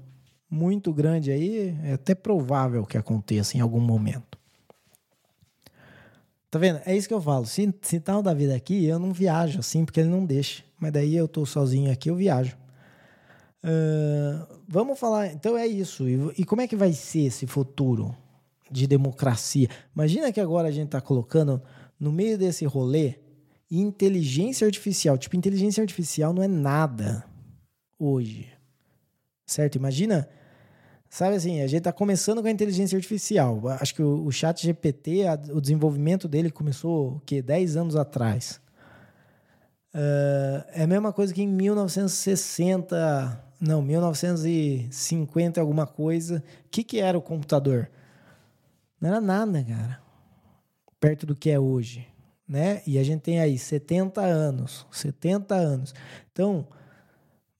muito 0.50 0.92
grande 0.92 1.32
aí, 1.32 1.78
é 1.84 1.94
até 1.94 2.16
provável 2.16 2.86
que 2.86 2.98
aconteça 2.98 3.58
em 3.58 3.62
algum 3.62 3.80
momento. 3.80 4.38
Tá 6.50 6.58
vendo? 6.58 6.82
É 6.86 6.96
isso 6.98 7.08
que 7.08 7.14
eu 7.14 7.22
falo. 7.22 7.46
Se, 7.46 7.72
se 7.82 8.00
tá 8.00 8.18
o 8.18 8.24
Davi 8.24 8.52
aqui, 8.52 8.86
eu 8.86 8.98
não 8.98 9.14
viajo 9.14 9.60
assim, 9.60 9.86
porque 9.86 10.00
ele 10.00 10.10
não 10.10 10.26
deixa. 10.26 10.64
Mas 10.80 10.92
daí 10.92 11.16
eu 11.16 11.28
tô 11.28 11.46
sozinho 11.46 11.92
aqui, 11.92 12.10
eu 12.10 12.16
viajo. 12.16 12.58
Uh, 13.64 14.60
vamos 14.68 14.98
falar. 14.98 15.28
Então 15.28 15.56
é 15.56 15.68
isso. 15.68 16.10
E, 16.10 16.16
e, 16.40 16.46
como 16.46 16.62
é 16.62 16.68
que 16.68 16.76
vai 16.76 16.92
ser 16.94 17.26
esse 17.26 17.46
futuro 17.46 18.16
de 18.72 18.88
democracia? 18.88 19.70
Imagina 19.94 20.32
que 20.32 20.40
agora 20.40 20.70
a 20.70 20.72
gente 20.72 20.90
tá 20.90 21.00
colocando 21.00 21.62
no 22.00 22.12
meio 22.12 22.38
desse 22.38 22.66
rolê 22.66 23.16
inteligência 23.70 24.66
artificial. 24.66 25.20
Tipo, 25.20 25.36
inteligência 25.36 25.82
artificial 25.82 26.34
não 26.34 26.42
é 26.42 26.48
nada 26.48 27.24
hoje. 28.00 28.52
Certo? 29.46 29.76
Imagina 29.76 30.28
Sabe 31.10 31.36
assim, 31.36 31.60
a 31.62 31.68
gente 31.68 31.80
está 31.80 31.92
começando 31.92 32.40
com 32.40 32.48
a 32.48 32.52
inteligência 32.52 32.96
artificial. 32.96 33.68
Acho 33.82 33.96
que 33.96 34.04
o, 34.04 34.26
o 34.26 34.32
chat 34.32 34.62
GPT, 34.62 35.26
a, 35.26 35.34
o 35.52 35.60
desenvolvimento 35.60 36.28
dele 36.28 36.52
começou, 36.52 37.16
o 37.16 37.20
quê? 37.22 37.42
10 37.42 37.78
anos 37.78 37.96
atrás. 37.96 38.62
Uh, 39.92 40.62
é 40.72 40.84
a 40.84 40.88
mesma 40.88 41.12
coisa 41.12 41.34
que 41.34 41.42
em 41.42 41.48
1960, 41.48 43.44
não, 43.60 43.82
1950 43.82 45.60
alguma 45.60 45.88
coisa. 45.88 46.44
O 46.66 46.70
que, 46.70 46.84
que 46.84 47.00
era 47.00 47.18
o 47.18 47.22
computador? 47.22 47.90
Não 49.02 49.10
era 49.10 49.20
nada, 49.20 49.64
cara. 49.64 50.00
Perto 51.00 51.26
do 51.26 51.36
que 51.36 51.50
é 51.50 51.60
hoje, 51.60 52.08
né? 52.48 52.84
E 52.86 53.00
a 53.00 53.04
gente 53.04 53.22
tem 53.22 53.40
aí 53.40 53.58
70 53.58 54.22
anos, 54.22 54.86
70 54.92 55.56
anos. 55.56 55.96
Então, 56.32 56.68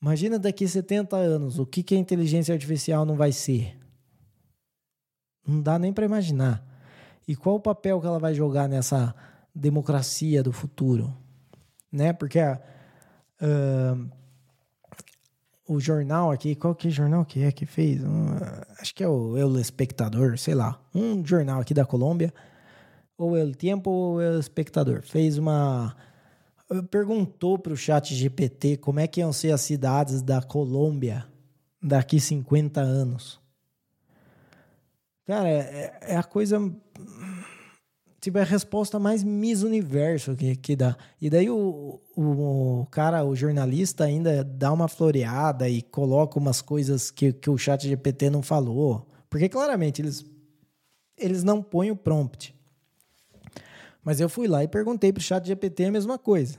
Imagina 0.02 0.40
daqui 0.40 0.68
70 0.68 1.16
anos, 1.18 1.60
o 1.60 1.66
que, 1.66 1.84
que 1.84 1.94
a 1.94 1.98
inteligência 1.98 2.54
artificial 2.54 3.06
não 3.06 3.16
vai 3.16 3.32
ser? 3.32 3.78
Não 5.46 5.62
dá 5.62 5.78
nem 5.78 5.92
para 5.92 6.06
imaginar. 6.06 6.64
E 7.28 7.36
qual 7.36 7.56
o 7.56 7.60
papel 7.60 8.00
que 8.00 8.08
ela 8.08 8.20
vai 8.20 8.34
jogar 8.34 8.70
nessa 8.70 9.14
democracia 9.54 10.42
do 10.42 10.54
futuro? 10.54 11.14
Né? 11.92 12.14
Porque 12.14 12.40
uh, 12.40 14.10
o 15.68 15.80
jornal 15.80 16.32
aqui, 16.32 16.56
qual 16.56 16.74
que 16.74 16.90
jornal 16.90 17.26
que 17.26 17.44
é 17.44 17.52
que 17.52 17.66
fez? 17.66 18.02
Uh, 18.02 18.08
acho 18.80 18.96
que 18.96 19.04
é 19.04 19.08
o 19.08 19.38
El 19.38 19.60
Espectador, 19.60 20.38
sei 20.38 20.56
lá. 20.56 20.82
Um 20.96 21.26
jornal 21.26 21.60
aqui 21.60 21.74
da 21.74 21.86
Colômbia, 21.86 22.34
ou 23.18 23.38
El 23.38 23.54
Tempo 23.54 23.90
ou 23.90 24.22
El 24.22 24.40
Espectador, 24.40 25.02
fez 25.02 25.38
uma 25.38 25.96
perguntou 26.90 27.58
para 27.58 27.74
o 27.74 27.78
chat 27.78 28.14
GPT 28.14 28.78
como 28.78 29.00
é 29.00 29.08
que 29.08 29.20
iam 29.20 29.34
ser 29.34 29.52
as 29.52 29.62
cidades 29.62 30.22
da 30.22 30.42
Colômbia 30.42 31.26
daqui 31.82 32.20
50 32.20 32.80
anos. 32.80 33.40
Cara, 35.26 35.50
é, 35.50 36.00
é 36.02 36.16
a 36.16 36.24
coisa. 36.24 36.60
Tipo, 38.20 38.38
é 38.38 38.42
a 38.42 38.46
resposta 38.46 39.00
mais 39.00 39.24
Miss 39.24 39.64
Universo 39.64 40.36
que, 40.36 40.56
que 40.56 40.76
dá. 40.76 40.98
E 41.22 41.30
daí 41.30 41.50
o, 41.50 42.02
o, 42.16 42.82
o, 42.82 42.88
cara, 42.88 43.24
o 43.24 43.36
jornalista, 43.36 44.04
ainda 44.04 44.44
dá 44.44 44.74
uma 44.74 44.88
floreada 44.88 45.70
e 45.70 45.82
coloca 45.82 46.38
umas 46.38 46.62
coisas 46.62 47.10
que, 47.10 47.32
que 47.32 47.50
o 47.50 47.58
chat 47.58 47.88
GPT 47.88 48.30
não 48.30 48.42
falou. 48.42 49.08
Porque 49.30 49.48
claramente 49.48 50.02
eles, 50.02 50.26
eles 51.18 51.44
não 51.44 51.64
põem 51.64 51.92
o 51.92 51.96
prompt. 51.96 52.54
Mas 54.10 54.20
eu 54.20 54.28
fui 54.28 54.48
lá 54.48 54.64
e 54.64 54.68
perguntei 54.68 55.14
para 55.14 55.20
o 55.20 55.24
chat 55.24 55.46
GPT 55.46 55.86
a 55.86 55.92
mesma 55.92 56.18
coisa. 56.18 56.58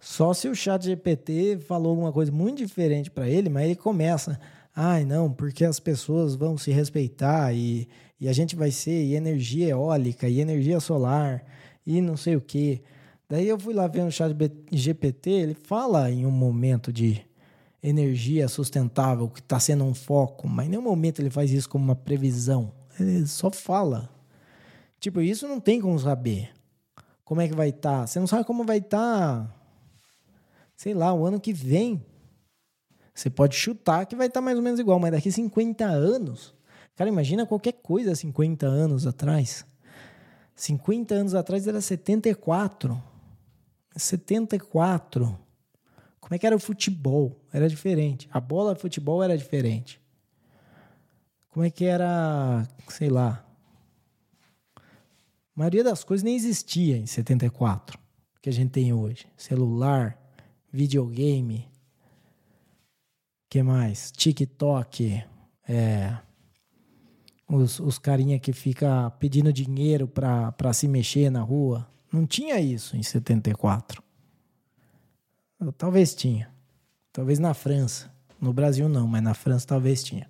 Só 0.00 0.34
se 0.34 0.48
o 0.48 0.56
chat 0.56 0.82
GPT 0.84 1.60
falou 1.68 1.90
alguma 1.90 2.12
coisa 2.12 2.32
muito 2.32 2.58
diferente 2.58 3.08
para 3.08 3.28
ele, 3.28 3.48
mas 3.48 3.66
ele 3.66 3.76
começa, 3.76 4.40
ai 4.74 5.04
não, 5.04 5.32
porque 5.32 5.64
as 5.64 5.78
pessoas 5.78 6.34
vão 6.34 6.58
se 6.58 6.72
respeitar 6.72 7.54
e, 7.54 7.88
e 8.20 8.28
a 8.28 8.32
gente 8.32 8.56
vai 8.56 8.72
ser 8.72 9.04
e 9.04 9.14
energia 9.14 9.68
eólica 9.68 10.28
e 10.28 10.40
energia 10.40 10.80
solar 10.80 11.44
e 11.86 12.00
não 12.00 12.16
sei 12.16 12.34
o 12.34 12.40
que. 12.40 12.82
Daí 13.28 13.46
eu 13.46 13.56
fui 13.56 13.72
lá 13.72 13.86
ver 13.86 14.02
no 14.02 14.10
chat 14.10 14.36
GPT, 14.72 15.30
ele 15.30 15.54
fala 15.62 16.10
em 16.10 16.26
um 16.26 16.30
momento 16.32 16.92
de 16.92 17.24
energia 17.80 18.48
sustentável 18.48 19.28
que 19.28 19.38
está 19.38 19.60
sendo 19.60 19.84
um 19.84 19.94
foco, 19.94 20.48
mas 20.48 20.66
em 20.66 20.70
nenhum 20.70 20.82
momento 20.82 21.22
ele 21.22 21.30
faz 21.30 21.52
isso 21.52 21.68
como 21.68 21.84
uma 21.84 21.94
previsão. 21.94 22.72
Ele 22.98 23.28
só 23.28 23.48
fala. 23.48 24.10
Tipo, 25.02 25.20
isso 25.20 25.48
não 25.48 25.58
tem 25.58 25.80
como 25.80 25.98
saber. 25.98 26.52
Como 27.24 27.40
é 27.40 27.48
que 27.48 27.54
vai 27.56 27.70
estar? 27.70 28.02
Tá. 28.02 28.06
Você 28.06 28.20
não 28.20 28.26
sabe 28.28 28.44
como 28.44 28.62
vai 28.64 28.78
estar, 28.78 29.00
tá, 29.00 29.54
sei 30.76 30.94
lá, 30.94 31.12
o 31.12 31.26
ano 31.26 31.40
que 31.40 31.52
vem. 31.52 32.06
Você 33.12 33.28
pode 33.28 33.56
chutar 33.56 34.06
que 34.06 34.14
vai 34.14 34.28
estar 34.28 34.38
tá 34.38 34.44
mais 34.44 34.56
ou 34.56 34.62
menos 34.62 34.78
igual, 34.78 35.00
mas 35.00 35.10
daqui 35.10 35.32
50 35.32 35.84
anos. 35.84 36.54
Cara, 36.94 37.10
imagina 37.10 37.44
qualquer 37.44 37.72
coisa 37.72 38.14
50 38.14 38.64
anos 38.64 39.04
atrás. 39.04 39.66
50 40.54 41.16
anos 41.16 41.34
atrás 41.34 41.66
era 41.66 41.80
74. 41.80 43.02
74. 43.96 45.36
Como 46.20 46.32
é 46.32 46.38
que 46.38 46.46
era 46.46 46.54
o 46.54 46.60
futebol? 46.60 47.40
Era 47.52 47.68
diferente. 47.68 48.28
A 48.32 48.38
bola 48.38 48.72
de 48.72 48.80
futebol 48.80 49.20
era 49.20 49.36
diferente. 49.36 50.00
Como 51.50 51.66
é 51.66 51.70
que 51.70 51.86
era, 51.86 52.64
sei 52.88 53.10
lá, 53.10 53.44
a 55.54 55.58
maioria 55.58 55.84
das 55.84 56.02
coisas 56.02 56.24
nem 56.24 56.34
existia 56.34 56.96
em 56.96 57.06
74, 57.06 57.98
que 58.40 58.48
a 58.48 58.52
gente 58.52 58.70
tem 58.70 58.92
hoje. 58.92 59.26
Celular, 59.36 60.18
videogame, 60.72 61.68
que 63.48 63.62
mais? 63.62 64.10
TikTok, 64.10 65.22
é, 65.68 66.16
os, 67.46 67.78
os 67.80 67.98
carinha 67.98 68.38
que 68.38 68.52
fica 68.52 69.10
pedindo 69.18 69.52
dinheiro 69.52 70.08
para 70.08 70.72
se 70.72 70.88
mexer 70.88 71.28
na 71.28 71.42
rua. 71.42 71.86
Não 72.10 72.26
tinha 72.26 72.58
isso 72.58 72.96
em 72.96 73.02
74. 73.02 74.02
Talvez 75.76 76.14
tinha. 76.14 76.50
Talvez 77.12 77.38
na 77.38 77.52
França. 77.52 78.10
No 78.40 78.54
Brasil 78.54 78.88
não, 78.88 79.06
mas 79.06 79.22
na 79.22 79.34
França 79.34 79.66
talvez 79.66 80.02
tinha. 80.02 80.28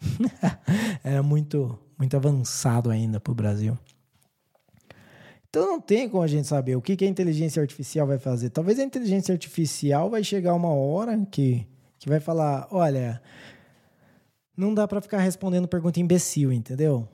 Era 1.04 1.22
muito, 1.22 1.78
muito 1.98 2.16
avançado 2.16 2.90
ainda 2.90 3.20
para 3.20 3.32
o 3.32 3.34
Brasil. 3.34 3.78
Então 5.54 5.66
não 5.66 5.78
tem 5.78 6.08
como 6.08 6.22
a 6.22 6.26
gente 6.26 6.48
saber 6.48 6.76
o 6.76 6.80
que, 6.80 6.96
que 6.96 7.04
a 7.04 7.08
inteligência 7.08 7.60
artificial 7.60 8.06
vai 8.06 8.18
fazer. 8.18 8.48
Talvez 8.48 8.78
a 8.78 8.84
inteligência 8.84 9.34
artificial 9.34 10.08
vai 10.08 10.24
chegar 10.24 10.54
uma 10.54 10.70
hora 10.70 11.26
que, 11.30 11.66
que 11.98 12.08
vai 12.08 12.20
falar, 12.20 12.66
olha, 12.70 13.20
não 14.56 14.72
dá 14.72 14.88
para 14.88 15.02
ficar 15.02 15.18
respondendo 15.18 15.68
pergunta 15.68 16.00
imbecil, 16.00 16.50
entendeu? 16.54 17.06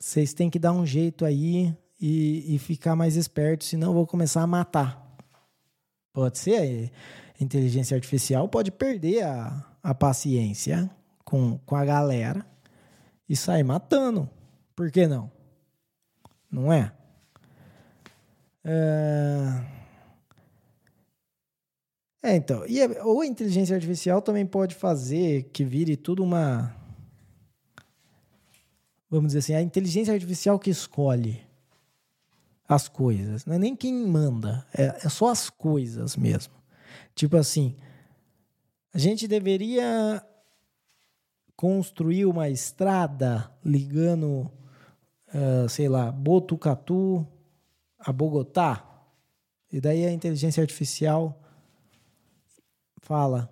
Vocês 0.00 0.34
têm 0.34 0.50
que 0.50 0.58
dar 0.58 0.72
um 0.72 0.84
jeito 0.84 1.24
aí 1.24 1.72
e, 2.00 2.56
e 2.56 2.58
ficar 2.58 2.96
mais 2.96 3.14
esperto, 3.14 3.62
senão 3.62 3.90
eu 3.90 3.94
vou 3.94 4.06
começar 4.06 4.42
a 4.42 4.48
matar. 4.48 5.16
Pode 6.12 6.38
ser, 6.40 6.90
a 7.40 7.44
inteligência 7.44 7.94
artificial 7.94 8.48
pode 8.48 8.72
perder 8.72 9.22
a, 9.22 9.64
a 9.80 9.94
paciência 9.94 10.90
com, 11.24 11.56
com 11.58 11.76
a 11.76 11.84
galera 11.84 12.44
e 13.28 13.36
sair 13.36 13.62
matando. 13.62 14.28
Por 14.74 14.90
que 14.90 15.06
não? 15.06 15.30
Não 16.50 16.72
é? 16.72 16.92
É, 18.64 19.64
é 22.22 22.36
então. 22.36 22.66
E 22.66 22.82
a, 22.82 23.04
ou 23.04 23.20
a 23.20 23.26
inteligência 23.26 23.74
artificial 23.74 24.20
também 24.20 24.46
pode 24.46 24.74
fazer 24.74 25.44
que 25.52 25.64
vire 25.64 25.96
tudo 25.96 26.22
uma. 26.22 26.74
Vamos 29.08 29.28
dizer 29.28 29.38
assim, 29.40 29.54
a 29.54 29.62
inteligência 29.62 30.14
artificial 30.14 30.58
que 30.58 30.70
escolhe 30.70 31.40
as 32.68 32.86
coisas. 32.88 33.44
Não 33.44 33.54
é 33.56 33.58
nem 33.58 33.74
quem 33.74 33.92
manda, 33.92 34.64
é, 34.72 35.00
é 35.04 35.08
só 35.08 35.28
as 35.28 35.50
coisas 35.50 36.16
mesmo. 36.16 36.54
Tipo 37.16 37.36
assim, 37.36 37.74
a 38.94 38.98
gente 38.98 39.26
deveria 39.26 40.24
construir 41.56 42.26
uma 42.26 42.48
estrada 42.48 43.50
ligando, 43.64 44.50
uh, 45.34 45.68
sei 45.68 45.88
lá, 45.88 46.10
Botucatu 46.12 47.26
a 48.00 48.12
Bogotá. 48.12 48.86
E 49.72 49.80
daí 49.80 50.04
a 50.04 50.12
inteligência 50.12 50.60
artificial 50.60 51.40
fala 53.00 53.48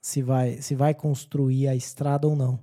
se 0.00 0.22
vai, 0.22 0.60
se 0.60 0.74
vai 0.74 0.94
construir 0.94 1.68
a 1.68 1.74
estrada 1.74 2.28
ou 2.28 2.36
não. 2.36 2.58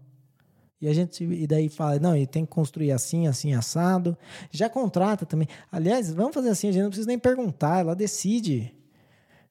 E 0.79 0.87
a 0.87 0.93
gente 0.93 1.23
e 1.23 1.45
daí 1.45 1.69
fala, 1.69 1.99
não, 1.99 2.15
e 2.15 2.25
tem 2.25 2.45
que 2.45 2.51
construir 2.51 2.91
assim, 2.91 3.27
assim, 3.27 3.53
assado. 3.53 4.17
Já 4.49 4.67
contrata 4.69 5.25
também. 5.25 5.47
Aliás, 5.71 6.11
vamos 6.11 6.33
fazer 6.33 6.49
assim, 6.49 6.69
a 6.69 6.71
gente 6.71 6.83
não 6.83 6.89
precisa 6.89 7.07
nem 7.07 7.19
perguntar, 7.19 7.81
ela 7.81 7.95
decide. 7.95 8.73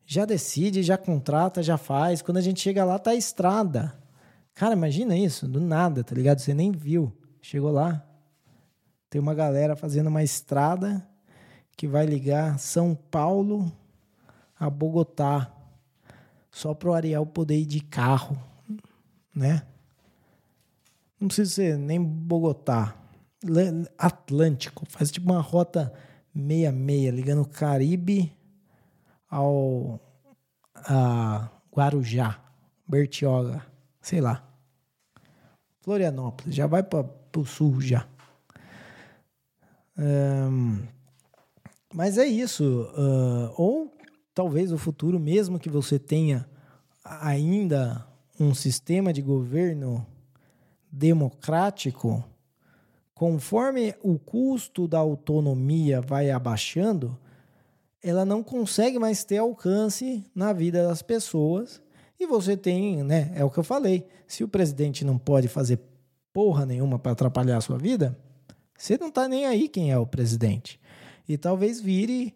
Já 0.04 0.24
decide, 0.24 0.82
já 0.82 0.96
contrata, 0.96 1.62
já 1.62 1.78
faz. 1.78 2.20
Quando 2.20 2.38
a 2.38 2.40
gente 2.40 2.60
chega 2.60 2.84
lá, 2.84 2.98
tá 2.98 3.12
a 3.12 3.14
estrada. 3.14 3.96
Cara, 4.54 4.74
imagina 4.74 5.16
isso, 5.16 5.46
do 5.46 5.60
nada, 5.60 6.02
tá 6.02 6.14
ligado? 6.14 6.40
Você 6.40 6.52
nem 6.52 6.72
viu. 6.72 7.12
Chegou 7.40 7.70
lá, 7.70 8.04
tem 9.08 9.20
uma 9.20 9.34
galera 9.34 9.74
fazendo 9.74 10.08
uma 10.08 10.22
estrada 10.22 11.06
que 11.80 11.88
vai 11.88 12.04
ligar 12.04 12.58
São 12.58 12.94
Paulo 12.94 13.72
a 14.58 14.68
Bogotá, 14.68 15.50
só 16.50 16.74
para 16.74 16.90
o 16.90 16.92
Ariel 16.92 17.24
poder 17.24 17.58
ir 17.58 17.64
de 17.64 17.80
carro, 17.80 18.36
né? 19.34 19.62
Não 21.18 21.28
precisa 21.28 21.50
ser 21.50 21.78
nem 21.78 21.98
Bogotá, 21.98 22.94
Atlântico, 23.96 24.84
faz 24.90 25.10
tipo 25.10 25.32
uma 25.32 25.40
rota 25.40 25.90
meia-meia, 26.34 27.10
ligando 27.10 27.40
o 27.40 27.48
Caribe 27.48 28.30
ao 29.30 29.98
a 30.74 31.48
Guarujá, 31.74 32.44
Bertioga, 32.86 33.64
sei 34.02 34.20
lá. 34.20 34.46
Florianópolis, 35.80 36.54
já 36.54 36.66
vai 36.66 36.82
para 36.82 37.06
o 37.38 37.44
sul 37.46 37.80
já. 37.80 38.06
Um, 39.96 40.86
mas 41.92 42.18
é 42.18 42.26
isso. 42.26 42.82
Uh, 42.96 43.52
ou 43.56 43.94
talvez 44.34 44.72
o 44.72 44.78
futuro, 44.78 45.18
mesmo 45.18 45.58
que 45.58 45.68
você 45.68 45.98
tenha 45.98 46.48
ainda 47.04 48.06
um 48.38 48.54
sistema 48.54 49.12
de 49.12 49.20
governo 49.20 50.06
democrático, 50.90 52.24
conforme 53.14 53.94
o 54.02 54.18
custo 54.18 54.88
da 54.88 54.98
autonomia 54.98 56.00
vai 56.00 56.30
abaixando, 56.30 57.18
ela 58.02 58.24
não 58.24 58.42
consegue 58.42 58.98
mais 58.98 59.24
ter 59.24 59.38
alcance 59.38 60.24
na 60.34 60.52
vida 60.52 60.86
das 60.86 61.02
pessoas. 61.02 61.82
E 62.18 62.26
você 62.26 62.56
tem, 62.56 63.02
né? 63.02 63.30
É 63.34 63.44
o 63.44 63.50
que 63.50 63.58
eu 63.58 63.64
falei. 63.64 64.06
Se 64.26 64.42
o 64.42 64.48
presidente 64.48 65.04
não 65.04 65.18
pode 65.18 65.48
fazer 65.48 65.78
porra 66.32 66.64
nenhuma 66.64 66.98
para 66.98 67.12
atrapalhar 67.12 67.58
a 67.58 67.60
sua 67.60 67.76
vida, 67.76 68.16
você 68.76 68.96
não 68.96 69.10
tá 69.10 69.28
nem 69.28 69.44
aí 69.44 69.68
quem 69.68 69.90
é 69.90 69.98
o 69.98 70.06
presidente. 70.06 70.80
E 71.30 71.38
talvez 71.38 71.80
vire 71.80 72.34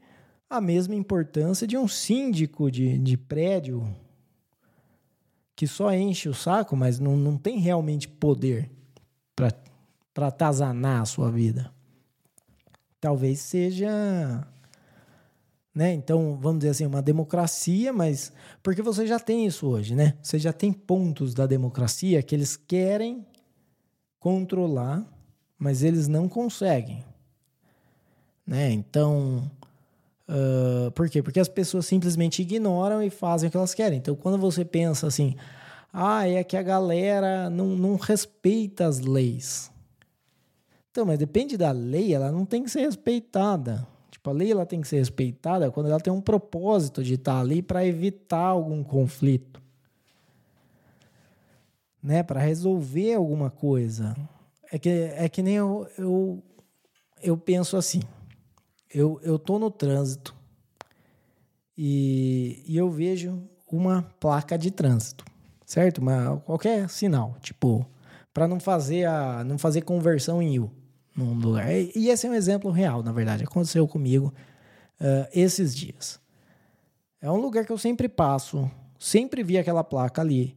a 0.48 0.60
mesma 0.60 0.94
importância 0.94 1.66
de 1.66 1.76
um 1.76 1.88
síndico 1.88 2.70
de, 2.70 2.96
de 2.96 3.16
prédio 3.16 3.92
que 5.56 5.66
só 5.66 5.92
enche 5.92 6.28
o 6.28 6.34
saco, 6.34 6.76
mas 6.76 7.00
não, 7.00 7.16
não 7.16 7.36
tem 7.36 7.58
realmente 7.58 8.06
poder 8.06 8.70
para 9.34 10.28
atazanar 10.28 11.02
a 11.02 11.04
sua 11.04 11.28
vida. 11.28 11.72
Talvez 13.00 13.40
seja. 13.40 14.46
Né? 15.74 15.92
Então, 15.92 16.38
vamos 16.40 16.60
dizer 16.60 16.70
assim, 16.70 16.86
uma 16.86 17.02
democracia, 17.02 17.92
mas. 17.92 18.32
Porque 18.62 18.80
você 18.80 19.08
já 19.08 19.18
tem 19.18 19.44
isso 19.44 19.66
hoje, 19.66 19.96
né? 19.96 20.16
Você 20.22 20.38
já 20.38 20.52
tem 20.52 20.72
pontos 20.72 21.34
da 21.34 21.48
democracia 21.48 22.22
que 22.22 22.32
eles 22.32 22.56
querem 22.56 23.26
controlar, 24.20 25.04
mas 25.58 25.82
eles 25.82 26.06
não 26.06 26.28
conseguem. 26.28 27.04
Né? 28.46 28.70
Então. 28.70 29.50
Uh, 30.28 30.90
por 30.92 31.08
quê? 31.10 31.22
Porque 31.22 31.40
as 31.40 31.48
pessoas 31.48 31.86
simplesmente 31.86 32.40
ignoram 32.40 33.02
e 33.02 33.10
fazem 33.10 33.48
o 33.48 33.50
que 33.50 33.56
elas 33.56 33.74
querem. 33.74 33.98
Então, 33.98 34.14
quando 34.14 34.38
você 34.38 34.64
pensa 34.64 35.06
assim, 35.06 35.36
ah, 35.92 36.26
é 36.28 36.42
que 36.42 36.56
a 36.56 36.62
galera 36.62 37.50
não, 37.50 37.66
não 37.76 37.96
respeita 37.96 38.86
as 38.86 39.00
leis. 39.00 39.70
Então, 40.90 41.04
mas 41.04 41.18
depende 41.18 41.56
da 41.56 41.72
lei, 41.72 42.14
ela 42.14 42.32
não 42.32 42.46
tem 42.46 42.62
que 42.62 42.70
ser 42.70 42.80
respeitada. 42.80 43.86
Tipo, 44.10 44.30
a 44.30 44.32
lei 44.32 44.52
ela 44.52 44.64
tem 44.64 44.80
que 44.80 44.88
ser 44.88 44.98
respeitada 44.98 45.70
quando 45.70 45.90
ela 45.90 46.00
tem 46.00 46.12
um 46.12 46.20
propósito 46.20 47.02
de 47.02 47.14
estar 47.14 47.38
ali 47.38 47.60
para 47.60 47.84
evitar 47.84 48.46
algum 48.46 48.82
conflito. 48.82 49.62
Né, 52.02 52.22
para 52.22 52.38
resolver 52.38 53.14
alguma 53.14 53.50
coisa. 53.50 54.14
É 54.70 54.78
que, 54.78 54.88
é 54.88 55.28
que 55.28 55.42
nem 55.42 55.54
eu, 55.54 55.86
eu, 55.98 56.42
eu 57.22 57.36
penso 57.36 57.76
assim 57.76 58.00
eu, 58.94 59.20
eu 59.22 59.38
tô 59.38 59.58
no 59.58 59.70
trânsito 59.70 60.34
e, 61.76 62.62
e 62.66 62.76
eu 62.76 62.88
vejo 62.88 63.42
uma 63.70 64.02
placa 64.20 64.56
de 64.56 64.70
trânsito, 64.70 65.24
certo? 65.66 65.98
Uma, 65.98 66.40
qualquer 66.46 66.88
sinal, 66.88 67.36
tipo, 67.40 67.84
para 68.32 68.46
não 68.46 68.60
fazer 68.60 69.04
a 69.06 69.42
não 69.42 69.58
fazer 69.58 69.82
conversão 69.82 70.40
em 70.40 70.60
U 70.60 70.70
num 71.16 71.34
lugar. 71.34 71.72
E, 71.72 71.90
e 71.96 72.08
esse 72.08 72.26
é 72.26 72.30
um 72.30 72.34
exemplo 72.34 72.70
real, 72.70 73.02
na 73.02 73.12
verdade, 73.12 73.42
aconteceu 73.42 73.86
comigo 73.88 74.32
uh, 75.00 75.28
esses 75.34 75.74
dias. 75.74 76.20
É 77.20 77.30
um 77.30 77.40
lugar 77.40 77.64
que 77.64 77.72
eu 77.72 77.78
sempre 77.78 78.08
passo, 78.08 78.70
sempre 78.98 79.42
vi 79.42 79.58
aquela 79.58 79.82
placa 79.82 80.20
ali. 80.22 80.56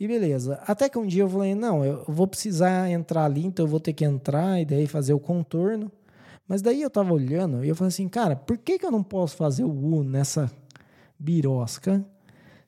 E 0.00 0.08
beleza. 0.08 0.60
Até 0.66 0.88
que 0.88 0.98
um 0.98 1.06
dia 1.06 1.22
eu 1.22 1.28
falei, 1.28 1.54
não, 1.54 1.84
eu 1.84 2.04
vou 2.08 2.26
precisar 2.26 2.90
entrar 2.90 3.24
ali, 3.24 3.46
então 3.46 3.64
eu 3.64 3.68
vou 3.68 3.78
ter 3.78 3.92
que 3.92 4.04
entrar 4.04 4.60
e 4.60 4.64
daí 4.64 4.88
fazer 4.88 5.12
o 5.12 5.20
contorno. 5.20 5.92
Mas 6.52 6.60
daí 6.60 6.82
eu 6.82 6.90
tava 6.90 7.14
olhando 7.14 7.64
e 7.64 7.70
eu 7.70 7.74
falei 7.74 7.88
assim, 7.88 8.06
cara, 8.06 8.36
por 8.36 8.58
que, 8.58 8.78
que 8.78 8.84
eu 8.84 8.90
não 8.90 9.02
posso 9.02 9.34
fazer 9.36 9.64
o 9.64 9.70
U 9.70 10.04
nessa 10.04 10.52
birosca 11.18 12.04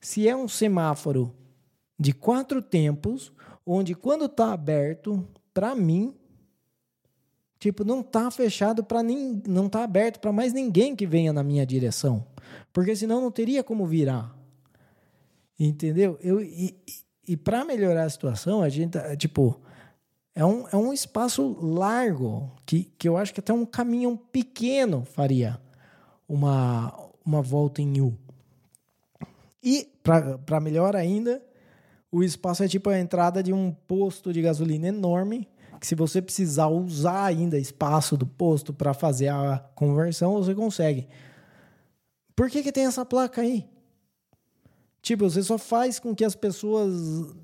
se 0.01 0.27
é 0.27 0.35
um 0.35 0.49
semáforo 0.49 1.35
de 1.99 2.15
quatro 2.15 2.63
tempos, 2.63 3.31
onde 3.67 3.95
quando 3.95 4.27
tá 4.27 4.55
aberto, 4.55 5.29
para 5.53 5.75
mim, 5.75 6.15
tipo, 7.59 7.85
não 7.85 8.03
tá 8.03 8.31
fechado 8.31 8.83
para 8.83 9.03
nem 9.03 9.43
não 9.47 9.69
tá 9.69 9.85
aberto 9.85 10.19
para 10.19 10.33
mais 10.33 10.55
ninguém 10.55 10.97
que 10.97 11.07
venha 11.07 11.31
na 11.31 11.43
minha 11.43 11.67
direção, 11.67 12.27
porque 12.73 12.97
senão 12.97 13.21
não 13.21 13.31
teria 13.31 13.63
como 13.63 13.87
virar. 13.87 14.35
Entendeu? 15.61 16.19
Eu 16.23 16.41
e, 16.41 16.75
e 17.29 17.37
para 17.37 17.67
melhorar 17.67 18.05
a 18.05 18.11
situação, 18.11 18.63
a 18.63 18.71
gente 18.71 18.97
tipo, 19.19 19.61
é 20.35 20.45
um, 20.45 20.67
é 20.69 20.77
um 20.77 20.93
espaço 20.93 21.57
largo, 21.61 22.51
que, 22.67 22.85
que 22.99 23.09
eu 23.09 23.17
acho 23.17 23.33
que 23.33 23.41
até 23.41 23.53
um 23.53 23.65
caminhão 23.65 24.17
pequeno 24.17 25.05
faria 25.05 25.61
uma, 26.29 26.93
uma 27.25 27.41
volta 27.41 27.81
em 27.81 28.01
U. 28.01 28.19
E, 29.63 29.89
para 30.03 30.61
melhor 30.61 30.97
ainda, 30.97 31.43
o 32.11 32.23
espaço 32.23 32.65
é 32.65 32.69
tipo 32.69 32.91
a 32.91 32.99
entrada 32.99 33.43
de 33.43 33.53
um 33.53 33.73
posto 33.73 34.33
de 34.33 34.43
gasolina 34.43 34.89
enorme, 34.89 35.49
que 35.81 35.87
se 35.87 35.95
você 35.95 36.21
precisar 36.21 36.67
usar 36.69 37.25
ainda 37.25 37.59
espaço 37.59 38.17
do 38.17 38.27
posto 38.27 38.73
para 38.73 38.93
fazer 38.93 39.29
a 39.29 39.59
conversão, 39.75 40.35
você 40.35 40.55
consegue. 40.55 41.07
Por 42.35 42.51
que, 42.51 42.63
que 42.63 42.73
tem 42.73 42.87
essa 42.87 43.05
placa 43.05 43.41
aí? 43.43 43.69
Tipo, 45.01 45.29
você 45.29 45.43
só 45.43 45.59
faz 45.59 45.99
com 45.99 46.15
que 46.15 46.25
as 46.25 46.35
pessoas 46.35 47.35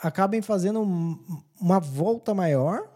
acabem 0.00 0.40
fazendo 0.40 0.84
uma 1.60 1.78
volta 1.78 2.34
maior 2.34 2.88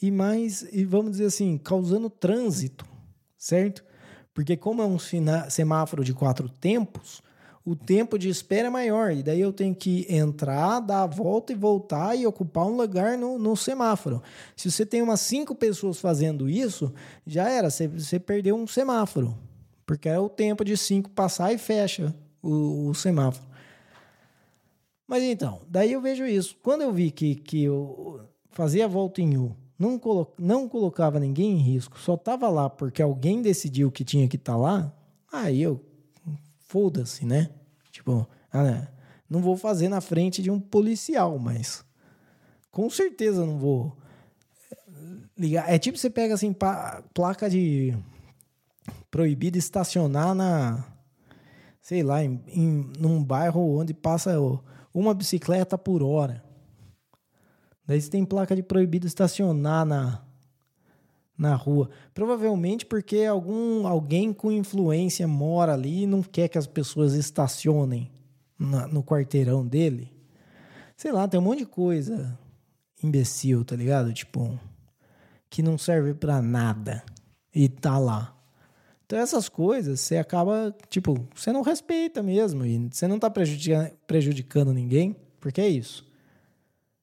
e 0.00 0.10
mais, 0.10 0.62
e 0.72 0.84
vamos 0.84 1.12
dizer 1.12 1.26
assim, 1.26 1.56
causando 1.56 2.10
trânsito, 2.10 2.84
certo? 3.38 3.84
Porque 4.34 4.56
como 4.56 4.82
é 4.82 4.86
um 4.86 4.98
semáforo 5.48 6.04
de 6.04 6.12
quatro 6.12 6.48
tempos, 6.48 7.22
o 7.64 7.76
tempo 7.76 8.18
de 8.18 8.28
espera 8.28 8.66
é 8.66 8.70
maior. 8.70 9.12
E 9.12 9.22
daí 9.22 9.40
eu 9.40 9.52
tenho 9.52 9.74
que 9.74 10.06
entrar, 10.12 10.80
dar 10.80 11.02
a 11.02 11.06
volta 11.06 11.52
e 11.52 11.56
voltar 11.56 12.16
e 12.16 12.26
ocupar 12.26 12.66
um 12.66 12.76
lugar 12.76 13.16
no, 13.16 13.38
no 13.38 13.56
semáforo. 13.56 14.22
Se 14.56 14.70
você 14.70 14.84
tem 14.84 15.00
umas 15.00 15.20
cinco 15.20 15.54
pessoas 15.54 16.00
fazendo 16.00 16.48
isso, 16.48 16.92
já 17.26 17.48
era, 17.48 17.70
você, 17.70 17.86
você 17.86 18.18
perdeu 18.18 18.56
um 18.56 18.66
semáforo. 18.66 19.36
Porque 19.86 20.08
é 20.08 20.18
o 20.18 20.28
tempo 20.28 20.64
de 20.64 20.76
cinco 20.76 21.10
passar 21.10 21.52
e 21.52 21.58
fecha 21.58 22.14
o, 22.42 22.88
o 22.88 22.94
semáforo. 22.94 23.51
Mas 25.12 25.24
então, 25.24 25.60
daí 25.68 25.92
eu 25.92 26.00
vejo 26.00 26.24
isso. 26.24 26.56
Quando 26.62 26.80
eu 26.80 26.90
vi 26.90 27.10
que, 27.10 27.34
que 27.34 27.64
eu 27.64 28.26
fazia 28.50 28.86
a 28.86 28.88
volta 28.88 29.20
em 29.20 29.36
U, 29.36 29.54
não, 29.78 29.98
colo 29.98 30.32
não 30.38 30.66
colocava 30.66 31.20
ninguém 31.20 31.52
em 31.52 31.60
risco, 31.60 31.98
só 31.98 32.14
estava 32.14 32.48
lá 32.48 32.70
porque 32.70 33.02
alguém 33.02 33.42
decidiu 33.42 33.92
que 33.92 34.06
tinha 34.06 34.26
que 34.26 34.36
estar 34.36 34.54
tá 34.54 34.58
lá, 34.58 34.90
aí 35.30 35.60
eu, 35.60 35.84
foda-se, 36.60 37.26
né? 37.26 37.50
Tipo, 37.90 38.26
ah, 38.50 38.88
não 39.28 39.42
vou 39.42 39.54
fazer 39.54 39.90
na 39.90 40.00
frente 40.00 40.40
de 40.40 40.50
um 40.50 40.58
policial, 40.58 41.38
mas 41.38 41.84
com 42.70 42.88
certeza 42.88 43.44
não 43.44 43.58
vou 43.58 43.94
ligar. 45.36 45.70
É 45.70 45.78
tipo 45.78 45.98
você 45.98 46.08
pega 46.08 46.32
assim, 46.32 46.56
placa 47.12 47.50
de 47.50 47.94
proibido 49.10 49.58
estacionar 49.58 50.34
na, 50.34 50.82
sei 51.82 52.02
lá, 52.02 52.24
em, 52.24 52.42
em 52.48 52.90
num 52.98 53.22
bairro 53.22 53.78
onde 53.78 53.92
passa 53.92 54.40
o 54.40 54.71
uma 54.92 55.14
bicicleta 55.14 55.76
por 55.78 56.02
hora. 56.02 56.42
Daí 57.86 58.00
você 58.00 58.10
tem 58.10 58.24
placa 58.24 58.54
de 58.54 58.62
proibido 58.62 59.06
estacionar 59.06 59.84
na, 59.84 60.22
na 61.36 61.54
rua. 61.54 61.90
Provavelmente 62.14 62.86
porque 62.86 63.24
algum 63.24 63.86
alguém 63.86 64.32
com 64.32 64.52
influência 64.52 65.26
mora 65.26 65.74
ali 65.74 66.02
e 66.02 66.06
não 66.06 66.22
quer 66.22 66.48
que 66.48 66.58
as 66.58 66.66
pessoas 66.66 67.14
estacionem 67.14 68.10
na, 68.58 68.86
no 68.86 69.02
quarteirão 69.02 69.66
dele. 69.66 70.12
Sei 70.96 71.10
lá, 71.10 71.26
tem 71.26 71.40
um 71.40 71.42
monte 71.42 71.60
de 71.60 71.66
coisa 71.66 72.38
imbecil, 73.02 73.64
tá 73.64 73.74
ligado? 73.74 74.12
Tipo, 74.12 74.58
que 75.50 75.62
não 75.62 75.76
serve 75.76 76.14
para 76.14 76.40
nada 76.40 77.02
e 77.54 77.68
tá 77.68 77.98
lá. 77.98 78.36
Então 79.12 79.20
essas 79.20 79.46
coisas 79.46 80.00
você 80.00 80.16
acaba, 80.16 80.74
tipo, 80.88 81.28
você 81.34 81.52
não 81.52 81.60
respeita 81.60 82.22
mesmo 82.22 82.64
e 82.64 82.88
você 82.90 83.06
não 83.06 83.16
está 83.16 83.28
prejudicando, 83.28 83.90
prejudicando 84.06 84.72
ninguém, 84.72 85.14
porque 85.38 85.60
é 85.60 85.68
isso. 85.68 86.02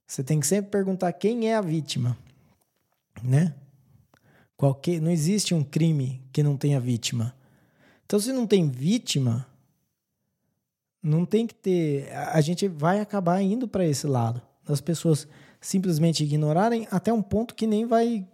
Você 0.08 0.24
tem 0.24 0.40
que 0.40 0.48
sempre 0.48 0.72
perguntar 0.72 1.14
quem 1.14 1.52
é 1.52 1.56
a 1.56 1.62
vítima, 1.62 2.18
né? 3.22 3.54
Qualquer, 4.58 5.00
não 5.00 5.12
existe 5.12 5.54
um 5.54 5.64
crime 5.64 6.20
que 6.34 6.42
não 6.42 6.58
tenha 6.58 6.80
vítima. 6.80 7.36
Então 8.08 8.20
se 8.20 8.34
não 8.34 8.48
tem 8.48 8.68
vítima, 8.68 9.46
não 11.04 11.28
tem 11.28 11.46
que 11.46 11.54
ter, 11.54 12.12
a 12.12 12.42
gente 12.42 12.68
vai 12.68 13.00
acabar 13.02 13.40
indo 13.40 13.68
para 13.68 13.86
esse 13.86 14.08
lado. 14.08 14.42
Das 14.66 14.82
pessoas 14.82 15.28
simplesmente 15.62 16.24
ignorarem 16.24 16.88
até 16.90 17.14
um 17.14 17.22
ponto 17.22 17.54
que 17.54 17.68
nem 17.68 17.86
vai 17.86 18.28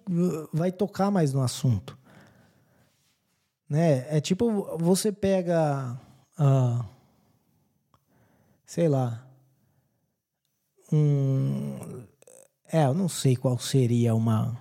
vai 0.54 0.72
tocar 0.72 1.12
mais 1.12 1.34
no 1.34 1.42
assunto. 1.42 2.05
Né? 3.70 4.05
É 4.16 4.22
tipo, 4.22 4.78
você 4.78 5.11
pega, 5.11 5.99
uh, 6.39 6.86
sei 8.66 8.88
lá, 8.88 9.28
um... 10.91 12.05
É, 12.72 12.86
eu 12.86 12.93
não 12.93 13.07
sei 13.07 13.36
qual 13.36 13.57
seria 13.57 14.13
uma 14.16 14.57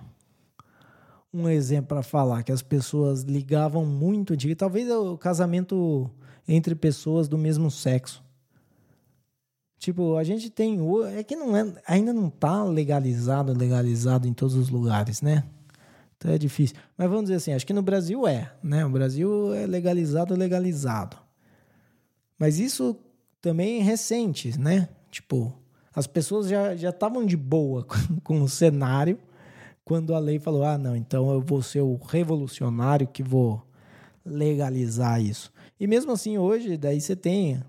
um 1.35 1.49
exemplo 1.49 1.89
para 1.89 2.01
falar 2.01 2.43
que 2.43 2.51
as 2.51 2.61
pessoas 2.61 3.23
ligavam 3.23 3.85
muito 3.85 4.37
de 4.37 4.55
talvez 4.55 4.89
o 4.89 5.17
casamento 5.17 6.09
entre 6.47 6.73
pessoas 6.73 7.27
do 7.27 7.37
mesmo 7.37 7.69
sexo. 7.69 8.23
Tipo, 9.77 10.15
a 10.15 10.23
gente 10.23 10.49
tem. 10.49 10.79
É 11.13 11.23
que 11.23 11.35
não 11.35 11.55
é, 11.55 11.73
ainda 11.85 12.13
não 12.13 12.29
tá 12.29 12.63
legalizado, 12.63 13.51
legalizado 13.53 14.27
em 14.27 14.33
todos 14.33 14.55
os 14.55 14.69
lugares, 14.69 15.21
né? 15.21 15.43
Então 16.25 16.33
é 16.33 16.39
difícil. 16.39 16.75
Mas 16.97 17.07
vamos 17.07 17.25
dizer 17.25 17.35
assim, 17.35 17.53
acho 17.53 17.67
que 17.67 17.73
no 17.73 17.83
Brasil 17.83 18.27
é, 18.27 18.51
né? 18.63 18.83
O 18.83 18.89
Brasil 18.89 19.53
é 19.53 19.67
legalizado, 19.67 20.33
legalizado. 20.33 21.17
Mas 22.39 22.57
isso 22.57 22.97
também 23.39 23.79
é 23.79 23.83
recente, 23.83 24.59
né? 24.59 24.89
Tipo, 25.11 25.55
as 25.93 26.07
pessoas 26.07 26.47
já 26.47 26.73
estavam 26.73 27.23
de 27.23 27.37
boa 27.37 27.83
com, 27.85 28.19
com 28.23 28.41
o 28.41 28.49
cenário 28.49 29.19
quando 29.83 30.15
a 30.15 30.19
lei 30.19 30.39
falou: 30.39 30.63
ah, 30.63 30.79
não, 30.79 30.95
então 30.95 31.31
eu 31.31 31.41
vou 31.41 31.61
ser 31.61 31.81
o 31.81 31.95
revolucionário 31.95 33.07
que 33.07 33.21
vou 33.21 33.63
legalizar 34.25 35.21
isso. 35.21 35.53
E 35.79 35.85
mesmo 35.85 36.11
assim, 36.11 36.39
hoje, 36.39 36.75
daí 36.75 36.99
você 36.99 37.15
tem. 37.15 37.61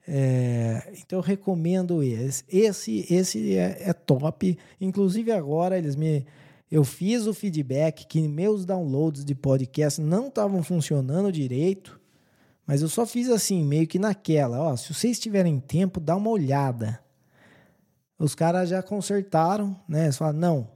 É, 0.07 0.93
então 0.99 1.21
eu 1.21 1.23
recomendo 1.23 2.03
esse. 2.03 2.45
Esse, 2.47 3.07
esse 3.09 3.57
é, 3.57 3.79
é, 3.81 3.93
top. 3.95 4.59
Inclusive 4.79 5.33
agora 5.33 5.79
eles 5.79 5.97
me, 5.97 6.27
eu 6.71 6.85
fiz 6.85 7.27
o 7.27 7.33
feedback 7.33 8.05
que 8.07 8.21
meus 8.29 8.67
downloads 8.67 9.25
de 9.25 9.35
podcast 9.35 10.03
não 10.03 10.29
estavam 10.29 10.63
funcionando 10.63 11.33
direito, 11.33 11.99
mas 12.67 12.83
eu 12.83 12.89
só 12.91 13.07
fiz 13.07 13.31
assim 13.31 13.65
meio 13.65 13.87
que 13.87 13.99
naquela. 13.99 14.61
Ó, 14.61 14.77
se 14.77 14.93
vocês 14.93 15.19
tiverem 15.19 15.59
tempo, 15.59 15.99
dá 15.99 16.15
uma 16.15 16.29
olhada. 16.29 17.01
Os 18.19 18.35
caras 18.35 18.69
já 18.69 18.83
consertaram, 18.83 19.81
né? 19.89 20.13
Falaram, 20.13 20.39
não, 20.39 20.69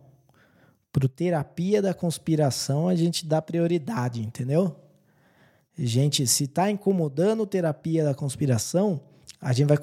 pro 0.96 1.10
terapia 1.10 1.82
da 1.82 1.92
conspiração 1.92 2.88
a 2.88 2.94
gente 2.94 3.26
dá 3.26 3.42
prioridade, 3.42 4.22
entendeu? 4.22 4.74
Gente, 5.76 6.26
se 6.26 6.46
tá 6.46 6.70
incomodando 6.70 7.46
terapia 7.46 8.02
da 8.02 8.14
conspiração, 8.14 9.02
a 9.38 9.52
gente 9.52 9.68
vai 9.68 9.76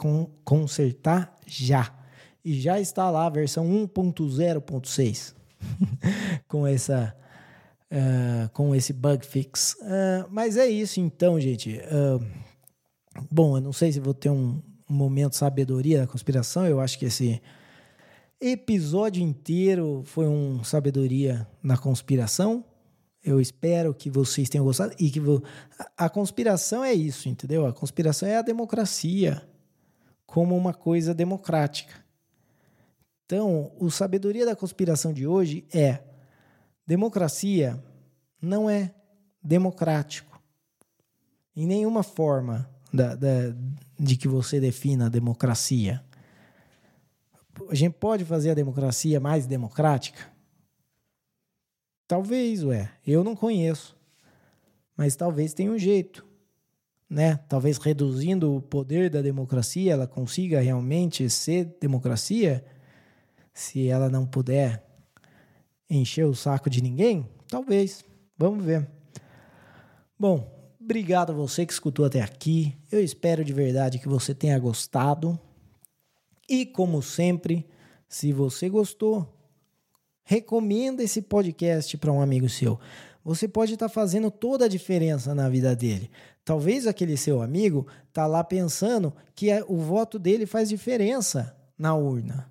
consertar 0.44 1.38
já. 1.46 1.94
E 2.44 2.60
já 2.60 2.80
está 2.80 3.12
lá 3.12 3.28
a 3.28 3.30
versão 3.30 3.64
1.0.6 3.68 5.36
com 6.50 6.66
essa 6.66 7.16
uh, 7.92 8.50
com 8.50 8.74
esse 8.74 8.92
bug 8.92 9.24
fix. 9.24 9.76
Uh, 9.82 10.28
mas 10.32 10.58
é 10.58 10.66
isso 10.66 11.00
então, 11.00 11.40
gente. 11.40 11.80
Uh, 11.80 12.26
bom, 13.30 13.58
eu 13.58 13.62
não 13.62 13.72
sei 13.72 13.92
se 13.92 14.00
vou 14.00 14.16
ter 14.16 14.32
um, 14.32 14.60
um 14.90 14.96
momento 14.96 15.34
de 15.34 15.38
sabedoria 15.38 16.00
da 16.00 16.08
conspiração. 16.08 16.66
Eu 16.66 16.82
acho 16.82 16.98
que 16.98 17.06
esse 17.06 17.40
episódio 18.46 19.24
inteiro 19.24 20.04
foi 20.06 20.28
um 20.28 20.64
sabedoria 20.66 21.48
na 21.62 21.78
conspiração. 21.78 22.66
Eu 23.24 23.40
espero 23.40 23.94
que 23.94 24.10
vocês 24.10 24.50
tenham 24.50 24.66
gostado 24.66 24.94
e 25.00 25.10
que 25.10 25.20
vo... 25.20 25.42
a 25.98 26.10
conspiração 26.10 26.84
é 26.84 26.94
isso, 26.94 27.30
entendeu? 27.30 27.66
A 27.66 27.72
conspiração 27.72 28.28
é 28.28 28.36
a 28.36 28.42
democracia 28.42 29.48
como 30.26 30.58
uma 30.58 30.74
coisa 30.74 31.14
democrática. 31.14 32.04
Então, 33.26 33.72
o 33.80 33.90
sabedoria 33.90 34.46
da 34.46 34.58
conspiração 34.58 35.14
de 35.14 35.26
hoje 35.26 35.66
é: 35.74 36.04
democracia 36.86 37.82
não 38.42 38.70
é 38.70 38.94
democrático 39.42 40.42
em 41.56 41.66
nenhuma 41.66 42.04
forma 42.04 42.70
da, 42.94 43.16
da, 43.16 43.56
de 43.98 44.18
que 44.18 44.28
você 44.28 44.60
defina 44.60 45.06
a 45.06 45.10
democracia 45.10 46.04
a 47.70 47.76
gente 47.76 47.94
pode 47.94 48.26
fazer 48.26 48.52
a 48.52 48.56
democracia 48.56 49.20
mais 49.20 49.46
democrática? 49.46 50.32
Talvez, 52.08 52.64
ué. 52.64 52.92
Eu 53.06 53.24
não 53.24 53.36
conheço. 53.36 53.96
Mas 54.96 55.16
talvez 55.16 55.54
tenha 55.54 55.72
um 55.72 55.78
jeito. 55.78 56.26
Né? 57.10 57.38
Talvez 57.48 57.78
reduzindo 57.78 58.56
o 58.56 58.62
poder 58.62 59.10
da 59.10 59.22
democracia, 59.22 59.94
ela 59.94 60.08
consiga 60.08 60.60
realmente 60.60 61.30
ser 61.30 61.66
democracia. 61.80 62.66
Se 63.54 63.88
ela 63.88 64.10
não 64.10 64.26
puder 64.26 64.84
encher 65.90 66.26
o 66.26 66.34
saco 66.34 66.70
de 66.70 66.82
ninguém, 66.82 67.30
talvez. 67.48 68.04
Vamos 68.38 68.66
ver. 68.66 68.90
Bom, 70.20 70.76
obrigado 70.82 71.32
a 71.32 71.36
você 71.36 71.66
que 71.66 71.74
escutou 71.74 72.06
até 72.06 72.22
aqui. 72.22 72.76
Eu 72.92 73.04
espero 73.04 73.44
de 73.44 73.54
verdade 73.54 74.00
que 74.00 74.08
você 74.08 74.34
tenha 74.34 74.58
gostado. 74.58 75.40
E 76.54 76.68
como 76.68 77.02
sempre, 77.02 77.68
se 78.08 78.32
você 78.32 78.70
gostou, 78.70 79.28
recomenda 80.24 81.02
esse 81.02 81.20
podcast 81.20 81.98
para 81.98 82.12
um 82.12 82.22
amigo 82.22 82.48
seu. 82.48 82.80
Você 83.26 83.48
pode 83.48 83.74
estar 83.74 83.90
tá 83.90 83.92
fazendo 83.92 84.30
toda 84.30 84.66
a 84.66 84.68
diferença 84.68 85.34
na 85.34 85.50
vida 85.50 85.76
dele. 85.76 86.12
Talvez 86.46 86.86
aquele 86.86 87.18
seu 87.18 87.42
amigo 87.42 87.88
tá 88.14 88.28
lá 88.28 88.44
pensando 88.44 89.12
que 89.34 89.50
o 89.68 89.78
voto 89.78 90.20
dele 90.20 90.46
faz 90.46 90.70
diferença 90.70 91.58
na 91.76 91.96
urna. 91.96 92.48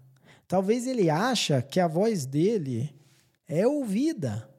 Talvez 0.49 0.89
ele 0.89 1.09
acha 1.09 1.63
que 1.63 1.79
a 1.79 1.87
voz 1.87 2.27
dele 2.27 2.93
é 3.47 3.65
ouvida. 3.69 4.51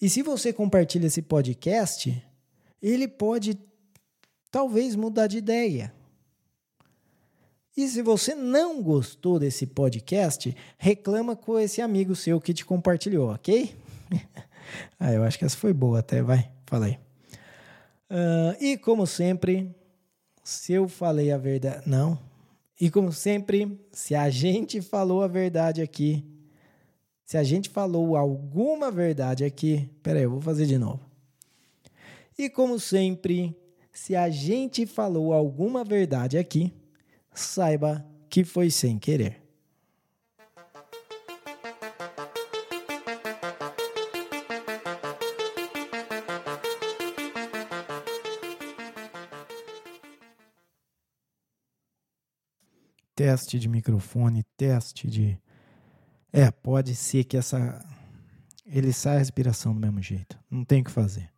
E 0.00 0.08
se 0.08 0.22
você 0.22 0.52
compartilha 0.52 1.08
esse 1.08 1.20
podcast, 1.20 2.24
ele 2.80 3.08
pode 3.08 3.58
talvez 4.52 4.94
mudar 4.94 5.26
de 5.26 5.38
ideia. 5.38 5.97
E 7.78 7.86
se 7.86 8.02
você 8.02 8.34
não 8.34 8.82
gostou 8.82 9.38
desse 9.38 9.64
podcast, 9.64 10.52
reclama 10.76 11.36
com 11.36 11.56
esse 11.56 11.80
amigo 11.80 12.16
seu 12.16 12.40
que 12.40 12.52
te 12.52 12.64
compartilhou, 12.64 13.32
ok? 13.32 13.72
ah, 14.98 15.12
eu 15.12 15.22
acho 15.22 15.38
que 15.38 15.44
essa 15.44 15.56
foi 15.56 15.72
boa 15.72 16.00
até, 16.00 16.20
vai, 16.20 16.50
falei. 16.66 16.98
Uh, 18.10 18.60
e 18.60 18.76
como 18.76 19.06
sempre, 19.06 19.72
se 20.42 20.72
eu 20.72 20.88
falei 20.88 21.30
a 21.30 21.38
verdade. 21.38 21.88
Não. 21.88 22.18
E 22.80 22.90
como 22.90 23.12
sempre, 23.12 23.80
se 23.92 24.12
a 24.12 24.28
gente 24.28 24.82
falou 24.82 25.22
a 25.22 25.28
verdade 25.28 25.80
aqui, 25.80 26.24
se 27.24 27.36
a 27.36 27.44
gente 27.44 27.68
falou 27.70 28.16
alguma 28.16 28.90
verdade 28.90 29.44
aqui. 29.44 29.88
Peraí, 30.02 30.24
eu 30.24 30.32
vou 30.32 30.40
fazer 30.40 30.66
de 30.66 30.78
novo. 30.78 31.08
E 32.36 32.50
como 32.50 32.80
sempre, 32.80 33.56
se 33.92 34.16
a 34.16 34.28
gente 34.28 34.84
falou 34.84 35.32
alguma 35.32 35.84
verdade 35.84 36.36
aqui 36.36 36.72
saiba 37.32 38.04
que 38.28 38.44
foi 38.44 38.70
sem 38.70 38.98
querer. 38.98 39.42
Teste 53.14 53.58
de 53.58 53.68
microfone, 53.68 54.44
teste 54.56 55.08
de. 55.08 55.40
É, 56.32 56.50
pode 56.50 56.94
ser 56.94 57.24
que 57.24 57.36
essa. 57.36 57.84
Ele 58.64 58.92
sai 58.92 59.16
a 59.16 59.18
respiração 59.18 59.74
do 59.74 59.80
mesmo 59.80 60.00
jeito. 60.00 60.38
Não 60.48 60.64
tem 60.64 60.82
o 60.82 60.84
que 60.84 60.90
fazer. 60.90 61.28